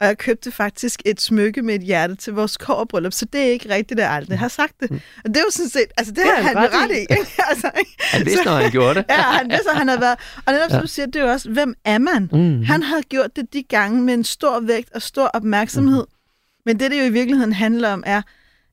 og 0.00 0.06
jeg 0.06 0.18
købte 0.18 0.50
faktisk 0.50 1.02
et 1.04 1.20
smykke 1.20 1.62
med 1.62 1.74
et 1.74 1.82
hjerte 1.82 2.14
til 2.14 2.32
vores 2.32 2.56
kårbryllup, 2.56 3.12
så 3.12 3.24
det 3.24 3.40
er 3.40 3.44
ikke 3.44 3.74
rigtigt, 3.74 4.00
at 4.00 4.04
jeg 4.04 4.12
aldrig 4.12 4.38
har 4.38 4.48
sagt 4.48 4.80
det. 4.80 4.90
Og 5.24 5.28
det 5.28 5.36
er 5.36 5.40
jo 5.40 5.50
sådan 5.50 5.68
set, 5.68 5.86
altså 5.96 6.12
det, 6.12 6.22
det 6.22 6.26
har 6.26 6.42
han, 6.42 6.56
han 6.56 6.72
ret 6.72 6.90
i. 6.90 7.00
Ikke? 7.00 7.14
altså, 7.50 7.70
ikke? 7.78 7.96
Han 8.00 8.26
vidste, 8.26 8.44
når 8.44 8.52
han 8.52 8.70
gjorde 8.70 8.94
det. 8.94 9.04
Ja, 9.10 9.22
han 9.22 9.50
vidste, 9.50 9.70
at 9.70 9.76
han 9.76 9.88
havde 9.88 10.00
været. 10.00 10.18
Og 10.46 10.52
netop 10.52 10.70
som 10.70 10.80
du 10.80 10.86
siger, 10.86 11.06
det 11.06 11.16
er 11.16 11.24
jo 11.24 11.30
også, 11.30 11.50
hvem 11.50 11.74
er 11.84 11.98
man? 11.98 12.28
Mm. 12.32 12.62
Han 12.62 12.82
havde 12.82 13.02
gjort 13.02 13.36
det 13.36 13.52
de 13.52 13.62
gange 13.62 14.02
med 14.02 14.14
en 14.14 14.24
stor 14.24 14.60
vægt 14.60 14.92
og 14.94 15.02
stor 15.02 15.26
opmærksomhed. 15.26 16.06
Men 16.66 16.80
det, 16.80 16.90
det 16.90 16.98
jo 16.98 17.04
i 17.04 17.10
virkeligheden 17.10 17.52
handler 17.52 17.92
om, 17.92 18.02
er, 18.06 18.22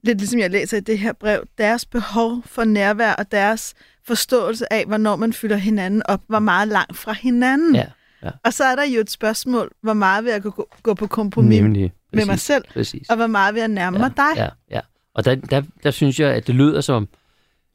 lidt 0.04 0.18
ligesom 0.18 0.40
jeg 0.40 0.50
læser 0.52 0.78
i 0.78 0.80
det 0.80 1.00
her 1.00 1.14
brev, 1.14 1.44
deres 1.58 1.86
behov 1.86 2.44
for 2.46 2.64
nærvær 2.64 3.14
og 3.14 3.32
deres 3.32 3.74
forståelse 4.04 4.74
af, 4.74 4.86
hvornår 4.86 5.16
man 5.16 5.34
fylder 5.34 5.56
hinanden 5.56 6.02
op, 6.06 6.22
hvor 6.28 6.40
meget 6.40 6.68
langt 6.68 6.98
fra 6.98 7.14
hinanden. 7.14 7.76
Ja, 7.76 7.86
ja. 8.24 8.30
Og 8.44 8.54
så 8.54 8.64
er 8.64 8.76
der 8.76 8.84
jo 8.84 9.00
et 9.00 9.12
spørgsmål, 9.12 9.72
hvor 9.82 9.94
meget 9.94 10.24
vil 10.24 10.32
jeg 10.32 10.42
gå, 10.42 10.70
gå 10.84 10.94
på 10.94 11.08
kompromis 11.08 11.62
Nemlig. 11.62 11.94
med 12.14 12.26
mig 12.26 12.34
Præcis. 12.34 12.46
selv, 12.46 12.64
Præcis. 12.74 13.10
og 13.10 13.16
hvor 13.16 13.28
meget 13.28 13.54
vil 13.54 13.60
jeg 13.60 13.68
nærme 13.68 13.98
mig 13.98 14.12
dig. 14.18 14.34
Ja, 14.36 14.50
ja. 14.72 14.80
Og 15.14 15.26
der, 15.26 15.36
der, 15.36 15.62
der 15.84 15.92
synes 15.92 16.20
jeg, 16.20 16.34
at 16.34 16.48
det 16.48 16.56
lyder 16.56 16.82
som 16.82 17.08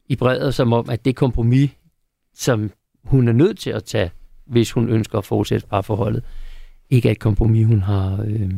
i 0.09 0.15
brevet, 0.15 0.55
som 0.55 0.73
om, 0.73 0.89
at 0.89 1.05
det 1.05 1.15
kompromis, 1.15 1.71
som 2.35 2.71
hun 3.03 3.27
er 3.27 3.31
nødt 3.31 3.59
til 3.59 3.69
at 3.69 3.83
tage, 3.83 4.11
hvis 4.45 4.71
hun 4.71 4.89
ønsker 4.89 5.17
at 5.17 5.25
fortsætte 5.25 5.67
parforholdet, 5.67 6.23
ikke 6.89 7.07
er 7.07 7.11
et 7.11 7.19
kompromis, 7.19 7.67
hun 7.67 7.81
har, 7.81 8.23
øh, 8.27 8.51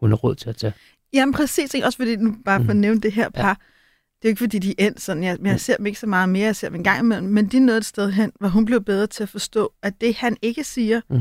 hun 0.00 0.10
har 0.10 0.16
råd 0.16 0.34
til 0.34 0.48
at 0.48 0.56
tage. 0.56 0.72
Jamen 1.14 1.32
præcis, 1.34 1.74
ikke? 1.74 1.86
også 1.86 1.96
fordi, 1.98 2.16
nu 2.16 2.34
bare 2.44 2.58
for 2.64 2.70
at 2.70 2.76
Mhm. 2.76 2.80
nævne 2.80 3.00
det 3.00 3.12
her 3.12 3.30
par, 3.30 3.54
det 3.54 4.28
er 4.28 4.28
jo 4.28 4.28
ikke 4.28 4.38
fordi, 4.38 4.58
de 4.58 4.74
er 4.78 4.86
endt 4.86 5.00
sådan, 5.00 5.22
jeg, 5.22 5.36
men 5.40 5.46
jeg 5.46 5.60
ser 5.60 5.76
dem 5.76 5.86
ikke 5.86 5.98
så 5.98 6.06
meget 6.06 6.28
mere, 6.28 6.44
jeg 6.44 6.56
ser 6.56 6.68
dem 6.68 6.76
en 6.76 6.84
gang 6.84 7.00
imellem, 7.00 7.28
men 7.28 7.46
de 7.46 7.56
er 7.56 7.60
nået 7.60 7.76
et 7.76 7.84
sted 7.84 8.10
hen, 8.10 8.32
hvor 8.40 8.48
hun 8.48 8.64
blev 8.64 8.84
bedre 8.84 9.06
til 9.06 9.22
at 9.22 9.28
forstå, 9.28 9.72
at 9.82 10.00
det 10.00 10.14
han 10.14 10.36
ikke 10.42 10.64
siger, 10.64 11.00
Mm. 11.10 11.20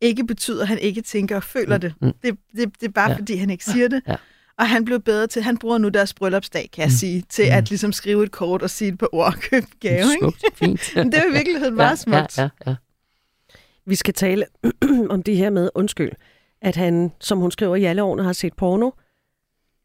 ikke 0.00 0.24
betyder, 0.26 0.62
at 0.62 0.68
han 0.68 0.78
ikke 0.78 1.02
tænker 1.02 1.36
og 1.36 1.42
føler 1.42 1.76
Mm, 1.76 1.80
det. 1.80 1.94
mm. 2.02 2.12
Det, 2.22 2.36
det, 2.56 2.80
det 2.80 2.86
er 2.88 2.92
bare 2.92 3.04
Ja. 3.08 3.12
ja. 3.12 3.18
fordi, 3.18 3.34
han 3.36 3.50
ikke 3.50 3.64
siger 3.64 3.88
det. 3.88 4.02
Ja. 4.08 4.16
Og 4.58 4.68
han 4.68 4.84
blev 4.84 5.00
bedre 5.00 5.26
til, 5.26 5.42
han 5.42 5.58
bruger 5.58 5.78
nu 5.78 5.88
deres 5.88 6.14
bryllupsdag, 6.14 6.68
kan 6.72 6.82
jeg 6.82 6.88
Mm. 6.88 6.96
sige, 6.96 7.22
til 7.28 7.44
Mm. 7.44 7.56
at 7.56 7.68
ligesom 7.68 7.92
skrive 7.92 8.24
et 8.24 8.30
kort 8.30 8.62
og 8.62 8.70
sige 8.70 8.88
et 8.92 8.98
par 8.98 9.14
ord 9.14 9.26
og 9.26 9.40
købe 9.40 9.66
gave. 9.80 10.06
Ikke? 10.12 10.32
Fint. 10.54 10.90
Men 10.96 11.12
det 11.12 11.18
er 11.20 11.28
i 11.30 11.32
virkeligheden 11.32 11.74
meget 11.74 11.98
smukt. 11.98 12.38
Ja, 12.38 12.42
ja, 12.42 12.48
ja. 12.66 12.74
Vi 13.86 13.94
skal 13.94 14.14
tale 14.14 14.44
om 15.10 15.22
det 15.22 15.36
her 15.36 15.50
med, 15.50 15.70
undskyld, 15.74 16.10
at 16.62 16.76
han, 16.76 17.12
som 17.20 17.38
hun 17.38 17.50
skriver, 17.50 17.76
i 17.76 17.84
alle 17.84 18.02
årene 18.02 18.22
har 18.22 18.32
set 18.32 18.52
porno. 18.56 18.90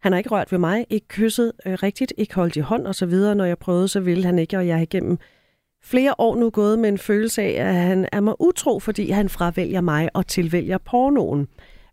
Han 0.05 0.11
har 0.11 0.17
ikke 0.17 0.29
rørt 0.29 0.51
ved 0.51 0.59
mig, 0.59 0.85
ikke 0.89 1.07
kysset 1.07 1.51
øh, 1.65 1.73
rigtigt, 1.73 2.13
ikke 2.17 2.35
holdt 2.35 2.55
i 2.55 2.59
hånd 2.59 2.87
og 2.87 2.95
så 2.95 3.05
videre. 3.05 3.35
Når 3.35 3.45
jeg 3.45 3.57
prøvede, 3.57 3.87
så 3.87 3.99
ville 3.99 4.25
han 4.25 4.39
ikke, 4.39 4.57
og 4.57 4.67
jeg 4.67 4.75
har 4.75 4.81
igennem 4.81 5.17
flere 5.83 6.15
år 6.17 6.35
nu 6.35 6.49
gået 6.49 6.79
med 6.79 6.89
en 6.89 6.97
følelse 6.97 7.41
af, 7.41 7.67
at 7.67 7.75
han 7.75 8.09
er 8.11 8.19
mig 8.19 8.41
utro, 8.41 8.79
fordi 8.79 9.09
han 9.09 9.29
fravælger 9.29 9.81
mig 9.81 10.09
og 10.13 10.27
tilvælger 10.27 10.77
pornoen. 10.77 11.47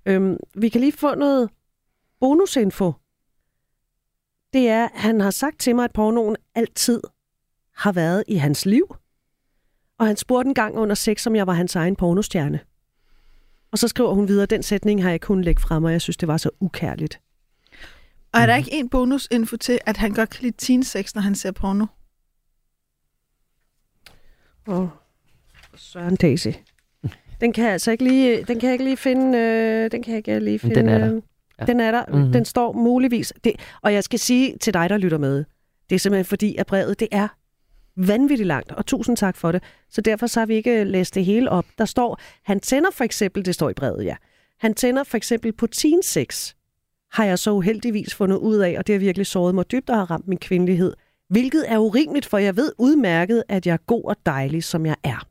Øhm, 0.07 0.37
vi 0.55 0.69
kan 0.69 0.81
lige 0.81 0.93
få 0.93 1.15
noget 1.15 1.51
bonusinfo. 2.21 2.93
Det 4.53 4.69
er, 4.69 4.85
at 4.85 5.01
han 5.01 5.21
har 5.21 5.31
sagt 5.31 5.61
til 5.61 5.75
mig, 5.75 5.85
at 5.85 5.93
pornoen 5.93 6.37
altid 6.55 7.01
har 7.77 7.93
været 7.93 8.25
i 8.29 8.35
hans 8.35 8.67
liv. 8.67 8.97
Og 9.99 10.07
han 10.07 10.17
spurgte 10.17 10.49
en 10.49 10.55
gang 10.55 10.77
under 10.77 10.95
sex, 10.95 11.27
om 11.27 11.37
jeg 11.37 11.47
var 11.47 11.53
hans 11.53 11.77
egen 11.77 11.97
pornostjerne. 11.97 12.61
Og 13.73 13.79
så 13.79 13.89
skriver 13.89 14.15
hun 14.15 14.29
videre, 14.29 14.47
den 14.47 14.63
sætning 14.63 15.03
har 15.03 15.11
jeg 15.11 15.21
kun 15.21 15.43
lægge 15.43 15.61
frem, 15.61 15.85
og 15.85 15.93
jeg 15.93 16.01
synes, 16.01 16.17
det 16.17 16.29
var 16.29 16.37
så 16.37 16.51
ukærligt. 16.61 17.22
Og 18.35 18.41
er 18.41 18.47
der 18.47 18.57
ikke 18.57 18.73
en 18.73 18.89
bonusinfo 18.89 19.57
til, 19.57 19.79
at 19.87 19.97
han 19.97 20.13
godt 20.15 20.31
kan 20.31 20.43
lide 20.43 20.57
teen 20.59 20.83
sex, 20.85 21.15
når 21.15 21.23
han 21.23 21.35
ser 21.35 21.51
porno? 21.53 21.87
Åh, 24.69 24.89
Søren 25.77 26.17
Daisy. 26.17 26.49
Den 27.41 27.53
kan 27.53 27.65
jeg 27.65 27.73
altså 27.73 27.91
ikke 27.91 28.05
lige, 28.05 28.45
den 28.45 28.61
kan 28.61 28.67
jeg 28.67 28.73
ikke 28.73 28.85
lige 28.85 28.97
finde, 28.97 29.39
øh, 29.39 29.91
den 29.91 30.03
kan 30.03 30.11
jeg 30.11 30.17
ikke 30.19 30.41
lige 30.41 30.59
finde. 30.59 30.75
Den 30.75 30.89
er 30.89 30.99
der. 30.99 31.15
øh, 31.17 31.23
Ja. 31.61 31.65
Den 31.65 31.81
er 31.81 31.91
der. 31.91 32.05
Mhm. 32.09 32.17
Mm-hmm. 32.19 32.33
Den 32.33 32.45
står 32.45 32.73
muligvis. 32.73 33.33
Det, 33.45 33.53
og 33.83 33.93
jeg 33.93 34.05
skal 34.05 34.19
sige 34.19 34.57
til 34.61 34.75
dig, 34.75 34.89
der 34.91 34.97
lytter 34.97 35.19
med, 35.19 35.45
det 35.91 35.95
er 35.95 35.99
simpelthen 35.99 36.25
fordi, 36.25 36.57
at 36.57 36.67
brevet, 36.67 37.01
det 37.01 37.09
er 37.13 37.29
vanvittigt 37.97 38.47
langt, 38.47 38.73
og 38.73 38.87
tusind 38.87 39.17
tak 39.17 39.37
for 39.37 39.53
det. 39.53 39.63
Så 39.91 40.01
derfor 40.01 40.27
så 40.27 40.41
har 40.41 40.47
vi 40.47 40.55
ikke 40.55 40.85
læst 40.85 41.15
det 41.15 41.25
hele 41.25 41.51
op. 41.51 41.67
Der 41.79 41.85
står, 41.85 42.21
han 42.43 42.61
tænder 42.61 42.91
for 42.91 43.05
eksempel, 43.05 43.45
det 43.45 43.55
står 43.55 43.71
i 43.71 43.75
brevet, 43.75 44.05
ja. 44.05 44.17
Han 44.59 44.75
tænder 44.75 45.05
for 45.05 45.17
eksempel 45.17 45.53
på 45.53 45.67
teen 45.67 46.03
sex, 46.03 46.55
har 47.13 47.25
jeg 47.25 47.39
så 47.39 47.51
uheldigvis 47.51 48.15
fundet 48.15 48.37
ud 48.37 48.57
af, 48.57 48.75
og 48.79 48.87
det 48.87 48.93
har 48.93 49.01
virkelig 49.01 49.27
såret 49.27 49.55
mig 49.55 49.71
dybt 49.71 49.91
og 49.91 49.97
har 49.97 50.11
ramt 50.11 50.29
min 50.29 50.39
kvindelighed. 50.39 50.93
Hvilket 51.29 51.65
er 51.69 51.79
urimeligt, 51.79 52.27
for 52.27 52.39
jeg 52.39 52.57
ved 52.57 52.73
udmærket, 52.79 53.43
at 53.49 53.67
jeg 53.67 53.73
er 53.73 53.85
god 53.87 54.05
og 54.05 54.17
dejlig, 54.27 54.65
som 54.65 54.87
jeg 54.87 54.97
er. 55.05 55.27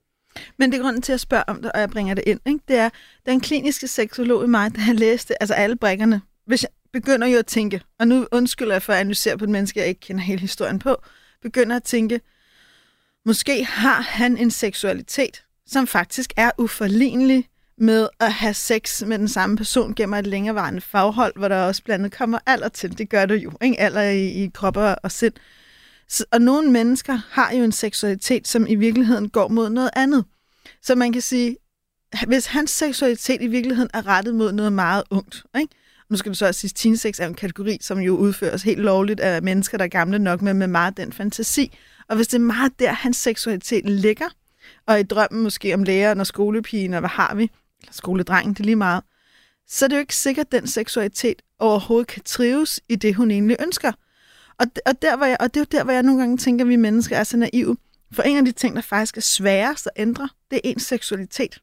Men 0.57 0.71
det 0.71 0.77
er 0.77 0.83
grunden 0.83 1.01
til 1.01 1.13
at 1.13 1.19
spørge 1.19 1.49
om 1.49 1.61
det, 1.61 1.71
og 1.71 1.79
jeg 1.79 1.89
bringer 1.89 2.13
det 2.13 2.23
ind. 2.27 2.39
Ikke? 2.45 2.59
Det 2.67 2.77
er 2.77 2.89
den 3.25 3.39
kliniske 3.39 3.87
seksolog 3.87 4.43
i 4.43 4.47
mig, 4.47 4.75
der 4.75 4.81
har 4.81 4.93
læst 4.93 5.27
det, 5.27 5.37
altså 5.39 5.53
alle 5.53 5.75
brækkerne. 5.75 6.21
Hvis 6.45 6.63
jeg 6.63 6.69
begynder 6.93 7.27
jo 7.27 7.37
at 7.37 7.45
tænke, 7.45 7.81
og 7.99 8.07
nu 8.07 8.27
undskylder 8.31 8.73
jeg 8.73 8.81
for 8.81 8.93
at 8.93 8.99
analysere 8.99 9.37
på 9.37 9.43
et 9.43 9.49
menneske, 9.49 9.79
jeg 9.79 9.87
ikke 9.87 9.99
kender 10.01 10.23
hele 10.23 10.39
historien 10.39 10.79
på, 10.79 10.95
begynder 11.41 11.75
at 11.75 11.83
tænke, 11.83 12.21
måske 13.25 13.65
har 13.65 14.01
han 14.01 14.37
en 14.37 14.51
seksualitet, 14.51 15.43
som 15.67 15.87
faktisk 15.87 16.33
er 16.37 16.51
uforlignelig 16.57 17.47
med 17.81 18.07
at 18.19 18.33
have 18.33 18.53
sex 18.53 19.03
med 19.03 19.19
den 19.19 19.27
samme 19.27 19.57
person 19.57 19.95
gennem 19.95 20.13
et 20.13 20.27
længerevarende 20.27 20.81
faghold, 20.81 21.33
hvor 21.35 21.47
der 21.47 21.63
også 21.63 21.83
blandt 21.83 22.05
andet 22.05 22.17
kommer 22.17 22.39
alder 22.45 22.69
til. 22.69 22.97
Det 22.97 23.09
gør 23.09 23.25
det 23.25 23.43
jo, 23.43 23.51
ikke? 23.61 23.79
Alder 23.79 24.01
i, 24.01 24.27
i 24.27 24.49
krop 24.53 24.77
og, 24.77 24.95
og 25.03 25.11
sind. 25.11 25.33
Så, 26.07 26.25
og 26.31 26.41
nogle 26.41 26.71
mennesker 26.71 27.19
har 27.31 27.51
jo 27.51 27.63
en 27.63 27.71
seksualitet, 27.71 28.47
som 28.47 28.67
i 28.67 28.75
virkeligheden 28.75 29.29
går 29.29 29.47
mod 29.47 29.69
noget 29.69 29.89
andet. 29.95 30.25
Så 30.81 30.95
man 30.95 31.13
kan 31.13 31.21
sige, 31.21 31.57
hvis 32.27 32.45
hans 32.45 32.71
seksualitet 32.71 33.41
i 33.41 33.47
virkeligheden 33.47 33.89
er 33.93 34.07
rettet 34.07 34.35
mod 34.35 34.51
noget 34.51 34.73
meget 34.73 35.03
ungt, 35.09 35.43
ikke? 35.59 35.75
nu 36.09 36.17
skal 36.17 36.31
du 36.31 36.37
så 36.37 36.47
også 36.47 36.59
sige, 36.59 36.71
at 36.93 36.99
teen 36.99 37.13
er 37.19 37.27
en 37.27 37.33
kategori, 37.33 37.77
som 37.81 37.99
jo 37.99 38.15
udføres 38.15 38.63
helt 38.63 38.79
lovligt 38.79 39.19
af 39.19 39.41
mennesker, 39.41 39.77
der 39.77 39.85
er 39.85 39.89
gamle 39.89 40.19
nok 40.19 40.41
med, 40.41 40.53
med 40.53 40.67
meget 40.67 40.97
den 40.97 41.13
fantasi. 41.13 41.77
Og 42.09 42.15
hvis 42.15 42.27
det 42.27 42.37
er 42.37 42.41
meget 42.41 42.79
der, 42.79 42.91
hans 42.91 43.17
seksualitet 43.17 43.89
ligger, 43.89 44.25
og 44.87 44.99
i 44.99 45.03
drømmen 45.03 45.43
måske 45.43 45.73
om 45.73 45.83
læreren 45.83 46.19
og 46.19 46.27
skolepigen, 46.27 46.93
og 46.93 46.99
hvad 46.99 47.09
har 47.09 47.35
vi, 47.35 47.51
eller 47.81 47.93
skoledrengen, 47.93 48.53
det 48.53 48.59
er 48.59 48.63
lige 48.63 48.75
meget, 48.75 49.03
så 49.67 49.85
er 49.85 49.89
det 49.89 49.95
jo 49.95 49.99
ikke 49.99 50.15
sikkert, 50.15 50.45
at 50.45 50.51
den 50.51 50.67
seksualitet 50.67 51.41
overhovedet 51.59 52.07
kan 52.07 52.21
trives 52.25 52.79
i 52.89 52.95
det, 52.95 53.15
hun 53.15 53.31
egentlig 53.31 53.57
ønsker. 53.59 53.91
Og, 54.59 54.67
og, 54.85 55.01
der, 55.01 55.17
hvor 55.17 55.25
jeg, 55.25 55.37
og 55.39 55.53
det 55.53 55.59
er 55.59 55.61
jo 55.61 55.77
der, 55.77 55.83
hvor 55.83 55.93
jeg 55.93 56.03
nogle 56.03 56.19
gange 56.19 56.37
tænker, 56.37 56.65
at 56.65 56.69
vi 56.69 56.75
mennesker 56.75 57.17
er 57.17 57.23
så 57.23 57.37
naive. 57.37 57.77
For 58.13 58.23
en 58.23 58.37
af 58.37 58.45
de 58.45 58.51
ting, 58.51 58.75
der 58.75 58.81
faktisk 58.81 59.17
er 59.17 59.21
sværest 59.21 59.87
at 59.87 60.01
ændre, 60.01 60.29
det 60.51 60.57
er 60.57 60.69
ens 60.69 60.83
seksualitet. 60.83 61.61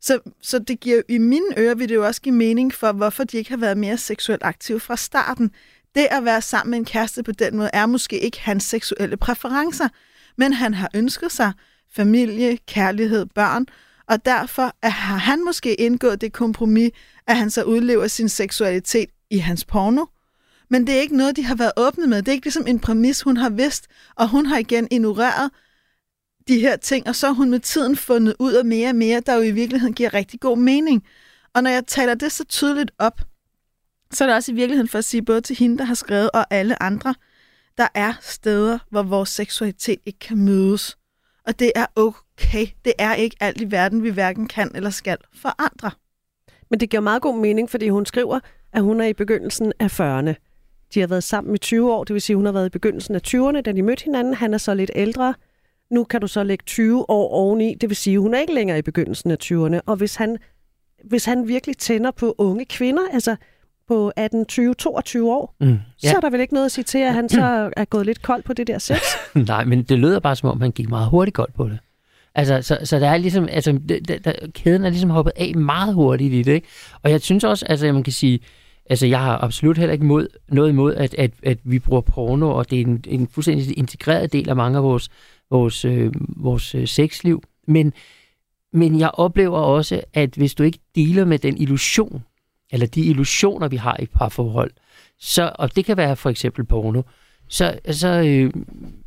Så, 0.00 0.20
så 0.42 0.58
det 0.58 0.80
giver 0.80 1.02
i 1.08 1.18
mine 1.18 1.58
ører, 1.58 1.74
vil 1.74 1.88
det 1.88 1.94
jo 1.94 2.06
også 2.06 2.20
give 2.20 2.34
mening 2.34 2.74
for, 2.74 2.92
hvorfor 2.92 3.24
de 3.24 3.36
ikke 3.36 3.50
har 3.50 3.56
været 3.56 3.78
mere 3.78 3.98
seksuelt 3.98 4.42
aktive 4.42 4.80
fra 4.80 4.96
starten. 4.96 5.50
Det 5.94 6.06
at 6.10 6.24
være 6.24 6.42
sammen 6.42 6.70
med 6.70 6.78
en 6.78 6.84
kæreste 6.84 7.22
på 7.22 7.32
den 7.32 7.56
måde, 7.56 7.70
er 7.72 7.86
måske 7.86 8.18
ikke 8.18 8.40
hans 8.40 8.64
seksuelle 8.64 9.16
præferencer, 9.16 9.88
men 10.36 10.52
han 10.52 10.74
har 10.74 10.90
ønsket 10.94 11.32
sig 11.32 11.52
familie, 11.92 12.56
kærlighed, 12.56 13.26
børn, 13.26 13.66
og 14.10 14.24
derfor 14.24 14.76
at 14.82 14.92
har 14.92 15.16
han 15.16 15.44
måske 15.44 15.74
indgået 15.74 16.20
det 16.20 16.32
kompromis, 16.32 16.90
at 17.26 17.36
han 17.36 17.50
så 17.50 17.62
udlever 17.62 18.06
sin 18.06 18.28
seksualitet 18.28 19.10
i 19.30 19.38
hans 19.38 19.64
porno. 19.64 20.04
Men 20.70 20.86
det 20.86 20.94
er 20.94 21.00
ikke 21.00 21.16
noget, 21.16 21.36
de 21.36 21.44
har 21.44 21.54
været 21.54 21.72
åbne 21.76 22.06
med. 22.06 22.18
Det 22.18 22.28
er 22.28 22.32
ikke 22.32 22.46
ligesom 22.46 22.66
en 22.66 22.80
præmis, 22.80 23.22
hun 23.22 23.36
har 23.36 23.50
vidst, 23.50 23.86
og 24.16 24.28
hun 24.28 24.46
har 24.46 24.58
igen 24.58 24.88
ignoreret 24.90 25.50
de 26.48 26.60
her 26.60 26.76
ting, 26.76 27.08
og 27.08 27.16
så 27.16 27.26
har 27.26 27.34
hun 27.34 27.50
med 27.50 27.60
tiden 27.60 27.96
fundet 27.96 28.36
ud 28.38 28.52
af 28.52 28.64
mere 28.64 28.88
og 28.88 28.96
mere, 28.96 29.20
der 29.20 29.34
jo 29.34 29.42
i 29.42 29.50
virkeligheden 29.50 29.94
giver 29.94 30.14
rigtig 30.14 30.40
god 30.40 30.58
mening. 30.58 31.04
Og 31.54 31.62
når 31.62 31.70
jeg 31.70 31.86
taler 31.86 32.14
det 32.14 32.32
så 32.32 32.44
tydeligt 32.44 32.90
op, 32.98 33.20
så 34.12 34.24
er 34.24 34.28
det 34.28 34.36
også 34.36 34.52
i 34.52 34.54
virkeligheden 34.54 34.88
for 34.88 34.98
at 34.98 35.04
sige 35.04 35.22
både 35.22 35.40
til 35.40 35.56
hende, 35.56 35.78
der 35.78 35.84
har 35.84 35.94
skrevet, 35.94 36.30
og 36.30 36.46
alle 36.50 36.82
andre, 36.82 37.14
der 37.78 37.88
er 37.94 38.14
steder, 38.20 38.78
hvor 38.90 39.02
vores 39.02 39.28
seksualitet 39.28 39.98
ikke 40.06 40.18
kan 40.18 40.38
mødes. 40.38 40.96
Og 41.46 41.58
det 41.58 41.72
er 41.74 41.86
okay. 42.48 42.66
Det 42.84 42.92
er 42.98 43.14
ikke 43.14 43.36
alt 43.40 43.60
i 43.60 43.70
verden, 43.70 44.02
vi 44.02 44.10
hverken 44.10 44.46
kan 44.48 44.70
eller 44.74 44.90
skal 44.90 45.16
forandre. 45.34 45.90
Men 46.70 46.80
det 46.80 46.90
giver 46.90 47.00
meget 47.00 47.22
god 47.22 47.38
mening, 47.38 47.70
fordi 47.70 47.88
hun 47.88 48.06
skriver, 48.06 48.40
at 48.72 48.82
hun 48.82 49.00
er 49.00 49.04
i 49.06 49.12
begyndelsen 49.12 49.72
af 49.78 50.00
40'erne. 50.00 50.34
De 50.94 51.00
har 51.00 51.06
været 51.06 51.24
sammen 51.24 51.54
i 51.54 51.58
20 51.58 51.92
år, 51.92 52.04
det 52.04 52.14
vil 52.14 52.22
sige, 52.22 52.34
at 52.34 52.36
hun 52.38 52.44
har 52.46 52.52
været 52.52 52.66
i 52.66 52.70
begyndelsen 52.70 53.14
af 53.14 53.20
20'erne, 53.26 53.60
da 53.60 53.72
de 53.72 53.82
mødte 53.82 54.04
hinanden. 54.04 54.34
Han 54.34 54.54
er 54.54 54.58
så 54.58 54.74
lidt 54.74 54.90
ældre. 54.94 55.34
Nu 55.90 56.04
kan 56.04 56.20
du 56.20 56.26
så 56.26 56.42
lægge 56.42 56.62
20 56.66 57.10
år 57.10 57.28
oveni, 57.32 57.74
det 57.80 57.88
vil 57.88 57.96
sige, 57.96 58.14
at 58.14 58.20
hun 58.20 58.34
er 58.34 58.38
ikke 58.38 58.54
længere 58.54 58.78
i 58.78 58.82
begyndelsen 58.82 59.30
af 59.30 59.36
20'erne. 59.44 59.80
Og 59.86 59.96
hvis 59.96 60.14
han, 60.16 60.38
hvis 61.04 61.24
han 61.24 61.48
virkelig 61.48 61.76
tænder 61.78 62.10
på 62.10 62.34
unge 62.38 62.64
kvinder, 62.64 63.02
altså 63.12 63.36
på 63.88 64.12
18, 64.16 64.46
20, 64.46 64.74
22 64.74 65.32
år, 65.32 65.54
Mm. 65.60 65.78
ja. 66.02 66.10
så 66.10 66.16
er 66.16 66.20
der 66.20 66.30
vel 66.30 66.40
ikke 66.40 66.54
noget 66.54 66.66
at 66.66 66.72
sige 66.72 66.84
til, 66.84 66.98
at 66.98 67.14
han 67.14 67.28
så 67.28 67.70
er 67.76 67.84
gået 67.84 68.06
lidt 68.06 68.22
kold 68.22 68.42
på 68.42 68.52
det 68.52 68.66
der 68.66 68.78
sex. 68.78 68.98
Nej, 69.34 69.64
men 69.64 69.82
det 69.82 69.98
lyder 69.98 70.20
bare 70.20 70.36
som 70.36 70.48
om, 70.48 70.60
han 70.60 70.70
gik 70.72 70.88
meget 70.88 71.08
hurtigt 71.10 71.34
godt 71.34 71.54
på 71.54 71.68
det. 71.68 71.78
Altså, 72.34 72.62
så, 72.62 72.78
så 72.84 72.98
der 72.98 73.08
er 73.08 73.16
ligesom, 73.16 73.48
altså, 73.50 73.80
der, 73.88 74.18
der, 74.18 74.32
kæden 74.54 74.84
er 74.84 74.90
ligesom 74.90 75.10
hoppet 75.10 75.32
af 75.36 75.54
meget 75.54 75.94
hurtigt 75.94 76.34
i 76.34 76.42
det, 76.42 76.52
ikke? 76.52 76.68
Og 77.02 77.10
jeg 77.10 77.20
synes 77.20 77.44
også, 77.44 77.66
altså, 77.68 77.92
man 77.92 78.02
kan 78.02 78.12
sige, 78.12 78.40
altså, 78.90 79.06
jeg 79.06 79.20
har 79.20 79.38
absolut 79.44 79.78
heller 79.78 79.92
ikke 79.92 80.04
imod, 80.04 80.28
noget 80.48 80.68
imod, 80.68 80.94
at, 80.94 81.14
at, 81.14 81.30
at 81.42 81.58
vi 81.64 81.78
bruger 81.78 82.00
porno, 82.00 82.50
og 82.50 82.70
det 82.70 82.80
er 82.80 82.84
en, 82.84 83.04
en 83.08 83.28
fuldstændig 83.28 83.78
integreret 83.78 84.32
del 84.32 84.48
af 84.48 84.56
mange 84.56 84.78
af 84.78 84.84
vores, 84.84 85.08
vores, 85.50 85.84
øh, 85.84 86.12
vores 86.36 86.74
øh, 86.74 86.88
sexliv. 86.88 87.42
Men, 87.66 87.92
men 88.72 88.98
jeg 88.98 89.10
oplever 89.14 89.58
også, 89.58 90.00
at 90.14 90.34
hvis 90.34 90.54
du 90.54 90.62
ikke 90.62 90.78
dealer 90.94 91.24
med 91.24 91.38
den 91.38 91.56
illusion, 91.56 92.24
eller 92.72 92.86
de 92.86 93.00
illusioner, 93.00 93.68
vi 93.68 93.76
har 93.76 93.96
i 94.00 94.06
parforhold, 94.06 94.70
så, 95.18 95.52
og 95.54 95.76
det 95.76 95.84
kan 95.84 95.96
være 95.96 96.16
for 96.16 96.30
eksempel 96.30 96.64
porno, 96.64 97.02
så, 97.48 97.78
så, 97.90 98.08
øh, 98.08 98.52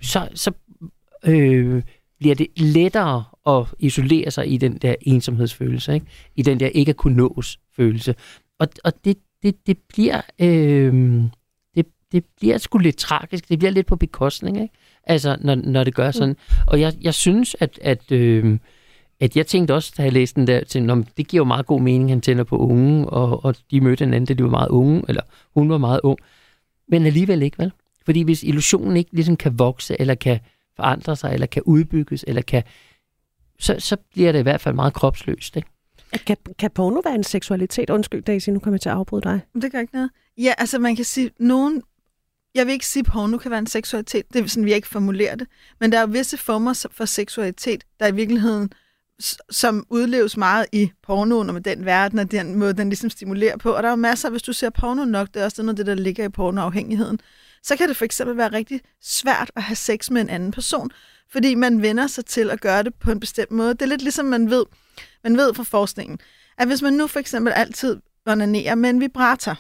så, 0.02 0.28
så 0.36 0.52
øh, 1.26 1.84
bliver 2.24 2.36
det 2.36 2.48
lettere 2.58 3.24
at 3.48 3.66
isolere 3.80 4.32
sig 4.32 4.52
i 4.52 4.58
den 4.58 4.78
der 4.78 4.96
ensomhedsfølelse, 5.02 5.94
ikke? 5.94 6.06
i 6.36 6.42
den 6.42 6.60
der 6.60 6.68
ikke 6.68 6.90
at 6.90 6.96
kunne 6.96 7.18
nås 7.18 7.60
følelse. 7.76 8.16
Og, 8.60 8.68
og 8.84 8.94
det, 9.06 9.18
det, 9.44 9.68
det 9.68 9.78
bliver 9.90 10.22
øh, 10.40 10.94
det, 11.76 11.86
det 12.12 12.26
bliver 12.40 12.58
sgu 12.58 12.78
lidt 12.78 12.98
tragisk. 12.98 13.50
Det 13.50 13.60
bliver 13.60 13.72
lidt 13.72 13.88
på 13.88 13.96
bekostning, 13.96 14.62
ikke? 14.62 14.74
Altså, 15.04 15.38
når, 15.42 15.56
når 15.56 15.84
det 15.84 15.96
gør 15.96 16.12
sådan. 16.12 16.36
Og 16.68 16.80
jeg, 16.80 16.94
jeg 17.02 17.14
synes, 17.14 17.56
at, 17.60 17.80
at, 17.82 18.12
øh, 18.12 18.58
at 19.20 19.38
jeg 19.38 19.48
tænkte 19.48 19.74
også, 19.74 19.94
da 19.98 20.04
jeg 20.04 20.14
læste 20.14 20.40
den 20.40 20.48
der, 20.48 20.64
til, 20.64 20.90
om 20.90 21.04
det 21.04 21.28
giver 21.28 21.42
jo 21.42 21.46
meget 21.46 21.66
god 21.66 21.82
mening, 21.82 22.10
han 22.10 22.22
tænder 22.22 22.44
på 22.44 22.58
unge, 22.58 23.10
og, 23.10 23.46
og 23.46 23.56
de 23.72 23.82
mødte 23.82 24.06
hinanden, 24.06 24.26
da 24.26 24.34
de 24.34 24.44
var 24.44 24.50
meget 24.50 24.70
unge, 24.70 25.04
eller 25.08 25.22
hun 25.54 25.70
var 25.70 25.78
meget 25.78 26.00
ung. 26.04 26.20
Men 26.88 27.06
alligevel 27.06 27.42
ikke, 27.42 27.60
vel? 27.60 27.72
Fordi 28.06 28.22
hvis 28.22 28.44
illusionen 28.44 28.98
ikke 28.98 29.14
ligesom 29.14 29.38
kan 29.38 29.60
vokse, 29.60 29.96
eller 30.00 30.16
kan 30.16 30.40
forandre 30.76 31.16
sig, 31.16 31.34
eller 31.34 31.48
kan 31.48 31.64
udbygges, 31.66 32.26
eller 32.28 32.42
kan, 32.42 32.64
så, 33.60 33.76
så 33.80 33.98
bliver 34.14 34.32
det 34.32 34.40
i 34.40 34.44
hvert 34.44 34.62
fald 34.62 34.76
meget 34.76 34.94
kropsløst, 34.94 35.56
ikke? 35.56 35.70
Kan, 36.26 36.38
kan 36.60 36.72
porno 36.72 37.02
være 37.06 37.16
en 37.16 37.24
seksualitet? 37.24 37.90
Undskyld, 37.90 38.24
Daisy, 38.24 38.50
nu 38.50 38.60
kommer 38.60 38.76
jeg 38.76 38.82
til 38.82 38.90
at 38.90 38.96
afbryde 38.96 39.22
dig. 39.22 39.42
Det 39.62 39.72
gør 39.72 39.80
ikke 39.80 39.94
noget. 39.94 40.10
Ja, 40.38 40.54
altså 40.58 40.80
man 40.80 40.96
kan 40.96 41.06
sige, 41.06 41.32
nogen... 41.40 41.82
Jeg 42.56 42.66
vil 42.66 42.74
ikke 42.74 42.88
sige, 42.88 43.02
at 43.02 43.06
porno 43.06 43.38
kan 43.38 43.52
være 43.52 43.60
en 43.60 43.68
seksualitet. 43.68 44.34
Det 44.34 44.44
er 44.44 44.48
sådan, 44.48 44.66
vi 44.66 44.74
ikke 44.74 44.88
formulerer 44.88 45.36
det. 45.36 45.48
Men 45.80 45.92
der 45.92 46.00
er 46.00 46.06
visse 46.06 46.38
former 46.38 46.88
for 46.92 47.06
seksualitet, 47.06 47.84
der 48.00 48.08
i 48.08 48.16
virkeligheden 48.16 48.70
som 49.50 49.86
udleves 49.90 50.38
meget 50.38 50.66
i 50.72 50.92
pornoen 51.04 51.48
og 51.48 51.54
med 51.54 51.62
den 51.62 51.86
verden 51.86 52.20
og 52.20 52.32
den 52.32 52.56
måde, 52.56 52.74
den 52.74 52.90
ligesom 52.90 53.10
stimulerer 53.10 53.58
på. 53.58 53.72
Og 53.72 53.84
der 53.84 53.90
er 53.90 53.94
jo 53.94 53.96
masser, 53.96 54.30
hvis 54.30 54.42
du 54.42 54.54
ser 54.54 54.70
porno 54.70 55.06
nok, 55.06 55.28
det 55.34 55.42
er 55.42 55.46
også 55.46 55.64
noget 55.64 55.80
af 55.80 55.86
det, 55.86 55.98
der 55.98 56.04
ligger 56.04 56.26
i 56.26 56.30
pornoafhængigheden, 56.30 57.20
så 57.64 57.76
kan 57.76 57.90
det 57.90 57.98
for 57.98 58.06
eksempel 58.06 58.38
være 58.38 58.54
rigtig 58.54 58.82
svært 59.02 59.52
at 59.56 59.64
have 59.64 59.76
sex 59.76 60.10
med 60.10 60.22
en 60.22 60.30
anden 60.30 60.52
person, 60.52 60.92
fordi 61.32 61.56
man 61.56 61.82
vender 61.82 62.08
sig 62.08 62.26
til 62.26 62.50
at 62.50 62.62
gøre 62.62 62.84
det 62.84 62.94
på 62.96 63.12
en 63.12 63.20
bestemt 63.20 63.52
måde. 63.52 63.74
Det 63.74 63.82
er 63.82 63.86
lidt 63.86 64.02
ligesom 64.02 64.26
man 64.26 64.50
ved, 64.50 64.66
man 65.24 65.38
ved 65.38 65.54
fra 65.54 65.64
forskningen, 65.64 66.20
at 66.58 66.68
hvis 66.68 66.82
man 66.82 66.94
nu 66.94 67.08
for 67.08 67.20
eksempel 67.20 67.54
altid 67.54 67.98
onanerer 68.26 68.76
med 68.76 68.90
en 68.90 69.02
vibrator, 69.02 69.58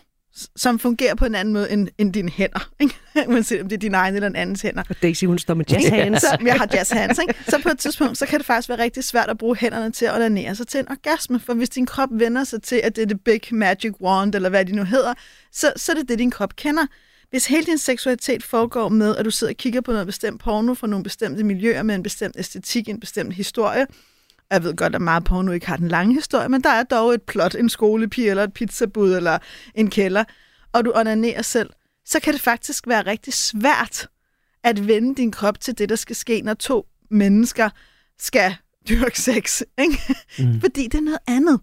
som 0.56 0.80
fungerer 0.80 1.16
på 1.16 1.26
en 1.26 1.36
anden 1.36 1.54
måde 1.54 1.72
end, 1.72 1.88
end 1.97 2.14
dine 2.14 2.32
hænder. 2.32 2.70
Ikke? 2.82 2.95
Uanset 3.28 3.62
om 3.62 3.70
det 3.70 3.76
er 3.76 3.80
dine 3.80 3.97
egne 3.97 4.16
eller 4.16 4.28
en 4.28 4.36
andens 4.36 4.62
hænder. 4.62 4.84
Og 4.89 4.95
Daisy, 5.01 5.26
hun 5.26 5.39
står 5.39 5.54
med 5.54 5.66
jazz 5.72 5.88
hands. 5.88 6.22
Så, 6.22 6.38
jeg 6.45 6.56
har 6.56 6.68
jazz 6.74 6.91
hands, 6.91 7.20
ikke? 7.20 7.43
Så 7.47 7.62
på 7.64 7.70
et 7.70 7.80
tidspunkt, 7.80 8.18
så 8.18 8.26
kan 8.26 8.39
det 8.39 8.45
faktisk 8.45 8.70
være 8.70 8.80
rigtig 8.80 9.04
svært 9.04 9.30
at 9.30 9.38
bruge 9.38 9.56
hænderne 9.56 9.91
til 9.91 10.06
at 10.06 10.16
onanere 10.16 10.56
sig 10.56 10.68
til 10.68 10.80
en 10.80 10.91
orgasme. 10.91 11.39
For 11.39 11.54
hvis 11.54 11.70
din 11.70 11.86
krop 11.86 12.10
vender 12.12 12.43
sig 12.43 12.62
til, 12.62 12.82
at 12.84 12.95
det 12.95 13.01
er 13.01 13.06
det 13.06 13.24
big 13.24 13.41
magic 13.51 13.91
wand, 14.01 14.36
eller 14.36 14.49
hvad 14.49 14.66
det 14.66 14.76
nu 14.76 14.84
hedder, 14.84 15.14
så, 15.51 15.74
så 15.76 15.91
er 15.91 15.95
det 15.95 16.10
det, 16.10 16.20
din 16.20 16.32
krop 16.32 16.56
kender. 16.56 16.86
Hvis 17.34 17.46
hele 17.46 17.66
din 17.66 17.78
seksualitet 17.78 18.44
foregår 18.44 18.90
med, 18.90 19.16
at 19.16 19.26
du 19.26 19.32
sidder 19.32 19.54
og 19.54 19.58
kigger 19.58 19.82
på 19.82 19.92
noget 19.92 20.08
bestemt 20.08 20.42
porno 20.42 20.74
fra 20.74 20.88
nogle 20.88 21.04
bestemte 21.04 21.44
miljøer 21.44 21.84
med 21.84 21.96
en 21.96 22.04
bestemt 22.04 22.36
æstetik, 22.40 22.90
en 22.90 23.00
bestemt 23.00 23.34
historie, 23.34 23.88
jeg 24.52 24.64
ved 24.64 24.76
godt, 24.76 24.96
at 24.96 25.02
meget 25.02 25.24
porno 25.24 25.52
ikke 25.52 25.68
har 25.68 25.78
den 25.78 25.88
lange 25.88 26.14
historie, 26.14 26.50
men 26.50 26.62
der 26.62 26.70
er 26.70 26.84
dog 26.84 27.14
et 27.14 27.22
plot, 27.22 27.56
en 27.56 27.70
skolepige, 27.70 28.30
eller 28.30 28.44
et 28.44 28.54
pizzabud, 28.54 29.16
eller 29.16 29.38
en 29.76 29.90
kælder, 29.90 30.24
og 30.72 30.86
du 30.86 30.92
onanerer 30.96 31.42
selv, 31.42 31.70
så 32.06 32.20
kan 32.20 32.34
det 32.34 32.42
faktisk 32.42 32.88
være 32.88 33.06
rigtig 33.06 33.34
svært 33.34 34.08
at 34.64 34.88
vende 34.88 35.16
din 35.16 35.32
krop 35.32 35.60
til 35.60 35.78
det, 35.78 35.90
der 35.90 35.96
skal 35.96 36.16
ske, 36.16 36.42
når 36.42 36.54
to 36.54 36.86
mennesker 37.12 37.70
skal 38.20 38.56
dyrke 38.90 39.22
sex. 39.22 39.62
Ikke? 39.78 40.16
Mm. 40.40 40.62
Fordi 40.62 40.84
det 40.84 40.98
er 40.98 41.02
noget 41.02 41.20
andet. 41.28 41.60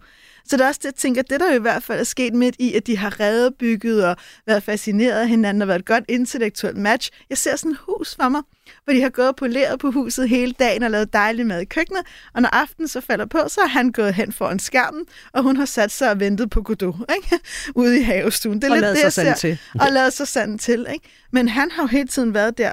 Så 0.51 0.57
det 0.57 0.64
er 0.64 0.68
også 0.68 0.78
det, 0.82 0.84
jeg 0.84 0.94
tænker, 0.94 1.22
det 1.22 1.40
der 1.40 1.51
jo 1.51 1.59
i 1.59 1.61
hvert 1.61 1.82
fald 1.82 2.01
er 2.01 2.05
sket 2.05 2.34
midt 2.34 2.57
i, 2.59 2.74
at 2.74 2.86
de 2.86 2.96
har 2.96 3.20
redebygget 3.20 4.05
og 4.07 4.16
været 4.46 4.62
fascineret 4.62 5.20
af 5.20 5.28
hinanden 5.28 5.62
og 5.62 5.68
været 5.68 5.78
et 5.78 5.86
godt 5.86 6.05
intellektuelt 6.09 6.76
match. 6.76 7.11
Jeg 7.30 7.38
ser 7.38 7.57
sådan 7.57 7.70
et 7.70 7.78
hus 7.78 8.16
for 8.20 8.28
mig, 8.28 8.42
hvor 8.84 8.92
de 8.92 9.03
har 9.03 9.09
gået 9.09 9.28
og 9.28 9.36
poleret 9.36 9.78
på 9.80 9.90
huset 9.90 10.28
hele 10.28 10.53
dagen 10.53 10.82
og 10.82 10.90
lavet 10.90 11.12
dejlig 11.12 11.46
mad 11.46 11.61
i 11.61 11.64
køkkenet, 11.64 12.03
og 12.34 12.42
når 12.42 12.48
aftenen 12.48 12.88
så 12.88 13.01
falder 13.01 13.26
på, 13.26 13.38
så 13.48 13.61
har 13.61 13.68
han 13.68 13.92
gået 13.92 14.14
hen 14.14 14.32
foran 14.32 14.59
skærmen, 14.59 15.07
og 15.32 15.42
hun 15.42 15.57
har 15.57 15.64
sat 15.64 15.90
sig 15.90 16.11
og 16.11 16.20
ventet 16.20 16.51
på 16.51 16.62
Godot, 16.62 16.94
ikke? 17.16 17.38
ude 17.80 18.01
i 18.01 18.03
havestuen. 18.03 18.62
Det 18.62 18.68
er 18.68 18.70
og 18.70 18.76
lidt 18.76 19.05
det, 19.05 19.16
jeg 19.16 19.36
Til. 19.36 19.59
Og 19.80 19.86
lavet 19.92 20.12
sig 20.12 20.28
sand 20.28 20.59
til. 20.59 20.86
Ikke? 20.92 21.09
Men 21.32 21.48
han 21.48 21.70
har 21.70 21.82
jo 21.82 21.86
hele 21.86 22.09
tiden 22.09 22.34
været 22.34 22.59
der, 22.59 22.72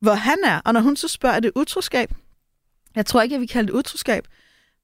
hvor 0.00 0.14
han 0.14 0.38
er, 0.44 0.60
og 0.64 0.72
når 0.72 0.80
hun 0.80 0.96
så 0.96 1.08
spørger, 1.08 1.36
er 1.36 1.40
det 1.40 1.52
utroskab? 1.54 2.10
Jeg 2.94 3.06
tror 3.06 3.22
ikke, 3.22 3.32
jeg 3.32 3.40
vil 3.40 3.48
kalde 3.48 3.66
det 3.66 3.74
utroskab, 3.74 4.24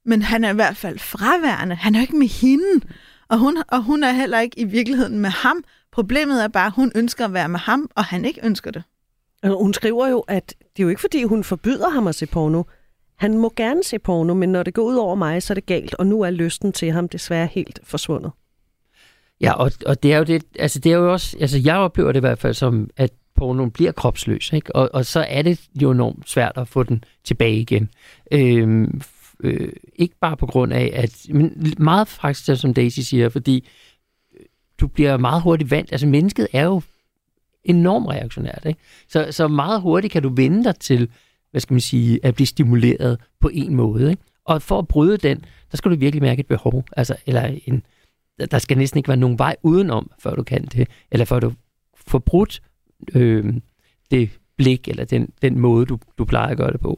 men 0.05 0.21
han 0.21 0.43
er 0.43 0.49
i 0.49 0.55
hvert 0.55 0.77
fald 0.77 0.99
fraværende. 0.99 1.75
Han 1.75 1.95
er 1.95 1.99
jo 1.99 2.01
ikke 2.01 2.15
med 2.15 2.27
hende, 2.27 2.85
og 3.29 3.37
hun, 3.37 3.57
og 3.67 3.83
hun 3.83 4.03
er 4.03 4.11
heller 4.11 4.39
ikke 4.39 4.59
i 4.59 4.63
virkeligheden 4.63 5.19
med 5.19 5.29
ham. 5.29 5.63
Problemet 5.91 6.43
er 6.43 6.47
bare, 6.47 6.65
at 6.65 6.73
hun 6.73 6.91
ønsker 6.95 7.25
at 7.25 7.33
være 7.33 7.49
med 7.49 7.59
ham, 7.59 7.89
og 7.95 8.03
han 8.03 8.25
ikke 8.25 8.41
ønsker 8.43 8.71
det. 8.71 8.83
Hun 9.43 9.73
skriver 9.73 10.07
jo, 10.07 10.19
at 10.19 10.55
det 10.59 10.79
er 10.79 10.83
jo 10.83 10.89
ikke 10.89 11.01
fordi, 11.01 11.23
hun 11.23 11.43
forbyder 11.43 11.89
ham 11.89 12.07
at 12.07 12.15
se 12.15 12.25
porno. 12.25 12.63
Han 13.15 13.37
må 13.37 13.53
gerne 13.55 13.83
se 13.83 13.99
porno, 13.99 14.33
men 14.33 14.51
når 14.51 14.63
det 14.63 14.73
går 14.73 14.83
ud 14.83 14.95
over 14.95 15.15
mig, 15.15 15.43
så 15.43 15.53
er 15.53 15.55
det 15.55 15.65
galt, 15.65 15.93
og 15.93 16.07
nu 16.07 16.21
er 16.21 16.29
lysten 16.29 16.71
til 16.71 16.91
ham 16.91 17.09
desværre 17.09 17.47
helt 17.47 17.79
forsvundet. 17.83 18.31
Ja, 19.41 19.53
og, 19.53 19.71
og 19.85 20.03
det 20.03 20.13
er 20.13 20.17
jo 20.17 20.23
det, 20.23 20.43
altså 20.59 20.79
det 20.79 20.91
er 20.91 20.95
jo 20.95 21.11
også, 21.11 21.37
altså 21.39 21.59
jeg 21.63 21.75
oplever 21.75 22.11
det 22.11 22.19
i 22.19 22.27
hvert 22.27 22.39
fald 22.39 22.53
som, 22.53 22.89
at 22.97 23.11
porno 23.35 23.69
bliver 23.69 23.91
kropsløs, 23.91 24.53
ikke? 24.53 24.75
Og, 24.75 24.89
og 24.93 25.05
så 25.05 25.25
er 25.29 25.41
det 25.41 25.61
jo 25.81 25.91
enormt 25.91 26.29
svært 26.29 26.51
at 26.55 26.67
få 26.67 26.83
den 26.83 27.03
tilbage 27.23 27.55
igen. 27.55 27.89
Øhm, 28.31 29.01
øh, 29.43 29.73
ikke 29.95 30.15
bare 30.21 30.37
på 30.37 30.45
grund 30.45 30.73
af, 30.73 30.91
at, 30.93 31.25
men 31.29 31.73
meget 31.77 32.07
faktisk, 32.07 32.61
som 32.61 32.73
Daisy 32.73 32.99
siger, 32.99 33.29
fordi 33.29 33.67
øh, 34.39 34.45
du 34.79 34.87
bliver 34.87 35.17
meget 35.17 35.41
hurtigt 35.41 35.71
vant, 35.71 35.91
altså 35.91 36.07
mennesket 36.07 36.47
er 36.53 36.63
jo 36.63 36.81
enormt 37.63 38.07
reaktionært. 38.07 38.63
Ikke? 38.65 38.79
Så, 39.07 39.27
så 39.31 39.47
meget 39.47 39.81
hurtigt 39.81 40.13
kan 40.13 40.23
du 40.23 40.29
vende 40.35 40.63
dig 40.63 40.75
til, 40.75 41.09
hvad 41.51 41.61
skal 41.61 41.73
man 41.73 41.81
sige, 41.81 42.19
at 42.23 42.35
blive 42.35 42.47
stimuleret 42.47 43.19
på 43.39 43.49
en 43.53 43.75
måde. 43.75 44.09
Ikke? 44.09 44.23
Og 44.45 44.61
for 44.61 44.79
at 44.79 44.87
bryde 44.87 45.17
den, 45.17 45.45
der 45.71 45.77
skal 45.77 45.91
du 45.91 45.95
virkelig 45.95 46.21
mærke 46.21 46.39
et 46.39 46.47
behov. 46.47 46.85
Altså, 46.97 47.15
eller 47.25 47.57
en, 47.65 47.83
der 48.51 48.59
skal 48.59 48.77
næsten 48.77 48.97
ikke 48.97 49.07
være 49.07 49.17
nogen 49.17 49.39
vej 49.39 49.55
udenom, 49.63 50.11
før 50.19 50.35
du 50.35 50.43
kan 50.43 50.65
det. 50.65 50.87
Eller 51.11 51.25
før 51.25 51.39
du 51.39 51.53
får 52.07 52.19
brudt 52.19 52.61
øh, 53.15 53.53
det 54.11 54.29
blik, 54.57 54.87
eller 54.87 55.05
den, 55.05 55.29
den 55.41 55.59
måde, 55.59 55.85
du, 55.85 55.99
du 56.17 56.25
plejer 56.25 56.47
at 56.47 56.57
gøre 56.57 56.71
det 56.71 56.79
på. 56.79 56.97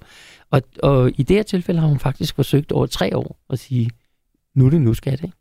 Og, 0.54 0.62
og 0.84 1.12
i 1.20 1.24
det 1.24 1.36
her 1.36 1.44
tilfælde 1.44 1.80
har 1.80 1.88
hun 1.88 2.00
faktisk 2.00 2.36
forsøgt 2.36 2.72
over 2.72 2.86
tre 2.86 3.18
år 3.18 3.40
at 3.50 3.60
sige, 3.60 3.90
nu 4.54 4.66
er 4.66 4.70
det 4.70 4.82
nu, 4.82 4.94
skal 4.94 5.22
det. 5.22 5.32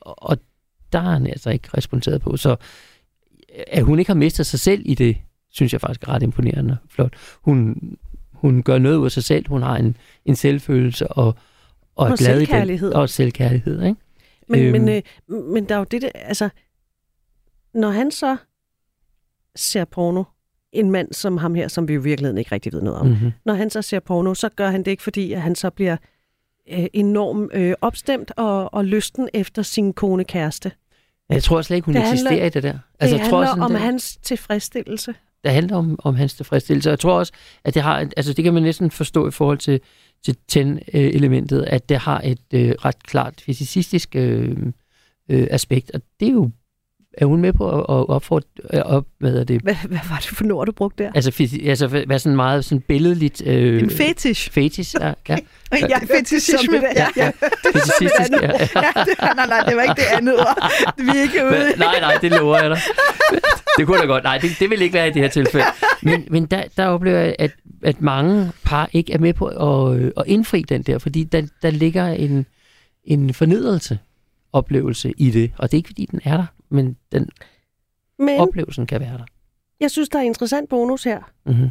Og, 0.00 0.22
og 0.22 0.38
der 0.92 0.98
har 0.98 1.12
han 1.12 1.26
altså 1.26 1.50
ikke 1.50 1.68
responderet 1.76 2.20
på. 2.20 2.36
Så 2.36 2.56
at 3.66 3.84
hun 3.84 3.98
ikke 3.98 4.08
har 4.08 4.16
mistet 4.16 4.46
sig 4.46 4.60
selv 4.60 4.82
i 4.84 4.94
det, 4.94 5.16
synes 5.50 5.72
jeg 5.72 5.80
faktisk 5.80 6.02
er 6.02 6.08
ret 6.08 6.22
imponerende 6.22 6.78
og 6.82 6.90
flot. 6.90 7.14
Hun, 7.42 7.76
hun 8.32 8.62
gør 8.62 8.78
noget 8.78 8.96
ud 8.96 9.04
af 9.04 9.12
sig 9.12 9.24
selv. 9.24 9.48
Hun 9.48 9.62
har 9.62 9.76
en, 9.76 9.96
en 10.24 10.36
selvfølelse 10.36 11.08
og, 11.08 11.26
og, 11.26 11.34
og 11.94 12.06
glad 12.06 12.16
selvkærlighed. 12.18 12.88
I 12.88 12.92
den, 12.92 13.00
og 13.00 13.08
selvkærlighed. 13.08 13.82
Ikke? 13.82 14.00
Men, 14.48 14.60
øhm. 14.60 14.72
men, 14.72 14.88
øh, 14.88 15.44
men 15.52 15.64
der 15.68 15.74
er 15.74 15.78
jo 15.78 15.84
det, 15.84 16.02
der, 16.02 16.10
altså, 16.14 16.48
når 17.74 17.90
han 17.90 18.10
så 18.10 18.36
ser 19.56 19.84
porno, 19.84 20.24
en 20.72 20.90
mand 20.90 21.12
som 21.12 21.36
ham 21.36 21.54
her, 21.54 21.68
som 21.68 21.88
vi 21.88 21.94
jo 21.94 22.00
virkeligheden 22.00 22.38
ikke 22.38 22.52
rigtig 22.52 22.72
ved 22.72 22.82
noget 22.82 23.00
om, 23.00 23.06
mm-hmm. 23.06 23.32
når 23.44 23.54
han 23.54 23.70
så 23.70 23.82
ser 23.82 24.00
porno, 24.00 24.34
så 24.34 24.48
gør 24.48 24.70
han 24.70 24.82
det 24.82 24.90
ikke, 24.90 25.02
fordi 25.02 25.32
at 25.32 25.42
han 25.42 25.54
så 25.54 25.70
bliver 25.70 25.96
øh, 26.70 26.86
enormt 26.92 27.50
øh, 27.54 27.74
opstemt 27.80 28.32
og, 28.36 28.74
og 28.74 28.84
lysten 28.84 29.28
efter 29.34 29.62
sin 29.62 29.92
kone 29.92 30.24
kæreste. 30.24 30.72
Jeg 31.28 31.42
tror 31.42 31.62
slet 31.62 31.76
ikke, 31.76 31.86
hun 31.86 31.94
det 31.94 32.02
eksisterer 32.02 32.30
handler, 32.30 32.46
i 32.46 32.50
det 32.50 32.62
der. 32.62 32.78
Altså, 33.00 33.16
det 33.16 33.22
jeg 33.22 33.30
tror 33.30 33.44
handler 33.44 33.64
om 33.64 33.70
det, 33.70 33.80
hans 33.80 34.16
tilfredsstillelse. 34.16 35.14
Det 35.44 35.52
handler 35.52 35.76
om, 35.76 35.98
om 36.04 36.14
hans 36.14 36.34
tilfredsstillelse. 36.34 36.90
Jeg 36.90 36.98
tror 36.98 37.18
også, 37.18 37.32
at 37.64 37.74
det 37.74 37.82
har, 37.82 38.08
altså 38.16 38.32
det 38.32 38.44
kan 38.44 38.54
man 38.54 38.62
næsten 38.62 38.90
forstå 38.90 39.28
i 39.28 39.30
forhold 39.30 39.58
til, 39.58 39.80
til 40.24 40.36
TEN-elementet, 40.48 41.62
at 41.62 41.88
det 41.88 41.98
har 41.98 42.20
et 42.24 42.38
øh, 42.54 42.74
ret 42.84 43.02
klart 43.02 43.42
fysicistisk 43.46 44.16
øh, 44.16 44.56
øh, 45.28 45.46
aspekt, 45.50 45.90
og 45.94 46.00
det 46.20 46.28
er 46.28 46.32
jo 46.32 46.50
er 47.18 47.26
hun 47.26 47.40
med 47.40 47.52
på 47.52 47.70
at, 47.70 47.78
at 47.78 48.08
opfordre, 48.08 48.82
op, 48.82 49.06
hvad 49.18 49.34
er 49.34 49.44
det? 49.44 49.60
Hvad, 49.62 49.74
hvad 49.88 49.98
var 50.08 50.16
det 50.16 50.26
for 50.26 50.54
ord, 50.54 50.66
du 50.66 50.72
brugte 50.72 51.04
der? 51.04 51.10
Altså, 51.14 51.48
altså 51.66 51.86
hvad 51.86 52.18
sådan 52.18 52.36
meget 52.36 52.64
sådan 52.64 52.80
billedligt... 52.80 53.42
Øh, 53.46 53.82
en 53.82 53.90
fetish. 53.90 54.50
Fetish, 54.50 54.94
ja. 55.00 55.12
ja. 55.28 55.36
ja, 55.88 55.98
fetishisme. 55.98 56.82
Ja, 56.96 57.06
ja. 57.16 57.30
Fetishistisk, 57.72 58.30
ja. 58.42 58.46
ja. 58.46 59.04
det, 59.04 59.14
nej, 59.36 59.46
nej, 59.46 59.64
det 59.68 59.76
var 59.76 59.82
ikke 59.82 59.94
det 59.96 60.06
andet 60.12 60.38
ord. 60.38 60.72
Vi 60.98 61.08
er 61.08 61.22
ikke 61.22 61.44
ude. 61.44 61.50
Men, 61.50 61.78
nej, 61.78 62.00
nej, 62.00 62.18
det 62.20 62.30
lover 62.30 62.58
jeg 62.62 62.70
dig. 62.70 62.80
Det 63.78 63.86
kunne 63.86 63.98
da 63.98 64.04
godt. 64.06 64.24
Nej, 64.24 64.38
det, 64.38 64.50
det 64.58 64.70
vil 64.70 64.82
ikke 64.82 64.94
være 64.94 65.08
i 65.08 65.10
det 65.12 65.22
her 65.22 65.28
tilfælde. 65.28 65.66
Men, 66.02 66.24
men 66.30 66.46
der, 66.46 66.62
der 66.76 66.86
oplever 66.86 67.18
jeg, 67.18 67.36
at, 67.38 67.50
at 67.82 68.00
mange 68.00 68.52
par 68.64 68.88
ikke 68.92 69.12
er 69.12 69.18
med 69.18 69.32
på 69.32 69.46
at, 69.46 70.12
at 70.16 70.24
indfri 70.26 70.62
den 70.62 70.82
der, 70.82 70.98
fordi 70.98 71.24
der, 71.24 71.42
der 71.62 71.70
ligger 71.70 72.06
en, 72.06 72.46
en 73.04 73.34
fornedrelse 73.34 73.98
oplevelse 74.52 75.12
i 75.16 75.30
det. 75.30 75.50
Og 75.58 75.70
det 75.70 75.76
er 75.76 75.78
ikke, 75.78 75.88
fordi 75.88 76.08
den 76.10 76.20
er 76.24 76.36
der, 76.36 76.46
men 76.70 76.96
den 77.12 77.28
men, 78.18 78.40
oplevelsen 78.40 78.86
kan 78.86 79.00
være 79.00 79.18
der. 79.18 79.24
Jeg 79.80 79.90
synes, 79.90 80.08
der 80.08 80.18
er 80.18 80.22
interessant 80.22 80.68
bonus 80.68 81.04
her. 81.04 81.32
Mm-hmm. 81.46 81.70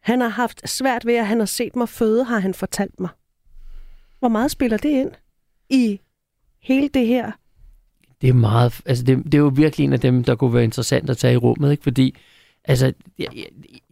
Han 0.00 0.20
har 0.20 0.28
haft 0.28 0.68
svært 0.68 1.06
ved, 1.06 1.14
at 1.14 1.26
han 1.26 1.38
har 1.38 1.46
set 1.46 1.76
mig 1.76 1.88
føde, 1.88 2.24
har 2.24 2.38
han 2.38 2.54
fortalt 2.54 3.00
mig. 3.00 3.10
Hvor 4.18 4.28
meget 4.28 4.50
spiller 4.50 4.76
det 4.76 4.88
ind 4.88 5.10
i 5.70 6.00
hele 6.62 6.88
det 6.88 7.06
her? 7.06 7.32
Det 8.20 8.28
er 8.28 8.32
meget, 8.32 8.80
altså 8.86 9.04
det, 9.04 9.24
det 9.24 9.34
er 9.34 9.38
jo 9.38 9.52
virkelig 9.54 9.84
en 9.84 9.92
af 9.92 10.00
dem, 10.00 10.24
der 10.24 10.34
kunne 10.34 10.54
være 10.54 10.64
interessant 10.64 11.10
at 11.10 11.16
tage 11.16 11.34
i 11.34 11.36
rummet, 11.36 11.70
ikke? 11.70 11.82
fordi 11.82 12.16
altså, 12.64 12.92
jeg, 13.18 13.28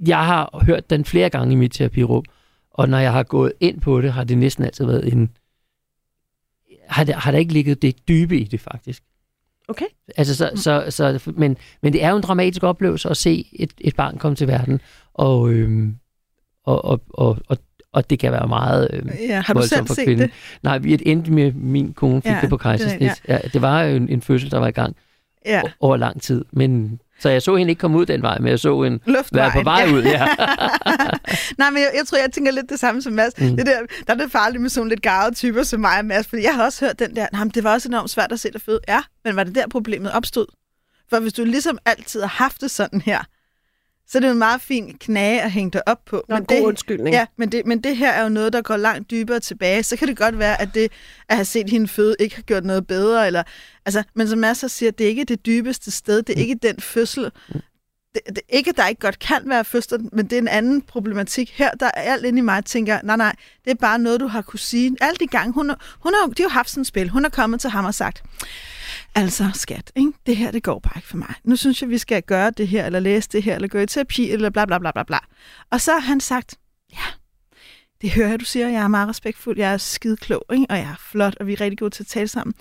jeg 0.06 0.26
har 0.26 0.64
hørt 0.64 0.90
den 0.90 1.04
flere 1.04 1.30
gange 1.30 1.52
i 1.52 1.56
mit 1.56 1.72
terapirum, 1.72 2.24
og 2.70 2.88
når 2.88 2.98
jeg 2.98 3.12
har 3.12 3.22
gået 3.22 3.52
ind 3.60 3.80
på 3.80 4.00
det, 4.00 4.12
har 4.12 4.24
det 4.24 4.38
næsten 4.38 4.64
altid 4.64 4.84
været 4.84 5.12
en, 5.12 5.36
har, 6.88 7.04
det, 7.04 7.14
har 7.14 7.30
der 7.30 7.38
ikke 7.38 7.52
ligget 7.52 7.82
det 7.82 8.08
dybe 8.08 8.38
i 8.38 8.44
det 8.44 8.60
faktisk. 8.60 9.02
Okay. 9.68 9.86
Altså, 10.16 10.34
så, 10.34 10.50
så, 10.54 10.84
så, 10.90 11.32
men, 11.36 11.56
men 11.82 11.92
det 11.92 12.04
er 12.04 12.10
jo 12.10 12.16
en 12.16 12.22
dramatisk 12.22 12.62
oplevelse 12.62 13.08
at 13.08 13.16
se 13.16 13.46
et, 13.52 13.72
et 13.80 13.96
barn 13.96 14.18
komme 14.18 14.36
til 14.36 14.46
verden, 14.46 14.80
og, 15.14 15.50
øhm, 15.50 15.96
og, 16.64 16.84
og, 16.84 17.02
og, 17.08 17.38
og, 17.48 17.58
og 17.92 18.10
det 18.10 18.18
kan 18.18 18.32
være 18.32 18.48
meget 18.48 18.88
øhm, 18.92 19.10
ja, 19.28 19.40
har 19.40 19.54
du 19.54 19.62
selv 19.62 19.86
for 19.86 19.94
set 19.94 20.04
kvinden. 20.04 20.28
det? 20.28 20.34
Nej, 20.62 20.78
vi 20.78 21.02
endte 21.06 21.32
med, 21.32 21.52
min 21.52 21.92
kone 21.92 22.22
fik 22.22 22.32
ja, 22.32 22.38
det 22.40 22.50
på 22.50 22.56
kejsersnit. 22.56 23.00
Det, 23.00 23.20
ja. 23.28 23.34
Ja, 23.34 23.48
det 23.52 23.62
var 23.62 23.82
jo 23.82 23.96
en, 23.96 24.08
en 24.08 24.22
fødsel, 24.22 24.50
der 24.50 24.58
var 24.58 24.68
i 24.68 24.72
gang 24.72 24.96
ja. 25.46 25.62
over 25.80 25.96
lang 25.96 26.22
tid, 26.22 26.44
men 26.52 27.00
så 27.18 27.28
jeg 27.28 27.42
så 27.42 27.56
hende 27.56 27.70
ikke 27.70 27.80
komme 27.80 27.98
ud 27.98 28.06
den 28.06 28.22
vej, 28.22 28.38
men 28.38 28.48
jeg 28.48 28.58
så 28.58 28.82
hende 28.82 29.24
være 29.32 29.50
på 29.52 29.62
vej 29.62 29.84
ja. 29.86 29.92
ud. 29.92 30.02
Ja. 30.02 30.26
Nej, 31.58 31.70
men 31.70 31.82
jeg, 31.82 31.92
jeg 31.96 32.06
tror, 32.06 32.18
jeg 32.18 32.32
tænker 32.32 32.52
lidt 32.52 32.70
det 32.70 32.80
samme 32.80 33.02
som 33.02 33.12
Mads. 33.12 33.32
Mm. 33.38 33.56
Det 33.56 33.66
der, 33.66 33.80
der 34.06 34.14
er 34.14 34.18
det 34.18 34.32
farligt 34.32 34.62
med 34.62 34.70
sådan 34.70 34.88
lidt 34.88 35.02
garvede 35.02 35.34
typer 35.34 35.62
som 35.62 35.80
mig 35.80 35.98
og 35.98 36.04
Mads, 36.04 36.26
fordi 36.26 36.42
jeg 36.42 36.54
har 36.54 36.64
også 36.64 36.84
hørt 36.84 36.98
den 36.98 37.16
der, 37.16 37.26
nah, 37.32 37.46
det 37.54 37.64
var 37.64 37.72
også 37.72 37.88
enormt 37.88 38.10
svært 38.10 38.32
at 38.32 38.40
se 38.40 38.52
dig 38.52 38.60
føde. 38.60 38.80
Ja, 38.88 39.02
men 39.24 39.36
var 39.36 39.44
det 39.44 39.54
der 39.54 39.68
problemet 39.68 40.12
opstod? 40.12 40.46
For 41.10 41.20
hvis 41.20 41.32
du 41.32 41.44
ligesom 41.44 41.78
altid 41.84 42.20
har 42.20 42.28
haft 42.28 42.60
det 42.60 42.70
sådan 42.70 43.00
her, 43.00 43.24
så 44.09 44.18
det 44.18 44.24
er 44.24 44.28
jo 44.28 44.32
en 44.32 44.38
meget 44.38 44.61
fin 44.61 44.96
knage 45.00 45.42
at 45.42 45.52
hænge 45.52 45.70
dig 45.70 45.88
op 45.88 46.04
på. 46.04 46.24
Nå, 46.28 46.36
men 46.36 46.44
god 46.44 46.57
det, 46.57 46.62
undskyldning. 46.62 47.14
Ja, 47.14 47.26
men 47.36 47.52
det, 47.52 47.66
men 47.66 47.80
det 47.80 47.96
her 47.96 48.11
er 48.11 48.22
jo 48.22 48.28
noget, 48.28 48.52
der 48.52 48.62
går 48.62 48.76
langt 48.76 49.11
dybere 49.11 49.40
tilbage. 49.40 49.82
Så 49.82 49.96
kan 49.96 50.09
det 50.09 50.16
godt 50.16 50.38
være, 50.38 50.61
at 50.61 50.68
det 50.74 50.92
at 51.28 51.36
have 51.36 51.44
set 51.44 51.70
hende 51.70 51.88
føde 51.88 52.16
ikke 52.18 52.34
har 52.34 52.42
gjort 52.42 52.64
noget 52.64 52.86
bedre. 52.86 53.26
Eller, 53.26 53.42
altså, 53.86 54.02
men 54.14 54.28
som 54.28 54.38
Masser 54.38 54.68
siger, 54.68 54.90
det 54.90 55.04
er 55.04 55.09
ikke 55.09 55.24
det 55.24 55.46
dybeste 55.46 55.90
sted. 55.90 56.22
Det 56.22 56.36
er 56.36 56.40
ikke 56.40 56.54
den 56.62 56.80
fødsel. 56.80 57.30
Det, 58.14 58.22
det, 58.26 58.40
ikke, 58.48 58.70
at 58.70 58.76
der 58.76 58.86
ikke 58.86 59.00
godt 59.00 59.18
kan 59.18 59.42
være 59.46 59.64
fødsel, 59.64 60.09
men 60.12 60.24
det 60.26 60.32
er 60.32 60.38
en 60.38 60.48
anden 60.48 60.82
problematik. 60.82 61.52
Her, 61.54 61.70
der 61.70 61.86
er 61.86 62.12
alt 62.12 62.24
inde 62.24 62.38
i 62.38 62.42
mig, 62.42 62.64
tænker, 62.64 63.00
nej, 63.04 63.16
nej, 63.16 63.34
det 63.64 63.70
er 63.70 63.74
bare 63.74 63.98
noget, 63.98 64.20
du 64.20 64.26
har 64.26 64.42
kunne 64.42 64.59
sige. 64.59 64.96
Alle 65.00 65.16
de 65.20 65.26
gange, 65.26 65.52
hun, 65.52 65.70
hun 66.00 66.12
har, 66.14 66.26
de 66.26 66.42
har 66.42 66.44
jo 66.44 66.48
haft 66.48 66.70
sådan 66.70 66.80
et 66.80 66.86
spil. 66.86 67.09
Hun 67.09 67.24
er 67.24 67.28
kommet 67.28 67.61
til 67.61 67.70
ham 67.70 67.84
og 67.84 67.94
sagt, 67.94 68.22
altså 69.16 69.50
skat, 69.54 69.92
ikke? 69.96 70.12
det 70.26 70.36
her 70.36 70.50
det 70.50 70.62
går 70.62 70.78
bare 70.78 70.92
ikke 70.96 71.08
for 71.08 71.16
mig. 71.16 71.34
Nu 71.44 71.56
synes 71.56 71.82
jeg, 71.82 71.90
vi 71.90 71.98
skal 71.98 72.22
gøre 72.22 72.50
det 72.50 72.68
her, 72.68 72.86
eller 72.86 73.00
læse 73.00 73.28
det 73.28 73.42
her, 73.42 73.54
eller 73.54 73.68
gå 73.68 73.78
i 73.78 73.86
terapi, 73.86 74.30
eller 74.30 74.50
bla 74.50 74.64
bla 74.64 74.78
bla 74.78 74.90
bla 74.92 75.02
bla. 75.02 75.18
Og 75.70 75.80
så 75.80 75.92
har 75.92 76.00
han 76.00 76.20
sagt, 76.20 76.54
ja, 76.92 77.06
det 78.00 78.10
hører 78.10 78.28
jeg, 78.28 78.40
du 78.40 78.44
siger, 78.44 78.68
jeg 78.68 78.82
er 78.82 78.88
meget 78.88 79.08
respektfuld, 79.08 79.58
jeg 79.58 79.72
er 79.72 79.76
skide 79.76 80.16
klog, 80.16 80.44
ikke? 80.52 80.66
og 80.70 80.76
jeg 80.76 80.84
er 80.84 80.96
flot, 80.98 81.36
og 81.40 81.46
vi 81.46 81.52
er 81.52 81.60
rigtig 81.60 81.78
gode 81.78 81.90
til 81.90 82.02
at 82.02 82.06
tale 82.06 82.28
sammen. 82.28 82.54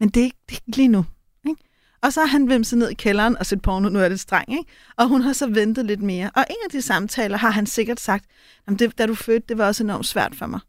Men 0.00 0.08
det 0.08 0.20
er 0.20 0.24
ikke, 0.24 0.38
det 0.48 0.56
er 0.56 0.60
ikke 0.66 0.76
lige 0.76 0.88
nu. 0.88 1.04
Ikke? 1.48 1.62
Og 2.02 2.12
så 2.12 2.20
har 2.20 2.26
han 2.26 2.48
vimset 2.48 2.78
ned 2.78 2.90
i 2.90 2.94
kælderen 2.94 3.38
og 3.38 3.46
set 3.46 3.62
porno, 3.62 3.88
nu 3.88 3.98
er 3.98 4.08
det 4.08 4.20
streng, 4.20 4.52
ikke? 4.52 4.64
og 4.96 5.08
hun 5.08 5.20
har 5.20 5.32
så 5.32 5.46
ventet 5.46 5.86
lidt 5.86 6.02
mere. 6.02 6.30
Og 6.34 6.44
en 6.50 6.56
af 6.64 6.70
de 6.70 6.82
samtaler 6.82 7.38
har 7.38 7.50
han 7.50 7.66
sikkert 7.66 8.00
sagt, 8.00 8.24
det, 8.78 8.98
da 8.98 9.06
du 9.06 9.14
fødte, 9.14 9.46
det 9.48 9.58
var 9.58 9.66
også 9.66 9.84
enormt 9.84 10.06
svært 10.06 10.34
for 10.34 10.46
mig. 10.46 10.60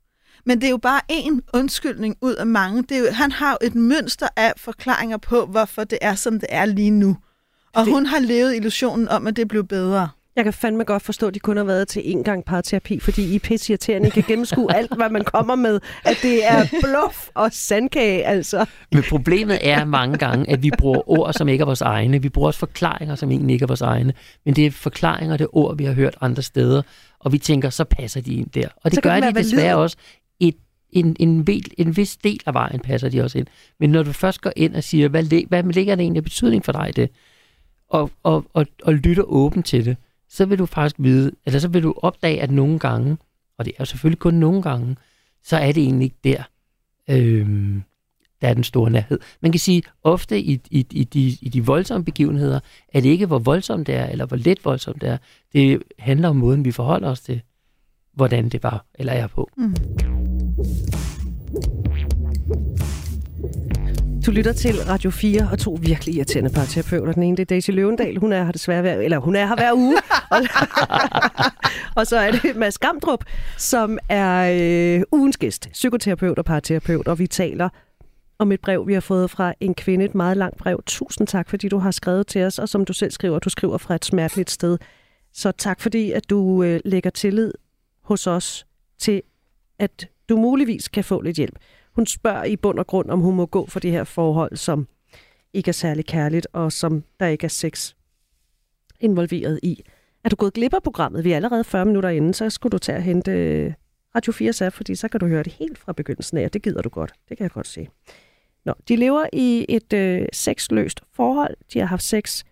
Men 0.48 0.62
det 0.62 0.68
er 0.68 0.72
jo 0.72 0.78
bare 0.78 1.02
en 1.10 1.42
undskyldning 1.54 2.16
ud 2.22 2.36
af 2.36 2.48
mange. 2.48 2.84
Det 2.84 2.92
er 2.92 3.00
jo, 3.00 3.06
han 3.12 3.32
har 3.32 3.52
jo 3.52 3.68
et 3.68 3.76
mønster 3.76 4.28
af 4.36 4.54
forklaringer 4.58 5.18
på, 5.18 5.46
hvorfor 5.46 5.84
det 5.84 6.00
er, 6.02 6.16
som 6.16 6.40
det 6.40 6.50
er 6.50 6.66
lige 6.66 6.92
nu. 6.92 7.18
Og 7.74 7.86
det... 7.86 7.94
hun 7.94 8.06
har 8.06 8.20
levet 8.20 8.56
illusionen 8.56 9.10
om, 9.10 9.28
at 9.28 9.36
det 9.36 9.48
blev 9.48 9.68
bedre. 9.68 10.10
Jeg 10.36 10.44
kan 10.44 10.54
fandme 10.54 10.84
godt 10.84 11.04
forstå, 11.04 11.28
at 11.28 11.34
de 11.34 11.40
kun 11.40 11.58
har 11.58 11.64
været 11.64 11.88
til 11.88 12.00
én 12.00 12.24
gang 12.24 12.46
parterapi, 12.46 13.00
fordi 13.00 13.36
I 13.36 13.40
pissirriterende 13.40 14.12
kan 14.12 14.24
gennemskue 14.28 14.76
alt, 14.76 14.96
hvad 14.96 15.10
man 15.10 15.24
kommer 15.24 15.56
med. 15.56 15.80
At 16.06 16.18
det 16.22 16.48
er 16.48 16.66
bluff 16.84 17.28
og 17.34 17.50
sandkage, 17.54 18.26
altså. 18.26 18.66
Men 18.92 19.04
problemet 19.10 19.60
er 19.62 19.86
mange 19.86 20.18
gange, 20.18 20.50
at 20.50 20.64
vi 20.64 20.72
bruger 20.78 21.10
ord, 21.10 21.34
som 21.34 21.48
ikke 21.48 21.62
er 21.62 21.66
vores 21.66 21.82
egne. 21.82 22.22
Vi 22.22 22.30
bruger 22.30 22.48
også 22.48 22.60
forklaringer, 22.60 23.16
som 23.16 23.32
egentlig 23.32 23.54
ikke 23.54 23.64
er 23.64 23.68
vores 23.68 23.82
egne. 23.82 24.14
Men 24.46 24.56
det 24.56 24.66
er 24.66 24.72
forklaringer, 24.72 25.38
det 25.38 25.44
er 25.44 25.58
ord, 25.58 25.78
vi 25.78 25.86
har 25.86 25.94
hørt 25.94 26.18
andre 26.22 26.42
steder. 26.42 26.82
Og 27.20 27.32
vi 27.32 27.38
tænker, 27.38 27.70
så 27.70 27.84
passer 27.84 28.22
de 28.22 28.34
ind 28.34 28.50
der. 28.50 28.68
Og 28.84 28.92
det 28.92 28.96
så 28.96 29.02
gør 29.02 29.20
de 29.20 29.34
desværre 29.34 29.64
valid. 29.64 29.84
også 29.84 29.98
et, 30.40 30.56
en, 30.90 31.16
en, 31.20 31.48
vel, 31.48 31.72
en 31.78 31.98
vis 31.98 32.18
del 32.18 32.40
af 32.46 32.54
vejen 32.54 32.80
passer 32.80 33.10
de 33.10 33.22
også 33.22 33.38
ind. 33.38 33.48
Men 33.80 33.90
når 33.90 34.04
du 34.04 34.12
først 34.12 34.42
går 34.42 34.52
ind 34.56 34.76
og 34.76 34.84
siger, 34.84 35.08
hvad, 35.08 35.48
hvad 35.48 35.64
ligger 35.64 35.96
det 35.96 36.02
egentlig 36.02 36.20
af 36.20 36.24
betydning 36.24 36.66
for 36.66 36.72
dig 36.72 36.96
det? 36.96 37.10
Og, 37.90 38.12
og, 38.24 38.46
og, 38.54 38.66
og 38.84 38.94
lytter 38.94 39.24
åben 39.24 39.64
til 39.64 39.86
det, 39.86 39.98
så 40.30 40.46
vil 40.46 40.60
du 40.60 40.66
faktisk 40.66 40.96
vide, 41.00 41.32
eller 41.46 41.60
så 41.60 41.68
vil 41.68 41.84
du 41.84 41.94
opdage, 41.98 42.42
at 42.42 42.52
nogle 42.52 42.80
gange, 42.80 43.18
og 43.58 43.66
det 43.66 43.72
er 43.72 43.76
jo 43.80 43.86
selvfølgelig 43.86 44.20
kun 44.20 44.34
nogle 44.34 44.62
gange, 44.62 44.96
så 45.44 45.58
er 45.58 45.72
det 45.72 45.84
egentlig 45.84 46.06
ikke 46.06 46.18
der, 46.24 46.44
øhm, 47.10 47.84
der 48.42 48.48
er 48.48 48.54
den 48.54 48.64
store 48.64 48.92
nærhed. 48.92 49.20
Man 49.42 49.52
kan 49.52 49.60
sige, 49.60 49.84
ofte 50.04 50.40
i, 50.40 50.62
i, 50.72 50.86
i, 50.92 51.04
de, 51.04 51.38
i 51.42 51.50
de 51.50 51.66
voldsomme 51.66 52.06
begivenheder, 52.06 52.60
er 52.94 53.02
det 53.02 53.10
ikke, 53.10 53.26
hvor 53.26 53.40
voldsomt 53.40 53.88
det 53.88 53.96
er, 53.96 54.06
eller 54.06 54.26
hvor 54.26 54.38
let 54.38 54.66
voldsomt 54.66 55.02
det 55.02 55.10
er. 55.10 55.18
Det 55.54 55.84
handler 56.00 56.30
om 56.30 56.36
måden, 56.36 56.66
vi 56.66 56.72
forholder 56.72 57.10
os 57.10 57.22
til, 57.22 57.42
hvordan 58.14 58.50
det 58.50 58.64
var, 58.64 58.86
eller 58.96 59.14
er 59.14 59.28
på. 59.28 59.50
Mm. 59.58 60.17
Du 64.26 64.32
lytter 64.32 64.54
til 64.54 64.76
Radio 64.90 65.12
4 65.12 65.50
og 65.52 65.60
to 65.60 65.78
virkelig 65.82 66.16
irriterende 66.16 66.50
parterapeuter. 66.50 67.14
Den 67.14 67.24
ene 67.24 67.38
det 67.38 67.42
er 67.42 67.46
Daisy 67.46 67.72
Løvendal. 67.72 68.18
Hun 68.18 68.34
er 68.34 68.44
her 68.44 68.52
desværre 68.52 68.82
hver, 68.82 68.94
eller 68.94 69.18
hun 69.18 69.36
er 69.36 69.46
her 69.46 69.56
hver 69.56 69.74
uge. 69.74 69.98
og, 70.32 70.40
og 72.02 72.08
så 72.08 72.18
er 72.18 72.32
det 72.32 72.56
Mads 72.56 72.78
Gamdrup, 72.78 73.24
som 73.58 73.98
er 74.10 74.52
øh, 74.98 75.04
ugens 75.12 75.38
gæst. 75.38 75.70
Psykoterapeut 75.72 76.40
og 76.40 76.46
parterapeut. 76.46 77.08
Og 77.08 77.20
vi 77.20 77.28
taler 77.28 77.70
om 78.40 78.52
et 78.52 78.62
brev, 78.62 78.88
vi 78.88 78.94
har 78.94 79.02
fået 79.02 79.32
fra 79.32 79.54
en 79.60 79.76
kvinde. 79.76 80.06
Et 80.06 80.16
meget 80.16 80.38
langt 80.38 80.58
brev. 80.58 80.84
Tusind 80.86 81.28
tak, 81.28 81.50
fordi 81.50 81.70
du 81.70 81.78
har 81.78 81.92
skrevet 81.92 82.28
til 82.28 82.44
os. 82.44 82.60
Og 82.60 82.70
som 82.70 82.86
du 82.86 82.94
selv 82.94 83.12
skriver, 83.12 83.40
du 83.40 83.50
skriver 83.50 83.78
fra 83.78 83.96
et 83.96 84.06
smerteligt 84.06 84.52
sted. 84.52 84.78
Så 85.34 85.52
tak, 85.52 85.82
fordi 85.82 86.12
at 86.12 86.30
du 86.30 86.64
øh, 86.64 86.80
lægger 86.86 87.10
tillid 87.10 87.54
hos 88.04 88.28
os 88.28 88.66
til, 89.00 89.22
at 89.80 90.08
du 90.30 90.38
muligvis 90.38 90.88
kan 90.88 91.04
få 91.04 91.22
lidt 91.22 91.38
hjælp. 91.38 91.60
Hun 91.96 92.06
spørger 92.06 92.44
i 92.44 92.56
bund 92.56 92.80
og 92.80 92.88
grund, 92.88 93.10
om 93.10 93.20
hun 93.20 93.36
må 93.36 93.46
gå 93.46 93.66
for 93.66 93.80
det 93.80 93.92
her 93.92 94.04
forhold, 94.04 94.56
som 94.56 94.88
ikke 95.54 95.70
er 95.70 95.74
særlig 95.74 96.06
kærligt, 96.06 96.48
og 96.54 96.72
som 96.72 97.04
der 97.20 97.28
ikke 97.28 97.46
er 97.46 97.50
sex 97.50 97.94
involveret 99.00 99.60
i. 99.64 99.84
Er 100.24 100.30
du 100.30 100.36
gået 100.36 100.54
glip 100.54 100.74
af 100.74 100.84
programmet? 100.84 101.24
Vi 101.24 101.32
er 101.32 101.36
allerede 101.36 101.64
40 101.64 101.86
minutter 101.86 102.10
inden, 102.10 102.34
så 102.34 102.50
skulle 102.50 102.72
du 102.72 102.78
tage 102.78 102.98
og 102.98 103.04
hente 103.04 103.32
øh, 103.32 103.74
Radio 104.16 104.34
4's 104.34 104.66
app, 104.66 104.76
fordi 104.76 104.96
så 104.96 105.08
kan 105.08 105.20
du 105.20 105.28
høre 105.28 105.44
det 105.44 105.54
helt 105.54 105.78
fra 105.78 105.94
begyndelsen 105.94 106.38
af, 106.38 106.46
og 106.46 106.54
det 106.54 106.62
gider 106.62 106.82
du 106.82 106.90
godt. 106.90 107.14
Det 107.30 107.38
kan 107.38 107.44
jeg 107.44 107.52
godt 107.52 107.68
se. 107.68 107.88
Nå, 108.66 108.74
de 108.88 108.96
lever 108.96 109.26
i 109.34 109.66
et 109.70 109.94
øh, 109.94 110.28
sexløst 110.34 111.02
forhold. 111.14 111.56
De 111.74 111.80
har 111.80 111.86
haft 111.86 112.04
sex 112.04 112.44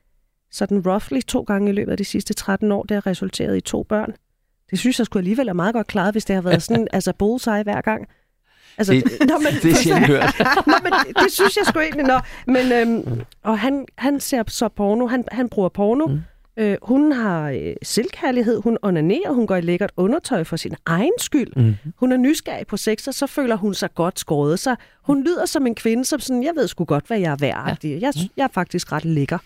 sådan 0.51 0.87
roughly 0.87 1.19
to 1.21 1.41
gange 1.41 1.69
i 1.69 1.73
løbet 1.73 1.91
af 1.91 1.97
de 1.97 2.05
sidste 2.05 2.33
13 2.33 2.71
år. 2.71 2.83
Det 2.83 2.95
har 2.95 3.07
resulteret 3.07 3.57
i 3.57 3.61
to 3.61 3.83
børn. 3.83 4.13
Det 4.71 4.79
synes 4.79 4.99
jeg 4.99 5.05
skulle 5.05 5.21
alligevel 5.21 5.47
er 5.47 5.53
meget 5.53 5.73
godt 5.73 5.87
klaret, 5.87 6.13
hvis 6.13 6.25
det 6.25 6.35
har 6.35 6.41
været 6.41 6.63
sådan, 6.63 6.87
altså 6.93 7.13
bullseye 7.13 7.63
hver 7.63 7.81
gang. 7.81 8.07
Altså, 8.77 8.93
det, 8.93 9.03
nå, 9.29 9.37
men, 9.37 9.53
det 9.63 9.71
er 9.71 9.75
sjældent 9.75 10.07
hørt. 10.07 10.35
nå, 10.67 10.73
men 10.83 10.91
det, 10.91 11.17
det 11.23 11.31
synes 11.31 11.57
jeg 11.57 11.65
sgu 11.65 11.79
egentlig. 11.79 12.05
Nå. 12.05 12.19
Men, 12.47 12.71
øhm, 12.71 13.21
og 13.43 13.59
han, 13.59 13.85
han 13.97 14.19
ser 14.19 14.43
så 14.47 14.67
porno, 14.69 15.07
han, 15.07 15.23
han 15.31 15.49
bruger 15.49 15.69
porno. 15.69 16.07
Mm. 16.07 16.19
Øh, 16.57 16.77
hun 16.81 17.11
har 17.11 17.49
øh, 17.49 17.73
selvkærlighed, 17.83 18.61
hun 18.61 18.77
onanerer, 18.81 19.31
hun 19.31 19.47
går 19.47 19.55
i 19.55 19.61
lækkert 19.61 19.91
undertøj 19.97 20.43
for 20.43 20.55
sin 20.55 20.75
egen 20.85 21.11
skyld. 21.19 21.51
Mm. 21.55 21.75
Hun 21.97 22.11
er 22.11 22.17
nysgerrig 22.17 22.67
på 22.67 22.77
sex, 22.77 23.07
og 23.07 23.13
så 23.13 23.27
føler 23.27 23.55
hun 23.55 23.73
sig 23.73 23.93
godt 23.95 24.19
skåret. 24.19 24.59
Så 24.59 24.75
hun 25.01 25.23
lyder 25.23 25.45
som 25.45 25.67
en 25.67 25.75
kvinde, 25.75 26.05
som 26.05 26.19
sådan, 26.19 26.43
jeg 26.43 26.51
ved 26.55 26.67
sgu 26.67 26.85
godt, 26.85 27.07
hvad 27.07 27.19
jeg 27.19 27.31
er 27.31 27.37
værd. 27.39 27.77
Ja. 27.83 27.89
Jeg, 27.89 28.13
jeg 28.37 28.43
er 28.43 28.53
faktisk 28.53 28.91
ret 28.91 29.05
lækker. 29.05 29.37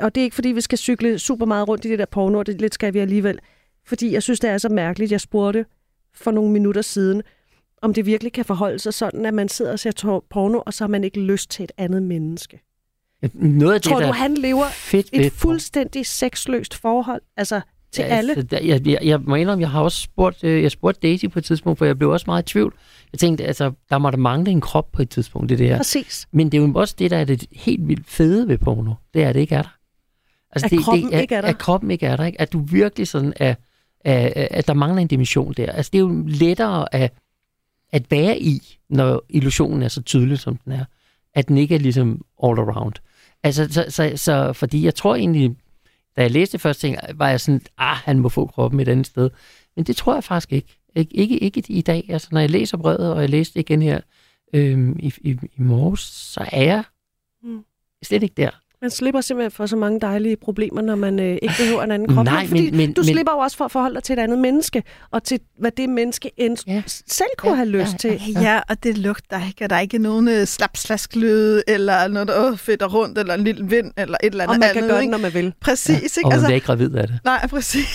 Og 0.00 0.14
det 0.14 0.20
er 0.20 0.24
ikke, 0.24 0.34
fordi 0.34 0.48
vi 0.48 0.60
skal 0.60 0.78
cykle 0.78 1.18
super 1.18 1.46
meget 1.46 1.68
rundt 1.68 1.84
i 1.84 1.88
det 1.88 1.98
der 1.98 2.06
porno, 2.06 2.42
det 2.42 2.60
lidt 2.60 2.74
skal 2.74 2.94
vi 2.94 2.98
alligevel. 2.98 3.38
Fordi 3.86 4.12
jeg 4.12 4.22
synes, 4.22 4.40
det 4.40 4.50
er 4.50 4.58
så 4.58 4.68
mærkeligt. 4.68 5.12
Jeg 5.12 5.20
spurgte 5.20 5.64
for 6.14 6.30
nogle 6.30 6.52
minutter 6.52 6.82
siden, 6.82 7.22
om 7.82 7.94
det 7.94 8.06
virkelig 8.06 8.32
kan 8.32 8.44
forholde 8.44 8.78
sig 8.78 8.94
sådan, 8.94 9.26
at 9.26 9.34
man 9.34 9.48
sidder 9.48 9.72
og 9.72 9.78
ser 9.78 10.20
porno, 10.30 10.62
og 10.66 10.74
så 10.74 10.84
har 10.84 10.88
man 10.88 11.04
ikke 11.04 11.20
lyst 11.20 11.50
til 11.50 11.64
et 11.64 11.72
andet 11.76 12.02
menneske. 12.02 12.60
Noget 13.32 13.74
af 13.74 13.80
Tror 13.80 13.98
det, 13.98 14.08
du, 14.08 14.12
han 14.12 14.34
lever 14.34 14.66
fedt 14.68 15.08
et 15.12 15.32
fuldstændig 15.32 16.06
sexløst 16.06 16.74
forhold? 16.74 17.22
Altså, 17.36 17.60
til 17.92 18.02
ja, 18.02 18.08
alle? 18.08 18.36
Altså, 18.36 18.56
jeg, 18.56 18.86
jeg, 18.86 18.98
jeg 19.02 19.20
må 19.20 19.34
indrømme, 19.34 19.62
jeg 19.62 19.70
har 19.70 19.80
også 19.80 20.00
spurgt, 20.00 20.44
øh, 20.44 20.62
jeg 20.62 20.70
spurgte 20.70 21.00
Daisy 21.08 21.26
på 21.26 21.38
et 21.38 21.44
tidspunkt, 21.44 21.78
for 21.78 21.84
jeg 21.84 21.98
blev 21.98 22.10
også 22.10 22.24
meget 22.28 22.42
i 22.42 22.52
tvivl. 22.52 22.74
Jeg 23.12 23.18
tænkte, 23.18 23.44
altså, 23.44 23.72
der 23.90 23.98
må 23.98 24.10
der 24.10 24.16
mangle 24.16 24.50
en 24.50 24.60
krop 24.60 24.92
på 24.92 25.02
et 25.02 25.10
tidspunkt, 25.10 25.48
det 25.48 25.58
der. 25.58 25.76
Præcis. 25.76 26.26
Men 26.32 26.52
det 26.52 26.58
er 26.58 26.62
jo 26.62 26.72
også 26.74 26.94
det, 26.98 27.10
der 27.10 27.18
er 27.18 27.24
det 27.24 27.44
helt 27.52 27.88
vildt 27.88 28.06
fede 28.06 28.48
ved 28.48 28.58
porno. 28.58 28.94
Det 29.14 29.22
er, 29.22 29.28
at 29.28 29.34
det 29.34 29.40
ikke 29.40 29.54
er 29.54 29.62
der. 29.62 29.76
Altså, 30.50 30.66
at 30.66 30.70
det, 30.70 30.84
kroppen 30.84 31.06
det, 31.06 31.14
er, 31.14 31.20
ikke 31.20 31.34
er 31.34 31.40
der? 31.40 31.48
At 31.48 31.58
kroppen 31.58 31.90
ikke 31.90 32.06
er 32.06 32.16
der, 32.16 32.24
ikke? 32.24 32.40
At 32.40 32.52
du 32.52 32.58
virkelig 32.58 33.08
sådan 33.08 33.32
er, 33.36 33.54
at, 34.04 34.32
at 34.36 34.68
der 34.68 34.74
mangler 34.74 35.02
en 35.02 35.08
dimension 35.08 35.52
der. 35.52 35.72
Altså, 35.72 35.90
det 35.92 35.98
er 35.98 36.02
jo 36.02 36.24
lettere 36.26 36.94
at 36.94 37.12
at 37.92 38.10
være 38.10 38.40
i, 38.40 38.78
når 38.88 39.24
illusionen 39.28 39.82
er 39.82 39.88
så 39.88 40.02
tydelig, 40.02 40.38
som 40.38 40.56
den 40.56 40.72
er. 40.72 40.84
At 41.34 41.48
den 41.48 41.58
ikke 41.58 41.74
er 41.74 41.78
ligesom 41.78 42.24
all 42.44 42.58
around. 42.58 42.94
Altså, 43.42 43.72
så, 43.72 43.84
så, 43.88 44.12
så 44.16 44.52
fordi 44.52 44.84
jeg 44.84 44.94
tror 44.94 45.14
egentlig, 45.14 45.56
da 46.16 46.22
jeg 46.22 46.30
læste 46.30 46.52
det 46.52 46.60
første 46.60 46.80
ting, 46.80 46.96
var 47.14 47.28
jeg 47.28 47.40
sådan, 47.40 47.60
ah, 47.78 47.96
han 47.96 48.18
må 48.18 48.28
få 48.28 48.46
kroppen 48.46 48.80
et 48.80 48.88
andet 48.88 49.06
sted. 49.06 49.30
Men 49.76 49.84
det 49.84 49.96
tror 49.96 50.14
jeg 50.14 50.24
faktisk 50.24 50.52
ikke. 50.52 50.68
Ik- 50.98 51.10
ikke, 51.10 51.38
ikke 51.38 51.62
i 51.68 51.80
dag. 51.80 52.06
Altså, 52.08 52.28
når 52.32 52.40
jeg 52.40 52.50
læser 52.50 52.76
brevet, 52.76 53.12
og 53.12 53.20
jeg 53.20 53.30
læste 53.30 53.54
det 53.54 53.60
igen 53.60 53.82
her 53.82 54.00
øhm, 54.54 54.98
i, 54.98 55.14
i, 55.20 55.30
i 55.30 55.62
morges, 55.62 56.00
så 56.00 56.48
er 56.52 56.62
jeg 56.62 56.84
mm. 57.42 57.64
slet 58.02 58.22
ikke 58.22 58.34
der. 58.36 58.50
Man 58.82 58.90
slipper 58.90 59.20
simpelthen 59.20 59.50
for 59.50 59.66
så 59.66 59.76
mange 59.76 60.00
dejlige 60.00 60.36
problemer, 60.36 60.80
når 60.80 60.94
man 60.94 61.20
øh, 61.20 61.38
ikke 61.42 61.54
behøver 61.58 61.82
en 61.82 61.90
anden 61.90 62.14
krop. 62.14 62.24
Nej, 62.24 62.46
fordi 62.46 62.70
men, 62.70 62.76
men, 62.76 62.92
du 62.92 63.02
slipper 63.02 63.32
jo 63.32 63.38
også 63.38 63.56
for 63.56 63.64
at 63.64 63.70
forholde 63.70 63.94
dig 63.94 64.02
til 64.02 64.12
et 64.12 64.18
andet 64.18 64.38
menneske, 64.38 64.82
og 65.10 65.24
til 65.24 65.40
hvad 65.58 65.70
det 65.70 65.88
menneske 65.88 66.30
end 66.36 66.56
ja. 66.66 66.82
selv 66.86 67.28
kunne 67.38 67.50
ja, 67.50 67.56
have 67.56 67.68
lyst 67.68 67.92
ja, 67.92 67.96
til. 67.96 68.20
Ja, 68.34 68.40
ja, 68.40 68.60
og 68.68 68.82
det 68.82 68.98
lugter 68.98 69.46
ikke, 69.46 69.64
og 69.64 69.70
der 69.70 69.76
er 69.76 69.80
ikke 69.80 69.98
nogen 69.98 70.28
øh, 70.28 70.46
slapslasklyde, 70.46 71.62
eller 71.68 72.08
noget, 72.08 72.28
der 72.28 72.50
øh, 72.50 72.58
fedter 72.58 72.86
rundt, 72.86 73.18
eller 73.18 73.34
en 73.34 73.44
lille 73.44 73.68
vind, 73.68 73.92
eller 73.96 74.16
et 74.22 74.30
eller 74.30 74.44
andet 74.44 74.54
Og 74.54 74.58
man 74.60 74.68
andet, 74.68 74.80
kan 74.80 74.88
gøre 74.88 75.00
det, 75.00 75.10
når 75.10 75.18
man 75.18 75.34
vil. 75.34 75.54
Præcis. 75.60 75.88
Ja, 75.88 75.94
ikke? 75.94 76.10
Og 76.24 76.28
man 76.28 76.32
altså, 76.32 76.46
bliver 76.46 76.54
ikke 76.54 76.66
gravid 76.66 76.94
af 76.94 77.06
det. 77.06 77.18
Nej, 77.24 77.46
præcis. 77.54 77.86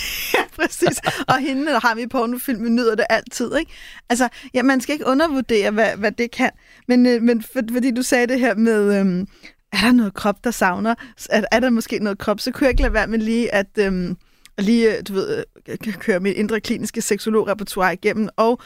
præcis. 0.58 1.00
Og 1.28 1.38
hende, 1.38 1.66
der 1.66 1.80
har 1.86 1.94
vi 1.94 2.06
på 2.06 2.18
pornofilm, 2.18 2.64
vi 2.64 2.68
nyder 2.68 2.94
det 2.94 3.04
altid. 3.10 3.56
Ikke? 3.58 3.72
Altså, 4.08 4.28
ja, 4.54 4.62
man 4.62 4.80
skal 4.80 4.92
ikke 4.92 5.06
undervurdere, 5.06 5.70
hvad, 5.70 5.96
hvad 5.96 6.12
det 6.12 6.30
kan. 6.30 6.50
Men, 6.88 7.06
øh, 7.06 7.22
men 7.22 7.42
for, 7.42 7.60
fordi 7.72 7.90
du 7.90 8.02
sagde 8.02 8.26
det 8.26 8.40
her 8.40 8.54
med, 8.54 9.00
øhm, 9.00 9.26
er 9.72 9.76
der 9.76 9.92
noget 9.92 10.14
krop, 10.14 10.44
der 10.44 10.50
savner? 10.50 10.94
Er, 11.30 11.42
er 11.52 11.60
der 11.60 11.70
måske 11.70 11.98
noget 11.98 12.18
krop? 12.18 12.40
Så 12.40 12.50
kunne 12.50 12.64
jeg 12.64 12.70
ikke 12.70 12.82
lade 12.82 12.92
være 12.92 13.06
med 13.06 13.18
lige 13.18 13.54
at 13.54 13.66
øhm, 13.78 14.16
lige, 14.58 14.96
øh, 14.96 15.02
du 15.08 15.12
ved, 15.12 15.44
øh, 15.68 15.76
køre 15.78 16.20
mit 16.20 16.36
indre 16.36 16.60
kliniske 16.60 17.00
seksologrepertoire 17.00 17.92
igennem. 17.92 18.28
Og 18.36 18.60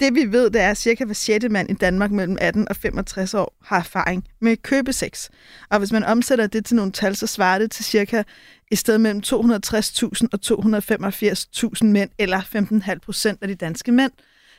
det 0.00 0.14
vi 0.14 0.32
ved, 0.32 0.50
det 0.50 0.60
er, 0.60 0.70
at 0.70 0.76
cirka 0.76 1.04
hver 1.04 1.14
sjette 1.14 1.48
mand 1.48 1.70
i 1.70 1.74
Danmark 1.74 2.10
mellem 2.10 2.36
18 2.40 2.68
og 2.68 2.76
65 2.76 3.34
år 3.34 3.56
har 3.64 3.78
erfaring 3.78 4.24
med 4.40 4.56
købesex. 4.56 5.28
Og 5.70 5.78
hvis 5.78 5.92
man 5.92 6.04
omsætter 6.04 6.46
det 6.46 6.64
til 6.64 6.76
nogle 6.76 6.92
tal, 6.92 7.16
så 7.16 7.26
svarer 7.26 7.58
det 7.58 7.70
til 7.70 7.84
cirka 7.84 8.22
et 8.70 8.78
sted 8.78 8.98
mellem 8.98 9.22
260.000 9.26 10.26
og 10.32 10.38
285.000 10.44 11.86
mænd, 11.86 12.10
eller 12.18 12.40
15,5 12.40 12.98
procent 12.98 13.42
af 13.42 13.48
de 13.48 13.54
danske 13.54 13.92
mænd. 13.92 14.12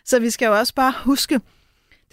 Så 0.06 0.20
vi 0.20 0.30
skal 0.30 0.46
jo 0.46 0.58
også 0.58 0.74
bare 0.76 0.94
huske, 0.98 1.40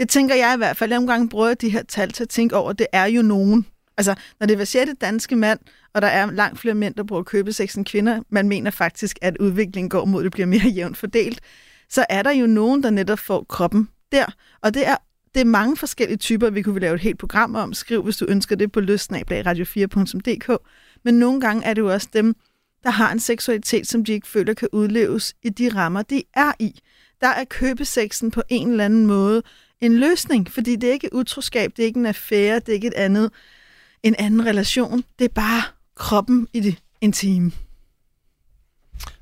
det 0.00 0.08
tænker 0.08 0.34
jeg 0.34 0.54
i 0.54 0.56
hvert 0.56 0.76
fald. 0.76 0.90
Jeg 0.90 0.98
nogle 0.98 1.12
gange 1.12 1.28
bruger 1.28 1.54
de 1.54 1.68
her 1.68 1.82
tal 1.82 2.12
til 2.12 2.22
at 2.22 2.28
tænke 2.28 2.56
over, 2.56 2.72
det 2.72 2.86
er 2.92 3.04
jo 3.04 3.22
nogen. 3.22 3.66
Altså, 3.96 4.14
når 4.40 4.46
det 4.46 4.54
er 4.54 4.56
hver 4.56 4.64
sjette 4.64 4.92
danske 4.92 5.36
mand, 5.36 5.58
og 5.94 6.02
der 6.02 6.08
er 6.08 6.30
langt 6.30 6.58
flere 6.58 6.74
mænd, 6.74 6.94
der 6.94 7.02
bruger 7.02 7.22
købesex 7.22 7.74
end 7.74 7.86
kvinder, 7.86 8.20
man 8.30 8.48
mener 8.48 8.70
faktisk, 8.70 9.18
at 9.22 9.38
udviklingen 9.38 9.90
går 9.90 10.04
mod, 10.04 10.20
at 10.20 10.24
det 10.24 10.32
bliver 10.32 10.46
mere 10.46 10.68
jævnt 10.76 10.96
fordelt, 10.96 11.40
så 11.88 12.04
er 12.08 12.22
der 12.22 12.30
jo 12.30 12.46
nogen, 12.46 12.82
der 12.82 12.90
netop 12.90 13.18
får 13.18 13.44
kroppen 13.48 13.88
der. 14.12 14.24
Og 14.62 14.74
det 14.74 14.88
er 14.88 14.96
det 15.34 15.40
er 15.40 15.44
mange 15.44 15.76
forskellige 15.76 16.16
typer, 16.16 16.50
vi 16.50 16.62
kunne 16.62 16.80
lave 16.80 16.94
et 16.94 17.00
helt 17.00 17.18
program 17.18 17.54
om. 17.54 17.72
Skriv, 17.72 18.02
hvis 18.02 18.16
du 18.16 18.26
ønsker 18.28 18.56
det 18.56 18.72
på 18.72 18.80
løsnablagradio4.dk. 18.80 20.58
Men 21.04 21.14
nogle 21.14 21.40
gange 21.40 21.64
er 21.64 21.74
det 21.74 21.82
jo 21.82 21.92
også 21.92 22.08
dem, 22.12 22.36
der 22.82 22.90
har 22.90 23.12
en 23.12 23.20
seksualitet, 23.20 23.86
som 23.86 24.04
de 24.04 24.12
ikke 24.12 24.28
føler 24.28 24.54
kan 24.54 24.68
udleves 24.72 25.34
i 25.42 25.48
de 25.48 25.68
rammer, 25.68 26.02
de 26.02 26.22
er 26.34 26.52
i. 26.58 26.80
Der 27.20 27.28
er 27.28 27.44
købesexen 27.44 28.30
på 28.30 28.42
en 28.48 28.70
eller 28.70 28.84
anden 28.84 29.06
måde 29.06 29.42
en 29.80 29.98
løsning, 29.98 30.50
fordi 30.50 30.76
det 30.76 30.88
er 30.88 30.92
ikke 30.92 31.14
utroskab, 31.14 31.70
det 31.76 31.82
er 31.82 31.86
ikke 31.86 32.00
en 32.00 32.06
affære, 32.06 32.58
det 32.58 32.68
er 32.68 32.72
ikke 32.72 32.88
et 32.88 32.94
andet, 32.94 33.30
en 34.02 34.14
anden 34.18 34.46
relation. 34.46 35.04
Det 35.18 35.24
er 35.24 35.34
bare 35.34 35.62
kroppen 35.96 36.48
i 36.52 36.60
det 36.60 36.78
intime. 37.00 37.52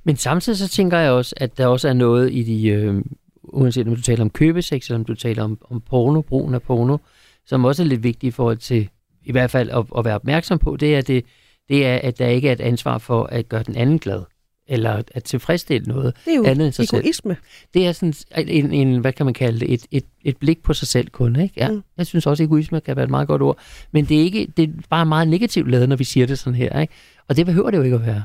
Men 0.05 0.17
samtidig 0.17 0.59
så 0.59 0.69
tænker 0.69 0.99
jeg 0.99 1.11
også, 1.11 1.35
at 1.37 1.59
der 1.59 1.67
også 1.67 1.89
er 1.89 1.93
noget 1.93 2.33
i 2.33 2.43
de, 2.43 2.69
øh, 2.69 3.05
uanset 3.43 3.89
om 3.89 3.97
du 3.97 4.03
taler 4.03 4.23
om 4.23 4.31
købesex, 4.31 4.87
eller 4.87 4.99
om 4.99 5.05
du 5.05 5.15
taler 5.15 5.45
om, 5.45 5.59
om 5.71 5.81
porno, 5.81 6.21
brugen 6.21 6.55
af 6.55 6.63
porno, 6.63 6.99
som 7.47 7.65
også 7.65 7.83
er 7.83 7.87
lidt 7.87 8.03
vigtigt 8.03 8.29
i 8.29 8.35
forhold 8.35 8.57
til, 8.57 8.89
i 9.25 9.33
hvert 9.33 9.51
fald 9.51 9.71
at, 9.71 9.85
at 9.99 10.05
være 10.05 10.15
opmærksom 10.15 10.59
på, 10.59 10.77
det 10.77 10.97
er, 10.97 11.01
det, 11.01 11.25
det 11.69 11.87
er, 11.87 12.01
at 12.03 12.19
der 12.19 12.27
ikke 12.27 12.49
er 12.49 12.53
et 12.53 12.61
ansvar 12.61 12.99
for 12.99 13.25
at 13.25 13.49
gøre 13.49 13.63
den 13.63 13.77
anden 13.77 13.99
glad 13.99 14.23
eller 14.69 15.03
at 15.14 15.25
tilfredsstille 15.25 15.87
noget 15.87 16.14
Det 16.25 16.33
er 16.33 16.37
jo 16.37 16.45
andet 16.45 16.64
end 16.66 16.73
sig 16.73 16.89
selv. 16.89 17.01
egoisme. 17.01 17.37
Det 17.75 17.87
er 17.87 17.93
sådan 17.93 18.14
en, 18.37 18.73
en, 18.73 18.99
hvad 19.01 19.12
kan 19.12 19.27
man 19.27 19.35
kalde 19.35 19.61
det, 19.61 19.73
et, 19.73 19.87
et, 19.91 20.05
et 20.25 20.37
blik 20.37 20.62
på 20.62 20.73
sig 20.75 20.89
selv 20.89 21.09
kun, 21.09 21.37
ikke? 21.41 21.55
Ja, 21.57 21.69
Mm. 21.71 21.83
jeg 21.99 22.07
synes 22.07 22.27
også, 22.27 22.43
at 22.43 22.47
egoisme 22.47 22.81
kan 22.81 22.97
være 22.97 23.05
et 23.05 23.11
meget 23.11 23.29
godt 23.29 23.43
ord, 23.43 23.59
men 23.93 24.05
det 24.05 24.19
er, 24.19 24.23
ikke, 24.23 24.49
det 24.57 24.64
er 24.69 24.73
bare 24.91 25.07
meget 25.07 25.29
negativt 25.29 25.71
lavet, 25.71 25.89
når 25.89 25.97
vi 25.97 26.05
siger 26.05 26.27
det 26.27 26.39
sådan 26.39 26.55
her, 26.55 26.81
ikke? 26.81 26.95
Og 27.29 27.37
det 27.37 27.47
behøver 27.47 27.71
det 27.71 27.79
jo 27.79 27.83
ikke 27.83 27.97
at 27.97 28.07
være. 28.07 28.23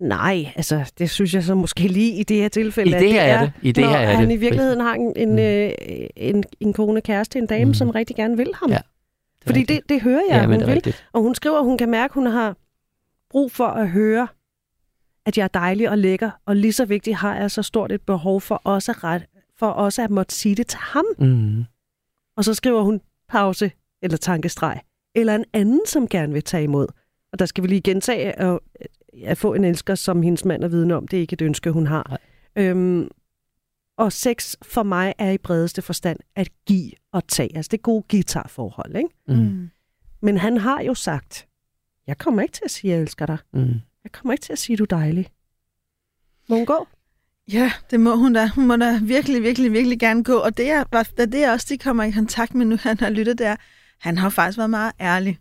Nej, 0.00 0.52
altså 0.56 0.92
det 0.98 1.10
synes 1.10 1.34
jeg 1.34 1.42
så 1.42 1.54
måske 1.54 1.88
lige 1.88 2.12
i 2.20 2.22
det 2.22 2.36
her 2.36 2.48
tilfælde. 2.48 2.90
I 2.90 2.94
at 2.94 3.00
det 3.00 3.12
her 3.12 3.22
er 3.22 3.40
det. 3.40 3.52
I 3.62 3.72
det 3.72 3.84
når 3.84 3.90
her 3.90 3.98
er 3.98 4.14
han 4.16 4.28
det. 4.28 4.34
i 4.34 4.36
virkeligheden 4.36 4.80
har 4.80 4.94
en, 4.94 5.12
en, 5.16 5.30
Mm. 5.32 5.38
øh, 5.38 5.70
en, 6.16 6.44
en 6.60 6.72
kone 6.72 7.00
kæreste, 7.00 7.38
en 7.38 7.46
dame, 7.46 7.64
Mm. 7.64 7.74
som 7.74 7.90
rigtig 7.90 8.16
gerne 8.16 8.36
vil 8.36 8.50
ham. 8.54 8.70
Ja, 8.70 8.76
er 8.76 8.80
Fordi 9.46 9.60
rigtigt. 9.60 9.82
det, 9.82 9.88
det 9.88 10.02
hører 10.02 10.20
jeg, 10.30 10.36
ja, 10.40 10.46
hun 10.46 10.54
det 10.54 10.62
er 10.62 10.66
vil. 10.66 10.74
rigtigt. 10.74 11.04
Og 11.12 11.22
hun 11.22 11.34
skriver, 11.34 11.58
at 11.58 11.64
hun 11.64 11.78
kan 11.78 11.90
mærke, 11.90 12.10
at 12.12 12.14
hun 12.14 12.26
har 12.26 12.56
brug 13.30 13.52
for 13.52 13.66
at 13.66 13.88
høre, 13.90 14.28
at 15.26 15.38
jeg 15.38 15.44
er 15.44 15.48
dejlig 15.48 15.90
og 15.90 15.98
lækker. 15.98 16.30
Og 16.46 16.56
lige 16.56 16.72
så 16.72 16.84
vigtigt 16.84 17.16
har 17.16 17.36
jeg 17.36 17.50
så 17.50 17.62
stort 17.62 17.92
et 17.92 18.02
behov 18.02 18.40
for 18.40 18.60
også, 18.64 18.92
ret, 18.92 19.26
for 19.58 19.66
også 19.66 20.02
at 20.02 20.10
måtte 20.10 20.34
sige 20.34 20.54
det 20.54 20.66
til 20.66 20.78
ham. 20.78 21.04
Mm. 21.18 21.64
Og 22.36 22.44
så 22.44 22.54
skriver 22.54 22.82
hun 22.82 23.00
pause 23.28 23.72
eller 24.02 24.16
tankestreg. 24.16 24.80
Eller 25.14 25.34
en 25.34 25.44
anden, 25.52 25.80
som 25.86 26.08
gerne 26.08 26.32
vil 26.32 26.42
tage 26.42 26.64
imod. 26.64 26.86
Og 27.32 27.38
der 27.38 27.46
skal 27.46 27.62
vi 27.62 27.68
lige 27.68 27.80
gentage 27.80 28.32
at, 28.32 28.58
at 29.24 29.38
få 29.38 29.54
en 29.54 29.64
elsker, 29.64 29.94
som 29.94 30.22
hendes 30.22 30.44
mand 30.44 30.64
er 30.64 30.68
vidne 30.68 30.94
om. 30.94 31.08
Det 31.08 31.16
er 31.16 31.20
ikke 31.20 31.34
et 31.34 31.42
ønske, 31.42 31.70
hun 31.70 31.86
har. 31.86 32.06
Nej. 32.08 32.66
Øhm, 32.66 33.08
og 33.98 34.12
sex 34.12 34.56
for 34.62 34.82
mig 34.82 35.14
er 35.18 35.30
i 35.30 35.38
bredeste 35.38 35.82
forstand 35.82 36.18
at 36.36 36.48
give 36.66 36.92
og 37.12 37.28
tage. 37.28 37.56
Altså 37.56 37.68
det 37.68 37.82
gode 37.82 38.04
guitarforhold, 38.10 38.96
ikke? 38.96 39.08
Mm. 39.28 39.70
Men 40.22 40.36
han 40.36 40.56
har 40.56 40.82
jo 40.82 40.94
sagt, 40.94 41.48
jeg 42.06 42.18
kommer 42.18 42.42
ikke 42.42 42.52
til 42.52 42.62
at 42.64 42.70
sige, 42.70 42.92
at 42.92 42.96
jeg 42.96 43.02
elsker 43.02 43.26
dig. 43.26 43.38
Mm. 43.52 43.74
Jeg 44.04 44.12
kommer 44.12 44.32
ikke 44.32 44.42
til 44.42 44.52
at 44.52 44.58
sige, 44.58 44.76
du 44.76 44.82
er 44.82 44.86
dejlig. 44.86 45.28
Må 46.48 46.56
hun 46.56 46.66
gå? 46.66 46.88
Ja, 47.52 47.72
det 47.90 48.00
må 48.00 48.16
hun 48.16 48.32
da. 48.32 48.48
Hun 48.48 48.66
må 48.66 48.76
da 48.76 48.98
virkelig, 49.02 49.42
virkelig, 49.42 49.72
virkelig 49.72 49.98
gerne 50.00 50.24
gå. 50.24 50.34
Og 50.36 50.56
det 50.56 50.70
er, 50.70 50.84
det 51.18 51.34
er 51.44 51.52
også, 51.52 51.66
de 51.68 51.78
kommer 51.78 52.04
i 52.04 52.10
kontakt 52.10 52.54
med 52.54 52.66
nu, 52.66 52.76
han 52.80 53.00
har 53.00 53.10
lyttet 53.10 53.38
der. 53.38 53.56
Han 54.00 54.18
har 54.18 54.28
faktisk 54.28 54.58
været 54.58 54.70
meget 54.70 54.92
ærlig. 55.00 55.38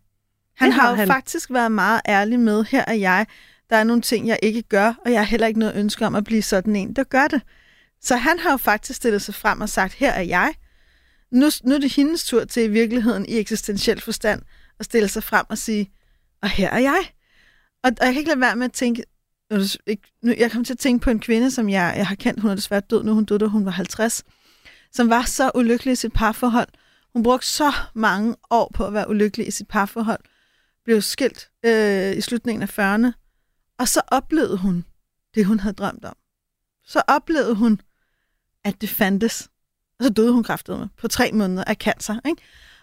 Han 0.55 0.68
Det 0.68 0.74
har 0.76 0.82
har 0.82 0.89
jo 0.89 0.95
han. 0.95 1.07
faktisk 1.07 1.51
været 1.51 1.72
meget 1.72 2.01
ærlig 2.07 2.39
med, 2.39 2.64
her 2.64 2.84
er 2.88 2.93
jeg. 2.93 3.26
Der 3.70 3.76
er 3.76 3.84
nogle 3.84 4.01
ting, 4.01 4.28
jeg 4.28 4.39
ikke 4.43 4.62
gør, 4.62 4.93
og 5.05 5.12
jeg 5.12 5.20
har 5.20 5.26
heller 5.26 5.47
ikke 5.47 5.59
noget 5.59 5.76
ønske 5.76 6.05
om 6.05 6.16
at 6.16 6.24
blive 6.24 6.41
sådan 6.41 6.76
en, 6.76 6.93
der 6.93 7.03
gør 7.03 7.28
det. 7.28 7.41
Så 8.01 8.16
han 8.16 8.39
har 8.39 8.51
jo 8.51 8.57
faktisk 8.57 8.97
stillet 8.97 9.22
sig 9.22 9.36
frem 9.36 9.62
og 9.62 9.70
sagt, 9.70 9.93
her 9.93 10.12
er 10.12 10.22
jeg. 10.22 10.53
Nu, 11.32 11.49
nu 11.64 11.76
er 11.76 11.80
det 11.80 11.93
hendes 11.95 12.24
tur 12.24 12.43
til 12.45 12.64
i 12.64 12.68
virkeligheden 12.68 13.26
i 13.26 13.38
eksistentiel 13.38 14.01
forstand 14.01 14.41
at 14.80 14.86
stille 14.86 15.07
sig 15.07 15.24
frem 15.24 15.45
og 15.49 15.57
sige, 15.57 15.91
og 16.41 16.49
her 16.49 16.70
er 16.70 16.80
jeg. 16.80 17.03
Og, 17.84 17.91
og 17.99 18.05
jeg 18.05 18.13
kan 18.13 18.17
ikke 18.17 18.29
lade 18.29 18.39
være 18.39 18.55
med 18.55 18.65
at 18.65 18.73
tænke, 18.73 19.03
nu 20.21 20.34
jeg 20.38 20.51
kom 20.51 20.63
til 20.63 20.73
at 20.73 20.79
tænke 20.79 21.03
på 21.03 21.09
en 21.09 21.19
kvinde, 21.19 21.51
som 21.51 21.69
jeg, 21.69 21.93
jeg 21.97 22.07
har 22.07 22.15
kendt, 22.15 22.41
hun 22.41 22.51
er 22.51 22.55
desværre 22.55 22.82
død 22.82 23.03
nu, 23.03 23.13
hun 23.13 23.25
døde, 23.25 23.39
da 23.39 23.45
hun 23.45 23.65
var 23.65 23.71
50, 23.71 24.23
som 24.91 25.09
var 25.09 25.21
så 25.21 25.51
ulykkelig 25.55 25.91
i 25.91 25.95
sit 25.95 26.13
parforhold. 26.13 26.67
Hun 27.13 27.23
brugte 27.23 27.47
så 27.47 27.71
mange 27.93 28.36
år 28.49 28.71
på 28.73 28.86
at 28.86 28.93
være 28.93 29.09
ulykkelig 29.09 29.47
i 29.47 29.51
sit 29.51 29.67
parforhold, 29.67 30.19
blev 30.86 31.01
skilt 31.01 31.49
øh, 31.65 32.17
i 32.17 32.21
slutningen 32.21 32.61
af 32.61 32.79
40'erne, 32.79 33.11
og 33.79 33.88
så 33.88 34.01
oplevede 34.07 34.57
hun 34.57 34.86
det, 35.36 35.45
hun 35.45 35.59
havde 35.59 35.73
drømt 35.73 36.05
om. 36.05 36.15
Så 36.86 37.01
oplevede 37.07 37.55
hun, 37.55 37.82
at 38.63 38.82
det 38.82 38.89
fandtes. 38.89 39.49
Og 39.99 40.05
så 40.05 40.09
døde 40.09 40.32
hun 40.32 40.43
kraftedeme 40.43 40.89
på 40.97 41.07
tre 41.07 41.32
måneder 41.32 41.63
af 41.63 41.75
cancer. 41.75 42.19
Ikke? 42.25 42.41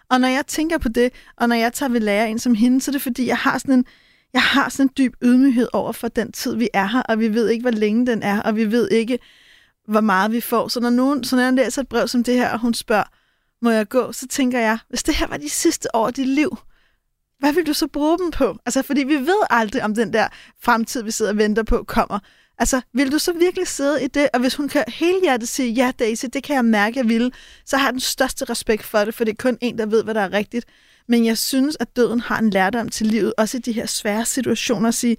Og 0.09 0.21
når 0.21 0.27
jeg 0.27 0.47
tænker 0.47 0.77
på 0.77 0.89
det, 0.89 1.13
og 1.37 1.49
når 1.49 1.55
jeg 1.55 1.73
tager 1.73 1.89
ved 1.89 1.99
lære 1.99 2.29
en 2.29 2.39
som 2.39 2.55
hende, 2.55 2.81
så 2.81 2.91
er 2.91 2.93
det 2.93 3.01
fordi, 3.01 3.27
jeg 3.27 3.37
har 3.37 3.57
sådan 3.57 3.73
en, 3.73 3.85
jeg 4.33 4.41
har 4.41 4.69
sådan 4.69 4.85
en 4.85 4.91
dyb 4.97 5.13
ydmyghed 5.23 5.67
over 5.73 5.91
for 5.91 6.07
den 6.07 6.31
tid, 6.31 6.55
vi 6.55 6.69
er 6.73 6.85
her, 6.85 7.01
og 7.01 7.19
vi 7.19 7.33
ved 7.33 7.49
ikke, 7.49 7.61
hvor 7.61 7.71
længe 7.71 8.07
den 8.07 8.23
er, 8.23 8.41
og 8.41 8.55
vi 8.55 8.71
ved 8.71 8.89
ikke, 8.91 9.19
hvor 9.87 10.01
meget 10.01 10.31
vi 10.31 10.41
får. 10.41 10.67
Så 10.67 10.79
når 10.79 10.89
nogen, 10.89 11.23
så 11.23 11.35
når 11.35 11.43
jeg 11.43 11.53
læser 11.53 11.81
et 11.81 11.87
brev 11.87 12.07
som 12.07 12.23
det 12.23 12.33
her, 12.33 12.49
og 12.49 12.59
hun 12.59 12.73
spørger, 12.73 13.03
må 13.61 13.69
jeg 13.69 13.87
gå, 13.87 14.11
så 14.11 14.27
tænker 14.27 14.59
jeg, 14.59 14.77
hvis 14.89 15.03
det 15.03 15.15
her 15.15 15.27
var 15.27 15.37
de 15.37 15.49
sidste 15.49 15.95
år 15.95 16.07
af 16.07 16.13
dit 16.13 16.27
liv, 16.27 16.57
hvad 17.39 17.53
vil 17.53 17.67
du 17.67 17.73
så 17.73 17.87
bruge 17.87 18.17
dem 18.17 18.31
på? 18.31 18.57
Altså, 18.65 18.81
fordi 18.81 19.03
vi 19.03 19.15
ved 19.15 19.43
aldrig, 19.49 19.83
om 19.83 19.95
den 19.95 20.13
der 20.13 20.27
fremtid, 20.61 21.03
vi 21.03 21.11
sidder 21.11 21.31
og 21.31 21.37
venter 21.37 21.63
på, 21.63 21.83
kommer. 21.87 22.19
Altså, 22.57 22.81
vil 22.93 23.11
du 23.11 23.19
så 23.19 23.33
virkelig 23.33 23.67
sidde 23.67 24.03
i 24.03 24.07
det? 24.07 24.29
Og 24.33 24.39
hvis 24.39 24.55
hun 24.55 24.69
kan 24.69 24.83
helhjertet 24.87 25.49
sige, 25.49 25.71
ja 25.71 25.91
Daisy, 25.99 26.25
det 26.33 26.43
kan 26.43 26.55
jeg 26.55 26.65
mærke, 26.65 26.97
jeg 26.99 27.09
vil, 27.09 27.33
så 27.65 27.77
har 27.77 27.85
jeg 27.85 27.93
den 27.93 27.99
største 27.99 28.45
respekt 28.45 28.83
for 28.83 28.99
det, 28.99 29.13
for 29.13 29.23
det 29.23 29.31
er 29.31 29.43
kun 29.43 29.57
en, 29.61 29.77
der 29.77 29.85
ved, 29.85 30.03
hvad 30.03 30.13
der 30.13 30.21
er 30.21 30.33
rigtigt. 30.33 30.65
Men 31.09 31.25
jeg 31.25 31.37
synes, 31.37 31.77
at 31.79 31.95
døden 31.95 32.19
har 32.19 32.39
en 32.39 32.49
lærdom 32.49 32.89
til 32.89 33.07
livet, 33.07 33.33
også 33.37 33.57
i 33.57 33.59
de 33.59 33.71
her 33.71 33.85
svære 33.85 34.25
situationer, 34.25 34.87
at 34.87 34.93
sige, 34.93 35.17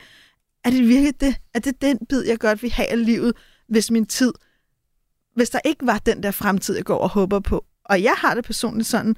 er 0.65 0.71
det 0.71 0.89
virkelig 0.89 1.21
det? 1.21 1.37
Er 1.55 1.59
det 1.59 1.83
den 1.83 1.99
bid, 2.09 2.25
jeg 2.27 2.39
godt 2.39 2.63
vil 2.63 2.73
have 2.73 2.89
af 2.89 3.05
livet, 3.05 3.33
hvis 3.69 3.91
min 3.91 4.07
tid, 4.07 4.33
hvis 5.35 5.51
der 5.51 5.61
ikke 5.65 5.87
var 5.87 5.99
den 5.99 6.23
der 6.23 6.31
fremtid, 6.31 6.75
jeg 6.77 6.85
går 6.85 6.99
og 6.99 7.09
håber 7.09 7.41
på? 7.41 7.65
Og 7.85 8.03
jeg 8.03 8.15
har 8.17 8.35
det 8.35 8.45
personligt 8.45 8.89
sådan, 8.89 9.17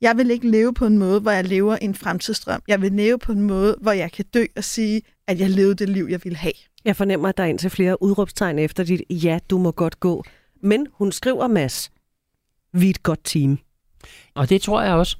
jeg 0.00 0.16
vil 0.16 0.30
ikke 0.30 0.50
leve 0.50 0.74
på 0.74 0.86
en 0.86 0.98
måde, 0.98 1.20
hvor 1.20 1.30
jeg 1.30 1.44
lever 1.44 1.76
en 1.76 1.94
fremtidsdrøm. 1.94 2.62
Jeg 2.68 2.82
vil 2.82 2.92
leve 2.92 3.18
på 3.18 3.32
en 3.32 3.40
måde, 3.40 3.76
hvor 3.80 3.92
jeg 3.92 4.12
kan 4.12 4.24
dø 4.34 4.44
og 4.56 4.64
sige, 4.64 5.02
at 5.26 5.40
jeg 5.40 5.50
levede 5.50 5.74
det 5.74 5.88
liv, 5.88 6.06
jeg 6.10 6.20
ville 6.24 6.36
have. 6.36 6.54
Jeg 6.84 6.96
fornemmer, 6.96 7.28
at 7.28 7.36
der 7.36 7.42
er 7.42 7.48
indtil 7.48 7.70
flere 7.70 8.02
udråbstegn 8.02 8.58
efter 8.58 8.84
dit 8.84 9.02
ja, 9.10 9.38
du 9.50 9.58
må 9.58 9.70
godt 9.70 10.00
gå. 10.00 10.24
Men 10.62 10.86
hun 10.92 11.12
skriver, 11.12 11.48
Mads, 11.48 11.90
vi 12.72 12.86
er 12.86 12.90
et 12.90 13.02
godt 13.02 13.20
team. 13.24 13.58
Og 14.34 14.48
det 14.48 14.62
tror 14.62 14.82
jeg 14.82 14.92
også, 14.92 15.16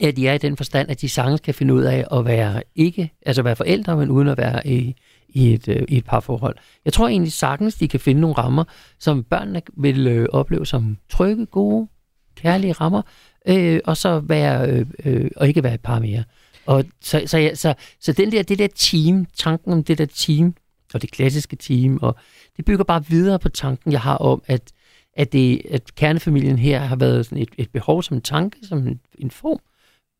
Ja, 0.00 0.10
de 0.10 0.28
er 0.28 0.34
i 0.34 0.38
den 0.38 0.56
forstand, 0.56 0.90
at 0.90 1.00
de 1.00 1.08
sagtens 1.08 1.40
kan 1.40 1.54
finde 1.54 1.74
ud 1.74 1.82
af 1.82 2.06
at 2.12 2.24
være 2.24 2.62
ikke, 2.74 3.12
altså 3.26 3.42
være 3.42 3.56
forældre, 3.56 3.96
men 3.96 4.10
uden 4.10 4.28
at 4.28 4.38
være 4.38 4.66
i, 4.66 4.94
i, 5.28 5.54
et, 5.54 5.68
øh, 5.68 5.82
i 5.88 5.96
et 5.96 6.04
parforhold. 6.04 6.56
Jeg 6.84 6.92
tror 6.92 7.08
egentlig 7.08 7.32
sagtens, 7.32 7.74
de 7.74 7.88
kan 7.88 8.00
finde 8.00 8.20
nogle 8.20 8.34
rammer, 8.38 8.64
som 8.98 9.24
børnene 9.24 9.62
vil 9.76 10.06
øh, 10.06 10.28
opleve 10.32 10.66
som 10.66 10.96
trygge, 11.08 11.46
gode, 11.46 11.88
kærlige 12.36 12.72
rammer, 12.72 13.02
øh, 13.48 13.80
og 13.84 13.96
så 13.96 14.20
være, 14.20 14.70
øh, 14.70 14.86
øh, 15.04 15.30
og 15.36 15.48
ikke 15.48 15.62
være 15.62 15.74
et 15.74 15.80
par 15.80 15.98
mere. 15.98 16.24
Og 16.66 16.84
så, 17.00 17.22
så, 17.26 17.38
ja, 17.38 17.54
så, 17.54 17.74
så 18.00 18.12
den 18.12 18.32
der, 18.32 18.42
det 18.42 18.58
der 18.58 18.68
team, 18.74 19.26
tanken 19.36 19.72
om 19.72 19.84
det 19.84 19.98
der 19.98 20.06
team, 20.06 20.54
og 20.94 21.02
det 21.02 21.10
klassiske 21.10 21.56
team, 21.56 21.98
og 22.02 22.16
det 22.56 22.64
bygger 22.64 22.84
bare 22.84 23.06
videre 23.06 23.38
på 23.38 23.48
tanken, 23.48 23.92
jeg 23.92 24.00
har 24.00 24.16
om, 24.16 24.42
at, 24.46 24.72
at, 25.16 25.32
det, 25.32 25.62
at 25.70 25.94
kernefamilien 25.94 26.58
her 26.58 26.80
har 26.80 26.96
været 26.96 27.26
sådan 27.26 27.38
et, 27.38 27.48
et 27.58 27.70
behov 27.70 28.02
som 28.02 28.16
en 28.16 28.22
tanke, 28.22 28.58
som 28.62 28.86
en, 28.86 29.00
en 29.18 29.30
form, 29.30 29.58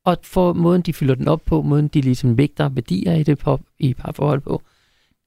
og 0.05 0.19
for 0.23 0.53
måden, 0.53 0.83
de 0.83 0.93
fylder 0.93 1.15
den 1.15 1.29
op 1.29 1.43
på, 1.45 1.63
måden, 1.63 1.89
de 1.89 2.01
ligesom 2.01 2.39
vægter 2.39 2.69
værdier 2.69 3.15
i 3.15 3.23
det 3.23 3.39
på, 3.39 3.61
i 3.79 3.95
parforhold 3.95 4.41
på, 4.41 4.63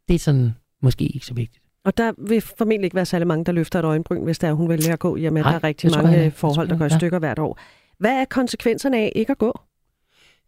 det 0.07 0.13
er 0.15 0.19
sådan 0.19 0.51
måske 0.81 1.05
ikke 1.05 1.25
så 1.25 1.33
vigtigt. 1.33 1.63
Og 1.83 1.97
der 1.97 2.11
vil 2.17 2.41
formentlig 2.41 2.83
ikke 2.85 2.95
være 2.95 3.05
særlig 3.05 3.27
mange, 3.27 3.45
der 3.45 3.51
løfter 3.51 3.79
et 3.79 3.85
øjenbryn, 3.85 4.23
hvis 4.23 4.39
der 4.39 4.47
er, 4.47 4.53
hun 4.53 4.69
vælger 4.69 4.93
at 4.93 4.99
gå, 4.99 5.17
jamen 5.17 5.43
Nej, 5.43 5.51
der 5.51 5.59
er 5.59 5.63
rigtig 5.63 5.91
mange 5.91 6.09
jeg. 6.11 6.25
Det 6.25 6.33
forhold, 6.33 6.67
der 6.67 6.77
går 6.77 6.85
i 6.85 6.89
ja. 6.91 6.97
stykker 6.97 7.19
hvert 7.19 7.39
år. 7.39 7.59
Hvad 7.97 8.11
er 8.11 8.25
konsekvenserne 8.25 8.97
af 8.97 9.11
ikke 9.15 9.31
at 9.31 9.37
gå? 9.37 9.59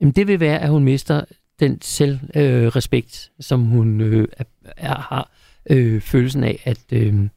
Jamen, 0.01 0.11
det 0.11 0.27
vil 0.27 0.39
være, 0.39 0.59
at 0.59 0.69
hun 0.69 0.83
mister 0.83 1.25
den 1.59 1.81
selvrespekt, 1.81 3.31
øh, 3.39 3.43
som 3.43 3.61
hun 3.61 4.01
øh, 4.01 4.27
er, 4.37 4.43
er, 4.77 4.95
har 4.95 5.31
øh, 5.69 6.01
følelsen 6.01 6.43
af, 6.43 6.61
at, 6.65 6.93
øh, 6.93 7.29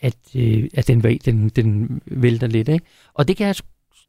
at, 0.00 0.16
øh, 0.36 0.68
at 0.74 0.88
den, 0.88 1.02
den, 1.02 1.48
den 1.48 2.00
vælter 2.06 2.46
lidt. 2.46 2.68
Ikke? 2.68 2.84
Og 3.14 3.28
det 3.28 3.36
kan 3.36 3.54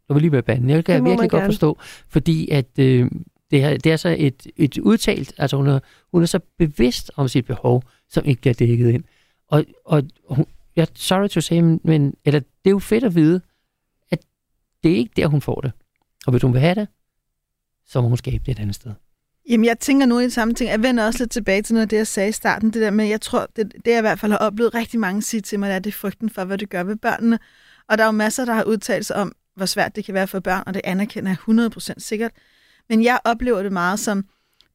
jeg, 0.09 0.15
vil 0.15 0.21
lige 0.21 0.31
være 0.31 0.41
banden, 0.41 0.69
jeg 0.69 0.85
kan 0.85 0.95
Det 0.95 1.03
virkelig 1.03 1.29
godt 1.29 1.41
gerne. 1.41 1.53
forstå, 1.53 1.77
fordi 2.09 2.49
at 2.49 2.79
øh, 2.79 3.11
det, 3.51 3.63
er, 3.63 3.77
det 3.77 3.91
er 3.91 3.97
så 3.97 4.15
et, 4.19 4.47
et 4.57 4.77
udtalt, 4.77 5.33
altså 5.37 5.57
hun 5.57 5.67
er, 5.67 5.79
hun 6.11 6.21
er 6.21 6.25
så 6.25 6.39
bevidst 6.57 7.11
om 7.15 7.27
sit 7.27 7.45
behov, 7.45 7.83
som 8.09 8.25
ikke 8.25 8.41
bliver 8.41 8.53
dækket 8.53 8.89
ind. 8.89 9.03
Og, 9.47 9.65
og 9.85 10.03
hun, 10.29 10.45
jeg 10.75 10.81
er 10.81 10.87
sorry 10.95 11.27
to 11.27 11.41
say, 11.41 11.59
men 11.59 12.13
eller, 12.25 12.39
det 12.39 12.65
er 12.65 12.69
jo 12.69 12.79
fedt 12.79 13.03
at 13.03 13.15
vide, 13.15 13.41
at 14.11 14.19
det 14.83 14.91
er 14.91 14.95
ikke 14.95 15.11
der, 15.15 15.27
hun 15.27 15.41
får 15.41 15.61
det. 15.61 15.71
Og 16.25 16.31
hvis 16.31 16.41
hun 16.41 16.53
vil 16.53 16.61
have 16.61 16.75
det, 16.75 16.87
så 17.87 18.01
må 18.01 18.07
hun 18.07 18.17
skabe 18.17 18.43
det 18.45 18.51
et 18.51 18.59
andet 18.59 18.75
sted. 18.75 18.91
Jamen, 19.49 19.65
jeg 19.65 19.79
tænker 19.79 20.05
nu 20.05 20.19
i 20.19 20.23
det 20.23 20.33
samme 20.33 20.53
ting. 20.53 20.69
Jeg 20.69 20.83
vender 20.83 21.05
også 21.05 21.19
lidt 21.23 21.31
tilbage 21.31 21.61
til 21.61 21.73
noget 21.73 21.85
af 21.85 21.89
det, 21.89 21.97
jeg 21.97 22.07
sagde 22.07 22.29
i 22.29 22.31
starten. 22.31 22.73
Det 22.73 22.81
der 22.81 22.91
med, 22.91 23.05
jeg 23.05 23.21
tror, 23.21 23.47
det, 23.55 23.73
det 23.85 23.91
jeg 23.91 23.97
i 23.97 24.01
hvert 24.01 24.19
fald 24.19 24.31
har 24.31 24.39
oplevet 24.39 24.75
rigtig 24.75 24.99
mange 24.99 25.21
sige 25.21 25.41
til 25.41 25.59
mig, 25.59 25.69
det 25.69 25.75
er, 25.75 25.79
det 25.79 25.89
er 25.89 25.97
frygten 25.97 26.29
for, 26.29 26.43
hvad 26.43 26.57
det 26.57 26.69
gør 26.69 26.83
ved 26.83 26.95
børnene. 26.95 27.39
Og 27.89 27.97
der 27.97 28.03
er 28.03 28.07
jo 28.07 28.11
masser, 28.11 28.45
der 28.45 28.53
har 28.53 28.63
udtalt 28.63 29.05
sig 29.05 29.15
om, 29.15 29.31
hvor 29.59 29.65
svært 29.65 29.95
det 29.95 30.05
kan 30.05 30.13
være 30.13 30.27
for 30.27 30.39
børn, 30.39 30.63
og 30.65 30.73
det 30.73 30.81
anerkender 30.83 31.35
jeg 31.47 31.71
100% 31.75 31.93
sikkert. 31.97 32.31
Men 32.89 33.03
jeg 33.03 33.19
oplever 33.23 33.63
det 33.63 33.71
meget 33.71 33.99
som, 33.99 34.25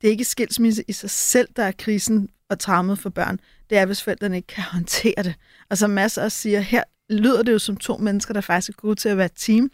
det 0.00 0.08
er 0.08 0.10
ikke 0.10 0.24
skilsmisse 0.24 0.84
i 0.88 0.92
sig 0.92 1.10
selv, 1.10 1.48
der 1.56 1.62
er 1.62 1.72
krisen 1.78 2.28
og 2.48 2.58
traumet 2.58 2.98
for 2.98 3.10
børn. 3.10 3.40
Det 3.70 3.78
er, 3.78 3.86
hvis 3.86 4.02
forældrene 4.02 4.36
ikke 4.36 4.46
kan 4.46 4.64
håndtere 4.64 5.22
det. 5.22 5.34
Og 5.70 5.78
som 5.78 5.90
masser 5.90 6.22
også 6.22 6.38
siger, 6.38 6.60
her 6.60 6.82
lyder 7.10 7.42
det 7.42 7.52
jo 7.52 7.58
som 7.58 7.76
to 7.76 7.96
mennesker, 7.96 8.34
der 8.34 8.40
faktisk 8.40 8.78
er 8.78 8.82
gode 8.82 8.94
til 8.94 9.08
at 9.08 9.16
være 9.16 9.28
team. 9.36 9.70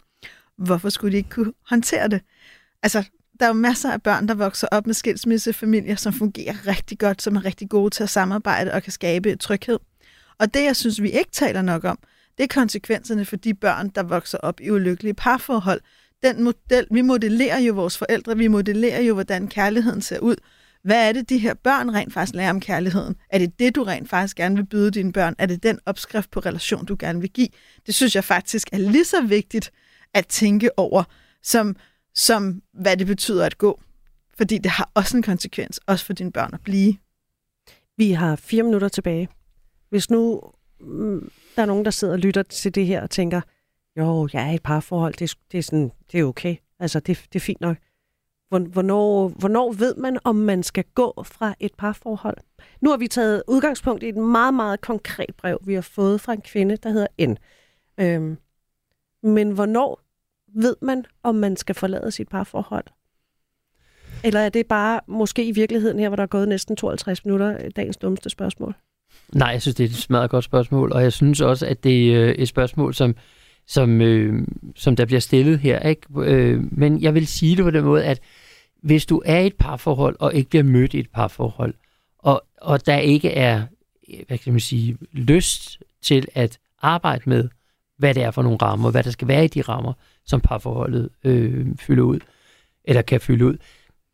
Hvorfor 0.57 0.89
skulle 0.89 1.11
de 1.11 1.17
ikke 1.17 1.29
kunne 1.29 1.53
håndtere 1.69 2.07
det? 2.07 2.21
Altså, 2.83 3.03
der 3.39 3.45
er 3.45 3.49
jo 3.49 3.53
masser 3.53 3.91
af 3.91 4.01
børn, 4.01 4.27
der 4.27 4.33
vokser 4.33 4.67
op 4.71 4.85
med 4.85 4.93
skilsmissefamilier, 4.93 5.95
som 5.95 6.13
fungerer 6.13 6.67
rigtig 6.67 6.99
godt, 6.99 7.21
som 7.21 7.35
er 7.35 7.45
rigtig 7.45 7.69
gode 7.69 7.89
til 7.89 8.03
at 8.03 8.09
samarbejde 8.09 8.73
og 8.73 8.83
kan 8.83 8.91
skabe 8.91 9.35
tryghed. 9.35 9.79
Og 10.39 10.53
det, 10.53 10.63
jeg 10.63 10.75
synes, 10.75 11.01
vi 11.01 11.11
ikke 11.11 11.31
taler 11.31 11.61
nok 11.61 11.83
om, 11.83 11.99
det 12.41 12.51
er 12.51 12.59
konsekvenserne 12.59 13.25
for 13.25 13.35
de 13.35 13.53
børn, 13.53 13.89
der 13.89 14.03
vokser 14.03 14.37
op 14.37 14.61
i 14.61 14.69
ulykkelige 14.69 15.13
parforhold. 15.13 15.81
Den 16.23 16.43
model, 16.43 16.87
vi 16.91 17.01
modellerer 17.01 17.59
jo 17.59 17.73
vores 17.73 17.97
forældre, 17.97 18.37
vi 18.37 18.47
modellerer 18.47 19.01
jo, 19.01 19.13
hvordan 19.13 19.47
kærligheden 19.47 20.01
ser 20.01 20.19
ud. 20.19 20.35
Hvad 20.83 21.09
er 21.09 21.13
det, 21.13 21.29
de 21.29 21.37
her 21.37 21.53
børn 21.53 21.93
rent 21.93 22.13
faktisk 22.13 22.35
lærer 22.35 22.49
om 22.49 22.59
kærligheden? 22.59 23.15
Er 23.29 23.37
det 23.37 23.59
det, 23.59 23.75
du 23.75 23.83
rent 23.83 24.09
faktisk 24.09 24.37
gerne 24.37 24.55
vil 24.55 24.65
byde 24.65 24.91
dine 24.91 25.13
børn? 25.13 25.35
Er 25.37 25.45
det 25.45 25.63
den 25.63 25.79
opskrift 25.85 26.31
på 26.31 26.39
relation, 26.39 26.85
du 26.85 26.95
gerne 26.99 27.21
vil 27.21 27.29
give? 27.29 27.47
Det 27.85 27.95
synes 27.95 28.15
jeg 28.15 28.23
faktisk 28.23 28.69
er 28.71 28.77
lige 28.77 29.05
så 29.05 29.21
vigtigt 29.21 29.71
at 30.13 30.27
tænke 30.27 30.79
over, 30.79 31.03
som, 31.43 31.75
som 32.15 32.61
hvad 32.73 32.97
det 32.97 33.07
betyder 33.07 33.45
at 33.45 33.57
gå. 33.57 33.81
Fordi 34.37 34.57
det 34.57 34.71
har 34.71 34.91
også 34.93 35.17
en 35.17 35.23
konsekvens, 35.23 35.79
også 35.85 36.05
for 36.05 36.13
dine 36.13 36.31
børn 36.31 36.53
at 36.53 36.61
blive. 36.61 36.95
Vi 37.97 38.11
har 38.11 38.35
fire 38.35 38.63
minutter 38.63 38.87
tilbage. 38.87 39.29
Hvis 39.89 40.09
nu 40.09 40.41
mm, 40.79 41.31
der 41.55 41.61
er 41.61 41.65
nogen, 41.65 41.85
der 41.85 41.91
sidder 41.91 42.13
og 42.13 42.19
lytter 42.19 42.43
til 42.43 42.75
det 42.75 42.85
her 42.85 43.01
og 43.01 43.09
tænker, 43.09 43.41
jo, 43.97 44.29
jeg 44.33 44.47
er 44.47 44.51
i 44.51 44.55
et 44.55 44.63
parforhold, 44.63 45.13
det, 45.13 45.37
det, 45.51 45.57
er, 45.57 45.61
sådan, 45.63 45.91
det 46.11 46.19
er 46.19 46.23
okay. 46.23 46.55
Altså, 46.79 46.99
det, 46.99 47.25
det 47.33 47.39
er 47.39 47.43
fint 47.43 47.61
nok. 47.61 47.77
Hvornår, 48.49 49.27
hvornår 49.27 49.71
ved 49.71 49.95
man, 49.95 50.19
om 50.23 50.35
man 50.35 50.63
skal 50.63 50.83
gå 50.95 51.23
fra 51.23 51.55
et 51.59 51.71
parforhold? 51.77 52.37
Nu 52.81 52.89
har 52.89 52.97
vi 52.97 53.07
taget 53.07 53.43
udgangspunkt 53.47 54.03
i 54.03 54.09
et 54.09 54.15
meget, 54.15 54.53
meget 54.53 54.81
konkret 54.81 55.35
brev, 55.37 55.59
vi 55.65 55.73
har 55.73 55.81
fået 55.81 56.21
fra 56.21 56.33
en 56.33 56.41
kvinde, 56.41 56.77
der 56.77 56.89
hedder 56.89 57.27
N. 57.27 57.37
Øhm, 57.97 58.37
men 59.23 59.51
hvornår 59.51 60.01
ved 60.47 60.75
man, 60.81 61.05
om 61.23 61.35
man 61.35 61.57
skal 61.57 61.75
forlade 61.75 62.11
sit 62.11 62.29
parforhold? 62.29 62.85
Eller 64.23 64.39
er 64.39 64.49
det 64.49 64.67
bare 64.67 65.01
måske 65.07 65.45
i 65.45 65.51
virkeligheden 65.51 65.99
her, 65.99 66.09
hvor 66.09 66.15
der 66.15 66.23
er 66.23 66.27
gået 66.27 66.47
næsten 66.47 66.75
52 66.75 67.25
minutter, 67.25 67.69
dagens 67.69 67.97
dummeste 67.97 68.29
spørgsmål? 68.29 68.75
Nej, 69.33 69.47
jeg 69.47 69.61
synes, 69.61 69.75
det 69.75 69.83
er 69.83 69.89
et 69.89 70.09
meget 70.09 70.29
godt 70.29 70.45
spørgsmål, 70.45 70.91
og 70.91 71.03
jeg 71.03 71.13
synes 71.13 71.41
også, 71.41 71.65
at 71.65 71.83
det 71.83 72.15
er 72.15 72.33
et 72.37 72.47
spørgsmål, 72.47 72.93
som, 72.93 73.15
som, 73.67 74.01
øh, 74.01 74.47
som 74.75 74.95
der 74.95 75.05
bliver 75.05 75.19
stillet 75.19 75.59
her. 75.59 75.79
Ikke? 75.79 76.01
Øh, 76.15 76.63
men 76.71 77.01
jeg 77.01 77.13
vil 77.13 77.27
sige 77.27 77.55
det 77.55 77.63
på 77.63 77.71
den 77.71 77.83
måde, 77.83 78.05
at 78.05 78.19
hvis 78.83 79.05
du 79.05 79.21
er 79.25 79.39
i 79.39 79.47
et 79.47 79.55
parforhold, 79.55 80.15
og 80.19 80.33
ikke 80.33 80.49
bliver 80.49 80.63
mødt 80.63 80.93
i 80.93 80.99
et 80.99 81.09
parforhold, 81.09 81.73
og, 82.19 82.43
og 82.61 82.85
der 82.85 82.97
ikke 82.97 83.29
er 83.29 83.61
hvad 84.27 84.37
kan 84.37 84.53
man 84.53 84.59
sige, 84.59 84.97
lyst 85.11 85.79
til 86.01 86.27
at 86.35 86.59
arbejde 86.81 87.29
med, 87.29 87.49
hvad 87.97 88.13
det 88.13 88.23
er 88.23 88.31
for 88.31 88.41
nogle 88.41 88.57
rammer, 88.57 88.91
hvad 88.91 89.03
der 89.03 89.11
skal 89.11 89.27
være 89.27 89.45
i 89.45 89.47
de 89.47 89.61
rammer, 89.61 89.93
som 90.25 90.41
parforholdet 90.41 91.09
øh, 91.23 91.67
fylder 91.79 92.03
ud, 92.03 92.19
eller 92.83 93.01
kan 93.01 93.21
fylde 93.21 93.45
ud, 93.45 93.57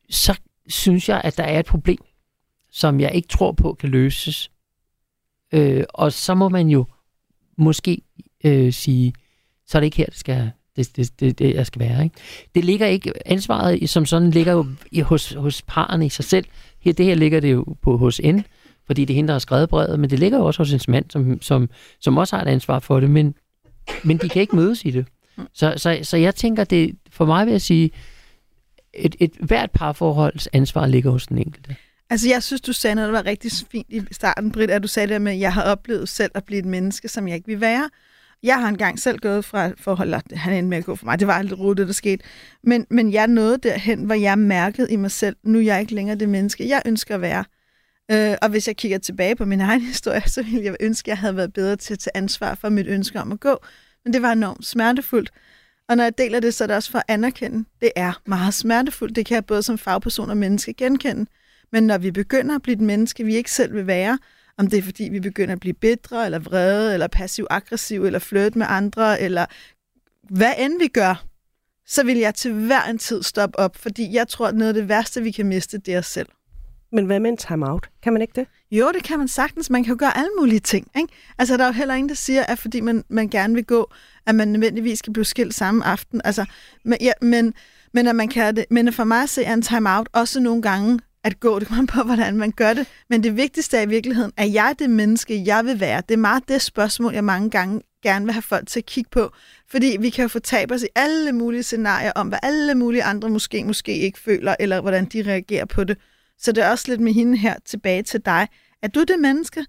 så 0.10 0.40
synes 0.68 1.10
jeg, 1.10 1.22
at 1.24 1.38
der 1.38 1.44
er 1.44 1.60
et 1.60 1.66
problem, 1.66 1.98
som 2.72 3.00
jeg 3.00 3.12
ikke 3.14 3.28
tror 3.28 3.52
på 3.52 3.74
kan 3.74 3.90
løses. 3.90 4.52
Øh, 5.52 5.84
og 5.90 6.14
så 6.14 6.36
må 6.36 6.50
man 6.50 6.70
jo 6.70 6.86
måske 7.58 8.02
øh, 8.46 8.74
sige, 8.74 9.14
så 9.68 9.78
er 9.78 9.80
det 9.80 9.86
ikke 9.86 9.98
her, 9.98 10.06
det 10.06 10.18
skal, 10.18 10.52
det, 10.76 10.96
det, 10.96 11.20
det, 11.20 11.40
det 11.40 11.54
jeg 11.54 11.66
skal 11.66 11.80
være. 11.80 12.04
Ikke? 12.04 12.16
Det 12.56 12.66
ligger 12.66 12.88
ikke, 12.88 13.14
ansvaret 13.26 13.90
som 13.90 14.06
sådan 14.06 14.32
ligger 14.32 14.54
jo 14.54 14.66
i, 14.92 15.02
hos, 15.02 15.34
hos 15.34 15.62
parerne 15.62 16.06
i 16.06 16.10
sig 16.10 16.26
selv. 16.26 16.46
Her, 16.80 16.94
det 16.94 17.06
her 17.06 17.16
ligger 17.16 17.40
det 17.40 17.52
jo 17.52 17.66
på 17.82 17.98
hos 17.98 18.22
N, 18.24 18.40
fordi 18.86 19.06
det 19.06 19.16
hindrer 19.16 19.36
at 19.36 19.42
skrive 19.42 19.68
brevet, 19.68 20.00
men 20.00 20.10
det 20.10 20.20
ligger 20.20 20.38
jo 20.38 20.46
også 20.46 20.62
hos 20.62 20.74
en 20.74 20.80
mand, 20.92 21.06
som, 21.10 21.42
som, 21.42 21.70
som 22.00 22.18
også 22.18 22.36
har 22.36 22.44
et 22.44 22.50
ansvar 22.50 22.80
for 22.80 23.00
det, 23.00 23.10
men, 23.10 23.36
men 24.04 24.18
de 24.18 24.30
kan 24.30 24.42
ikke 24.42 24.56
mødes 24.56 24.86
i 24.86 24.92
det. 24.92 25.06
Så, 25.54 25.74
så, 25.78 26.00
så 26.04 26.18
jeg 26.18 26.36
tænker, 26.36 26.64
det 26.64 26.96
for 27.10 27.26
mig 27.26 27.46
vil 27.46 27.52
jeg 27.52 27.62
sige, 27.62 27.92
et, 28.94 29.16
et 29.20 29.32
hvert 29.40 29.72
parforholds 29.72 30.48
ansvar 30.48 30.88
ligger 30.88 31.12
hos 31.12 31.28
den 31.28 31.38
enkelte. 31.38 31.76
Altså, 32.10 32.30
jeg 32.30 32.44
synes, 32.44 32.62
du 32.62 32.74
sagde 32.74 32.96
noget, 32.96 33.08
der 33.08 33.12
var 33.12 33.26
rigtig 33.26 33.52
fint 33.72 33.88
i 33.90 34.02
starten, 34.12 34.52
Britt, 34.52 34.72
at 34.72 34.84
du 34.84 34.88
sagde 34.88 35.14
det 35.14 35.22
med, 35.22 35.32
at 35.32 35.40
jeg 35.40 35.54
har 35.54 35.64
oplevet 35.64 36.10
selv 36.10 36.32
at 36.36 36.44
blive 36.44 36.60
et 36.60 36.66
menneske, 36.66 37.08
som 37.08 37.28
jeg 37.28 37.36
ikke 37.36 37.48
vil 37.48 37.62
være. 37.62 37.90
Jeg 38.44 38.60
har 38.62 38.68
engang 38.68 39.00
selv 39.00 39.20
gået 39.20 39.46
fra 39.46 39.72
forhold, 39.78 40.36
han 40.36 40.54
endte 40.54 40.70
med 40.70 40.78
at 40.78 40.86
gå 40.86 40.96
for 40.96 41.06
mig. 41.06 41.20
Det 41.20 41.28
var 41.28 41.34
aldrig 41.34 41.60
rute, 41.60 41.82
det 41.82 41.88
der 41.88 41.94
skete. 41.94 42.24
Men, 42.64 42.86
men 42.90 43.14
jeg 43.14 43.28
nåede 43.28 43.58
derhen, 43.58 44.04
hvor 44.04 44.16
jeg 44.16 44.40
mærkede 44.40 44.92
i 44.92 44.96
mig 44.96 45.12
selv, 45.12 45.36
nu 45.44 45.60
er 45.60 45.64
jeg 45.64 45.82
ikke 45.82 45.94
længere 45.94 46.18
det 46.18 46.30
menneske, 46.30 46.70
jeg 46.70 46.82
ønsker 46.86 47.16
at 47.16 47.22
være. 47.22 47.46
Øh, 48.12 48.38
og 48.42 48.50
hvis 48.50 48.68
jeg 48.68 48.76
kigger 48.76 48.98
tilbage 48.98 49.36
på 49.36 49.46
min 49.46 49.62
egen 49.70 49.82
historie, 49.82 50.22
så 50.26 50.44
ville 50.44 50.64
jeg 50.64 50.76
ønske, 50.80 51.08
at 51.08 51.10
jeg 51.10 51.18
havde 51.18 51.36
været 51.36 51.54
bedre 51.54 51.76
til 51.76 51.94
at 51.94 52.00
tage 52.00 52.18
ansvar 52.18 52.56
for 52.56 52.70
mit 52.70 52.88
ønske 52.88 53.20
om 53.20 53.32
at 53.32 53.40
gå. 53.40 53.58
Men 54.04 54.14
det 54.14 54.22
var 54.22 54.32
enormt 54.32 54.66
smertefuldt. 54.66 55.32
Og 55.90 55.98
når 55.98 56.04
jeg 56.04 56.18
deler 56.18 56.40
det, 56.40 56.54
så 56.54 56.64
er 56.64 56.68
det 56.68 56.76
også 56.76 56.92
for 56.92 56.98
at 56.98 57.06
anerkende, 57.08 57.66
det 57.82 57.92
er 57.96 58.22
meget 58.26 58.54
smertefuldt. 58.54 59.16
Det 59.16 59.26
kan 59.26 59.36
jeg 59.36 59.46
både 59.46 59.64
som 59.64 59.78
fagperson 59.78 60.30
og 60.30 60.38
menneske 60.38 60.74
genkende. 60.74 61.26
Men 61.72 61.84
når 61.84 61.98
vi 61.98 62.12
begynder 62.12 62.56
at 62.56 62.62
blive 62.62 62.76
et 62.76 62.82
menneske, 62.82 63.24
vi 63.24 63.36
ikke 63.36 63.52
selv 63.52 63.74
vil 63.74 63.88
være, 63.88 64.20
om 64.58 64.68
det 64.68 64.80
er 64.80 64.84
fordi, 64.84 65.10
vi 65.12 65.20
begynder 65.20 65.54
at 65.54 65.60
blive 65.60 65.74
bedre, 65.74 66.26
eller 66.26 66.40
vrede, 66.40 66.94
eller 66.94 67.08
passiv-aggressiv, 67.08 68.06
eller 68.06 68.20
flirte 68.20 68.58
med 68.58 68.66
andre, 68.70 69.22
eller 69.22 69.46
hvad 70.30 70.54
end 70.58 70.80
vi 70.80 70.88
gør, 70.88 71.24
så 71.86 72.04
vil 72.04 72.18
jeg 72.18 72.36
til 72.36 72.54
hver 72.54 72.84
en 72.84 72.98
tid 72.98 73.24
stoppe 73.24 73.60
op, 73.60 73.76
fordi 73.76 74.14
jeg 74.14 74.28
tror, 74.28 74.48
at 74.48 74.56
noget 74.56 74.68
af 74.68 74.74
det 74.74 74.90
værste, 74.90 75.22
vi 75.22 75.32
kan 75.32 75.46
miste, 75.46 75.78
det 75.78 75.94
er 75.94 76.00
os 76.00 76.06
selv. 76.06 76.28
Men 76.92 77.06
hvad 77.06 77.20
med 77.20 77.30
en 77.30 77.38
time-out? 77.38 77.90
Kan 78.04 78.14
man 78.14 78.22
ikke 78.22 78.34
det? 78.36 78.48
Jo, 78.72 78.92
det 78.94 79.04
kan 79.04 79.20
man 79.20 79.28
sagtens. 79.28 79.70
Man 79.70 79.84
kan 79.84 79.94
jo 79.94 79.98
gøre 80.00 80.18
alle 80.18 80.30
mulige 80.40 80.60
ting. 80.60 80.88
Ikke? 80.98 81.14
Altså, 81.38 81.58
der 81.58 81.64
er 81.64 81.68
jo 81.68 81.74
heller 81.74 81.94
ingen, 81.94 82.10
der 82.10 82.16
siger, 82.16 82.44
at 82.44 82.60
fordi 82.60 82.82
man, 82.82 83.04
man 83.10 83.30
gerne 83.30 83.54
vil 83.54 83.66
gå, 83.66 83.92
at 84.26 84.36
man 84.36 84.48
nødvendigvis 84.48 85.00
skal 85.00 85.14
blive 85.14 85.26
skilt 85.26 85.54
samme 85.54 85.86
aften. 85.86 86.22
Altså, 86.26 86.46
men, 86.86 86.98
ja, 87.02 87.12
men, 87.22 87.54
men, 87.94 88.08
at 88.08 88.16
man 88.16 88.28
kan 88.28 88.56
det. 88.56 88.66
men 88.70 88.94
for 88.94 89.04
mig 89.04 89.24
at 89.24 89.30
se 89.30 89.44
er 89.44 89.54
en 89.54 89.62
time-out 89.62 90.10
også 90.14 90.40
nogle 90.40 90.62
gange 90.62 91.00
at 91.28 91.40
gå. 91.40 91.60
Det 91.60 91.68
kommer 91.68 91.86
på, 91.86 92.04
hvordan 92.04 92.38
man 92.38 92.52
gør 92.52 92.74
det. 92.74 92.88
Men 93.10 93.24
det 93.24 93.38
vigtigste 93.38 93.78
er 93.78 93.82
i 93.82 93.90
virkeligheden, 93.90 94.32
er 94.38 94.46
jeg 94.46 94.76
det 94.80 94.90
menneske, 94.90 95.44
jeg 95.46 95.66
vil 95.66 95.80
være? 95.80 96.02
Det 96.10 96.14
er 96.14 96.18
meget 96.18 96.44
det 96.48 96.62
spørgsmål, 96.62 97.14
jeg 97.14 97.24
mange 97.24 97.50
gange 97.50 97.82
gerne 98.04 98.26
vil 98.26 98.34
have 98.34 98.42
folk 98.42 98.68
til 98.68 98.80
at 98.80 98.86
kigge 98.86 99.10
på. 99.10 99.32
Fordi 99.68 99.98
vi 100.00 100.10
kan 100.10 100.22
jo 100.22 100.28
få 100.28 100.40
tabt 100.40 100.72
os 100.72 100.84
i 100.84 100.88
alle 100.96 101.32
mulige 101.32 101.64
scenarier 101.64 102.12
om, 102.16 102.28
hvad 102.28 102.40
alle 102.44 102.76
mulige 102.76 103.04
andre 103.04 103.30
måske, 103.30 103.64
måske 103.64 103.98
ikke 103.98 104.20
føler, 104.20 104.56
eller 104.60 104.82
hvordan 104.82 105.06
de 105.06 105.24
reagerer 105.24 105.66
på 105.66 105.84
det. 105.84 105.98
Så 106.38 106.52
det 106.52 106.64
er 106.64 106.70
også 106.70 106.86
lidt 106.88 107.02
med 107.02 107.14
hende 107.14 107.38
her 107.38 107.56
tilbage 107.66 108.04
til 108.04 108.22
dig. 108.26 108.48
Er 108.82 108.88
du 108.88 109.04
det 109.04 109.20
menneske, 109.20 109.66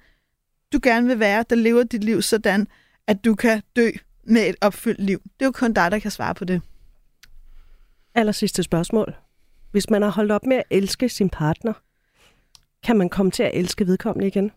du 0.73 0.81
gerne 0.83 1.07
vil 1.07 1.19
være, 1.19 1.45
der 1.51 1.57
lever 1.57 1.83
dit 1.83 2.05
liv 2.05 2.23
sådan, 2.23 2.69
at 3.07 3.25
du 3.25 3.35
kan 3.35 3.63
dø 3.77 3.91
med 4.25 4.49
et 4.49 4.57
opfyldt 4.61 5.01
liv? 5.01 5.19
Det 5.23 5.43
er 5.43 5.47
jo 5.47 5.53
kun 5.53 5.73
dig, 5.73 5.91
der 5.91 5.99
kan 5.99 6.11
svare 6.11 6.35
på 6.35 6.45
det. 6.45 6.63
Aller 8.15 8.33
sidste 8.33 8.63
spørgsmål. 8.63 9.28
Hvis 9.71 9.91
man 9.91 10.03
har 10.03 10.11
holdt 10.11 10.33
op 10.33 10.47
med 10.47 10.57
at 10.57 10.65
elske 10.71 11.09
sin 11.09 11.31
partner, 11.31 11.73
kan 12.85 12.97
man 12.99 13.09
komme 13.09 13.33
til 13.33 13.43
at 13.43 13.51
elske 13.55 13.87
vedkommende 13.87 14.27
igen? 14.27 14.53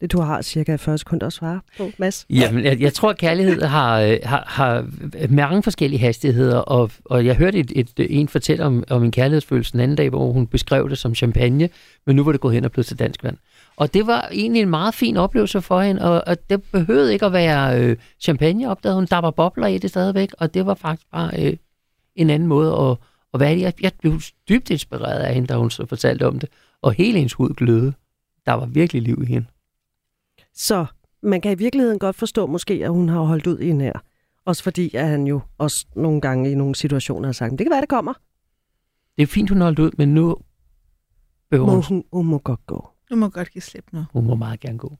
Det 0.00 0.12
du 0.12 0.20
har 0.20 0.42
cirka 0.42 0.76
40 0.76 0.98
sekunder 0.98 1.26
at 1.26 1.32
svare 1.32 1.60
på, 1.78 1.90
Mads. 1.98 2.26
Jamen, 2.30 2.64
jeg, 2.64 2.80
jeg 2.80 2.94
tror, 2.94 3.10
at 3.10 3.18
kærlighed 3.18 3.62
har, 3.62 4.00
øh, 4.00 4.18
har, 4.22 4.44
har 4.46 4.86
mange 5.28 5.62
forskellige 5.62 6.00
hastigheder, 6.00 6.58
og, 6.58 6.90
og 7.04 7.26
jeg 7.26 7.36
hørte 7.36 7.58
et, 7.58 7.72
et, 7.74 7.90
en 7.96 8.28
fortælle 8.28 8.64
om, 8.64 8.84
om 8.90 9.04
en 9.04 9.10
kærlighedsfølelse 9.10 9.72
den 9.72 9.80
anden 9.80 9.96
dag, 9.96 10.08
hvor 10.08 10.32
hun 10.32 10.46
beskrev 10.46 10.90
det 10.90 10.98
som 10.98 11.14
champagne, 11.14 11.68
men 12.06 12.16
nu 12.16 12.24
var 12.24 12.32
det 12.32 12.40
gået 12.40 12.54
hen 12.54 12.64
og 12.64 12.72
blevet 12.72 12.86
til 12.86 12.98
dansk 12.98 13.24
vand. 13.24 13.36
Og 13.76 13.94
det 13.94 14.06
var 14.06 14.28
egentlig 14.32 14.62
en 14.62 14.70
meget 14.70 14.94
fin 14.94 15.16
oplevelse 15.16 15.62
for 15.62 15.80
hende, 15.80 16.02
og, 16.02 16.22
og 16.26 16.50
det 16.50 16.62
behøvede 16.62 17.12
ikke 17.12 17.26
at 17.26 17.32
være 17.32 17.80
øh, 17.80 17.96
champagne, 18.20 18.70
opdagede 18.70 18.94
hun. 18.94 19.06
Der 19.10 19.18
var 19.18 19.30
bobler 19.30 19.66
i 19.66 19.78
det 19.78 19.90
stadigvæk, 19.90 20.30
og 20.38 20.54
det 20.54 20.66
var 20.66 20.74
faktisk 20.74 21.10
bare 21.12 21.30
øh, 21.38 21.56
en 22.16 22.30
anden 22.30 22.48
måde 22.48 22.72
at, 22.72 22.96
at 23.34 23.40
være 23.40 23.56
i. 23.56 23.62
Jeg, 23.62 23.82
jeg 23.82 23.92
blev 23.98 24.20
dybt 24.48 24.70
inspireret 24.70 25.20
af 25.22 25.34
hende, 25.34 25.48
da 25.48 25.56
hun 25.56 25.70
så 25.70 25.86
fortalte 25.86 26.26
om 26.26 26.38
det, 26.38 26.48
og 26.82 26.92
hele 26.92 27.18
hendes 27.18 27.32
hud 27.32 27.54
glødede. 27.54 27.92
Der 28.46 28.52
var 28.52 28.66
virkelig 28.66 29.02
liv 29.02 29.22
i 29.22 29.26
hende. 29.26 29.46
Så 30.54 30.86
man 31.22 31.40
kan 31.40 31.52
i 31.52 31.54
virkeligheden 31.54 31.98
godt 31.98 32.16
forstå 32.16 32.46
måske, 32.46 32.74
at 32.84 32.90
hun 32.90 33.08
har 33.08 33.20
holdt 33.20 33.46
ud 33.46 33.58
i 33.58 33.68
en 33.68 33.80
her. 33.80 33.92
Også 34.44 34.62
fordi, 34.62 34.94
at 34.94 35.06
han 35.08 35.26
jo 35.26 35.40
også 35.58 35.86
nogle 35.96 36.20
gange 36.20 36.50
i 36.50 36.54
nogle 36.54 36.74
situationer 36.74 37.28
har 37.28 37.32
sagt, 37.32 37.50
det 37.50 37.58
kan 37.58 37.70
være, 37.70 37.80
det 37.80 37.88
kommer. 37.88 38.12
Det 39.16 39.22
er 39.22 39.26
fint, 39.26 39.48
hun 39.50 39.58
har 39.58 39.64
holdt 39.64 39.78
ud, 39.78 39.90
men 39.98 40.14
nu 40.14 40.36
behøver 41.50 41.66
Må 41.66 41.74
hun... 41.74 41.82
hun, 41.82 42.04
hun 42.12 42.26
må 42.26 42.38
godt 42.38 42.66
gå. 42.66 42.88
Du 43.10 43.16
må 43.16 43.28
godt 43.28 43.50
give 43.50 43.62
slip 43.62 43.84
nu. 43.92 44.04
Hun 44.12 44.24
må 44.24 44.34
meget 44.34 44.60
gerne 44.60 44.78
gå. 44.78 44.96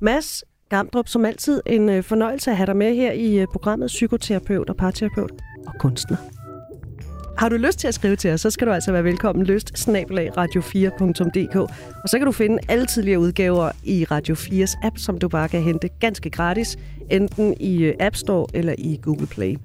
Mads 0.00 0.44
Gamdrup, 0.68 1.08
som 1.08 1.24
altid 1.24 1.62
en 1.66 1.88
øh, 1.88 2.02
fornøjelse 2.02 2.50
at 2.50 2.56
have 2.56 2.66
dig 2.66 2.76
med 2.76 2.94
her 2.94 3.12
i 3.12 3.38
øh, 3.38 3.46
programmet 3.46 3.86
Psykoterapeut 3.86 4.70
og 4.70 4.76
parterapeut 4.76 5.32
og 5.66 5.72
kunstner. 5.78 6.16
Har 7.38 7.48
du 7.48 7.56
lyst 7.56 7.78
til 7.78 7.88
at 7.88 7.94
skrive 7.94 8.16
til 8.16 8.30
os, 8.30 8.40
så 8.40 8.50
skal 8.50 8.66
du 8.66 8.72
altså 8.72 8.92
være 8.92 9.04
velkommen 9.04 9.46
lyst 9.46 9.88
radio4.dk 9.88 11.56
og 12.02 12.08
så 12.08 12.18
kan 12.18 12.26
du 12.26 12.32
finde 12.32 12.58
alle 12.68 12.86
tidligere 12.86 13.18
udgaver 13.18 13.70
i 13.84 14.04
Radio 14.10 14.34
4's 14.34 14.86
app, 14.86 14.98
som 14.98 15.18
du 15.18 15.28
bare 15.28 15.48
kan 15.48 15.62
hente 15.62 15.88
ganske 16.00 16.30
gratis, 16.30 16.78
enten 17.10 17.54
i 17.60 17.82
øh, 17.82 17.94
App 18.00 18.16
Store 18.16 18.46
eller 18.54 18.74
i 18.78 18.98
Google 19.02 19.26
Play. 19.26 19.56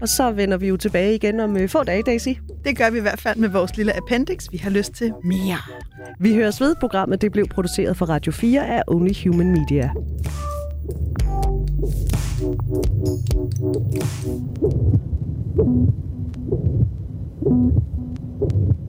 Og 0.00 0.08
så 0.08 0.30
vender 0.30 0.56
vi 0.56 0.68
jo 0.68 0.76
tilbage 0.76 1.14
igen 1.14 1.40
om 1.40 1.56
øh, 1.56 1.68
få 1.68 1.84
dage, 1.84 2.02
Daisy. 2.02 2.28
Det 2.64 2.78
gør 2.78 2.90
vi 2.90 2.98
i 2.98 3.00
hvert 3.00 3.20
fald 3.20 3.36
med 3.36 3.48
vores 3.48 3.76
lille 3.76 3.96
appendix. 3.96 4.46
Vi 4.52 4.58
har 4.58 4.70
lyst 4.70 4.92
til 4.92 5.12
mere. 5.24 5.58
Vi 6.18 6.34
høres 6.34 6.60
ved. 6.60 6.74
Programmet 6.80 7.22
det 7.22 7.32
blev 7.32 7.46
produceret 7.48 7.96
for 7.96 8.06
Radio 8.06 8.32
4 8.32 8.66
af 8.66 8.82
Only 8.86 9.12
Human 9.24 9.50
Media. 9.50 9.90
Thank 15.66 15.88
you. 16.48 16.93
Thank 17.44 17.74
you. 17.74 18.83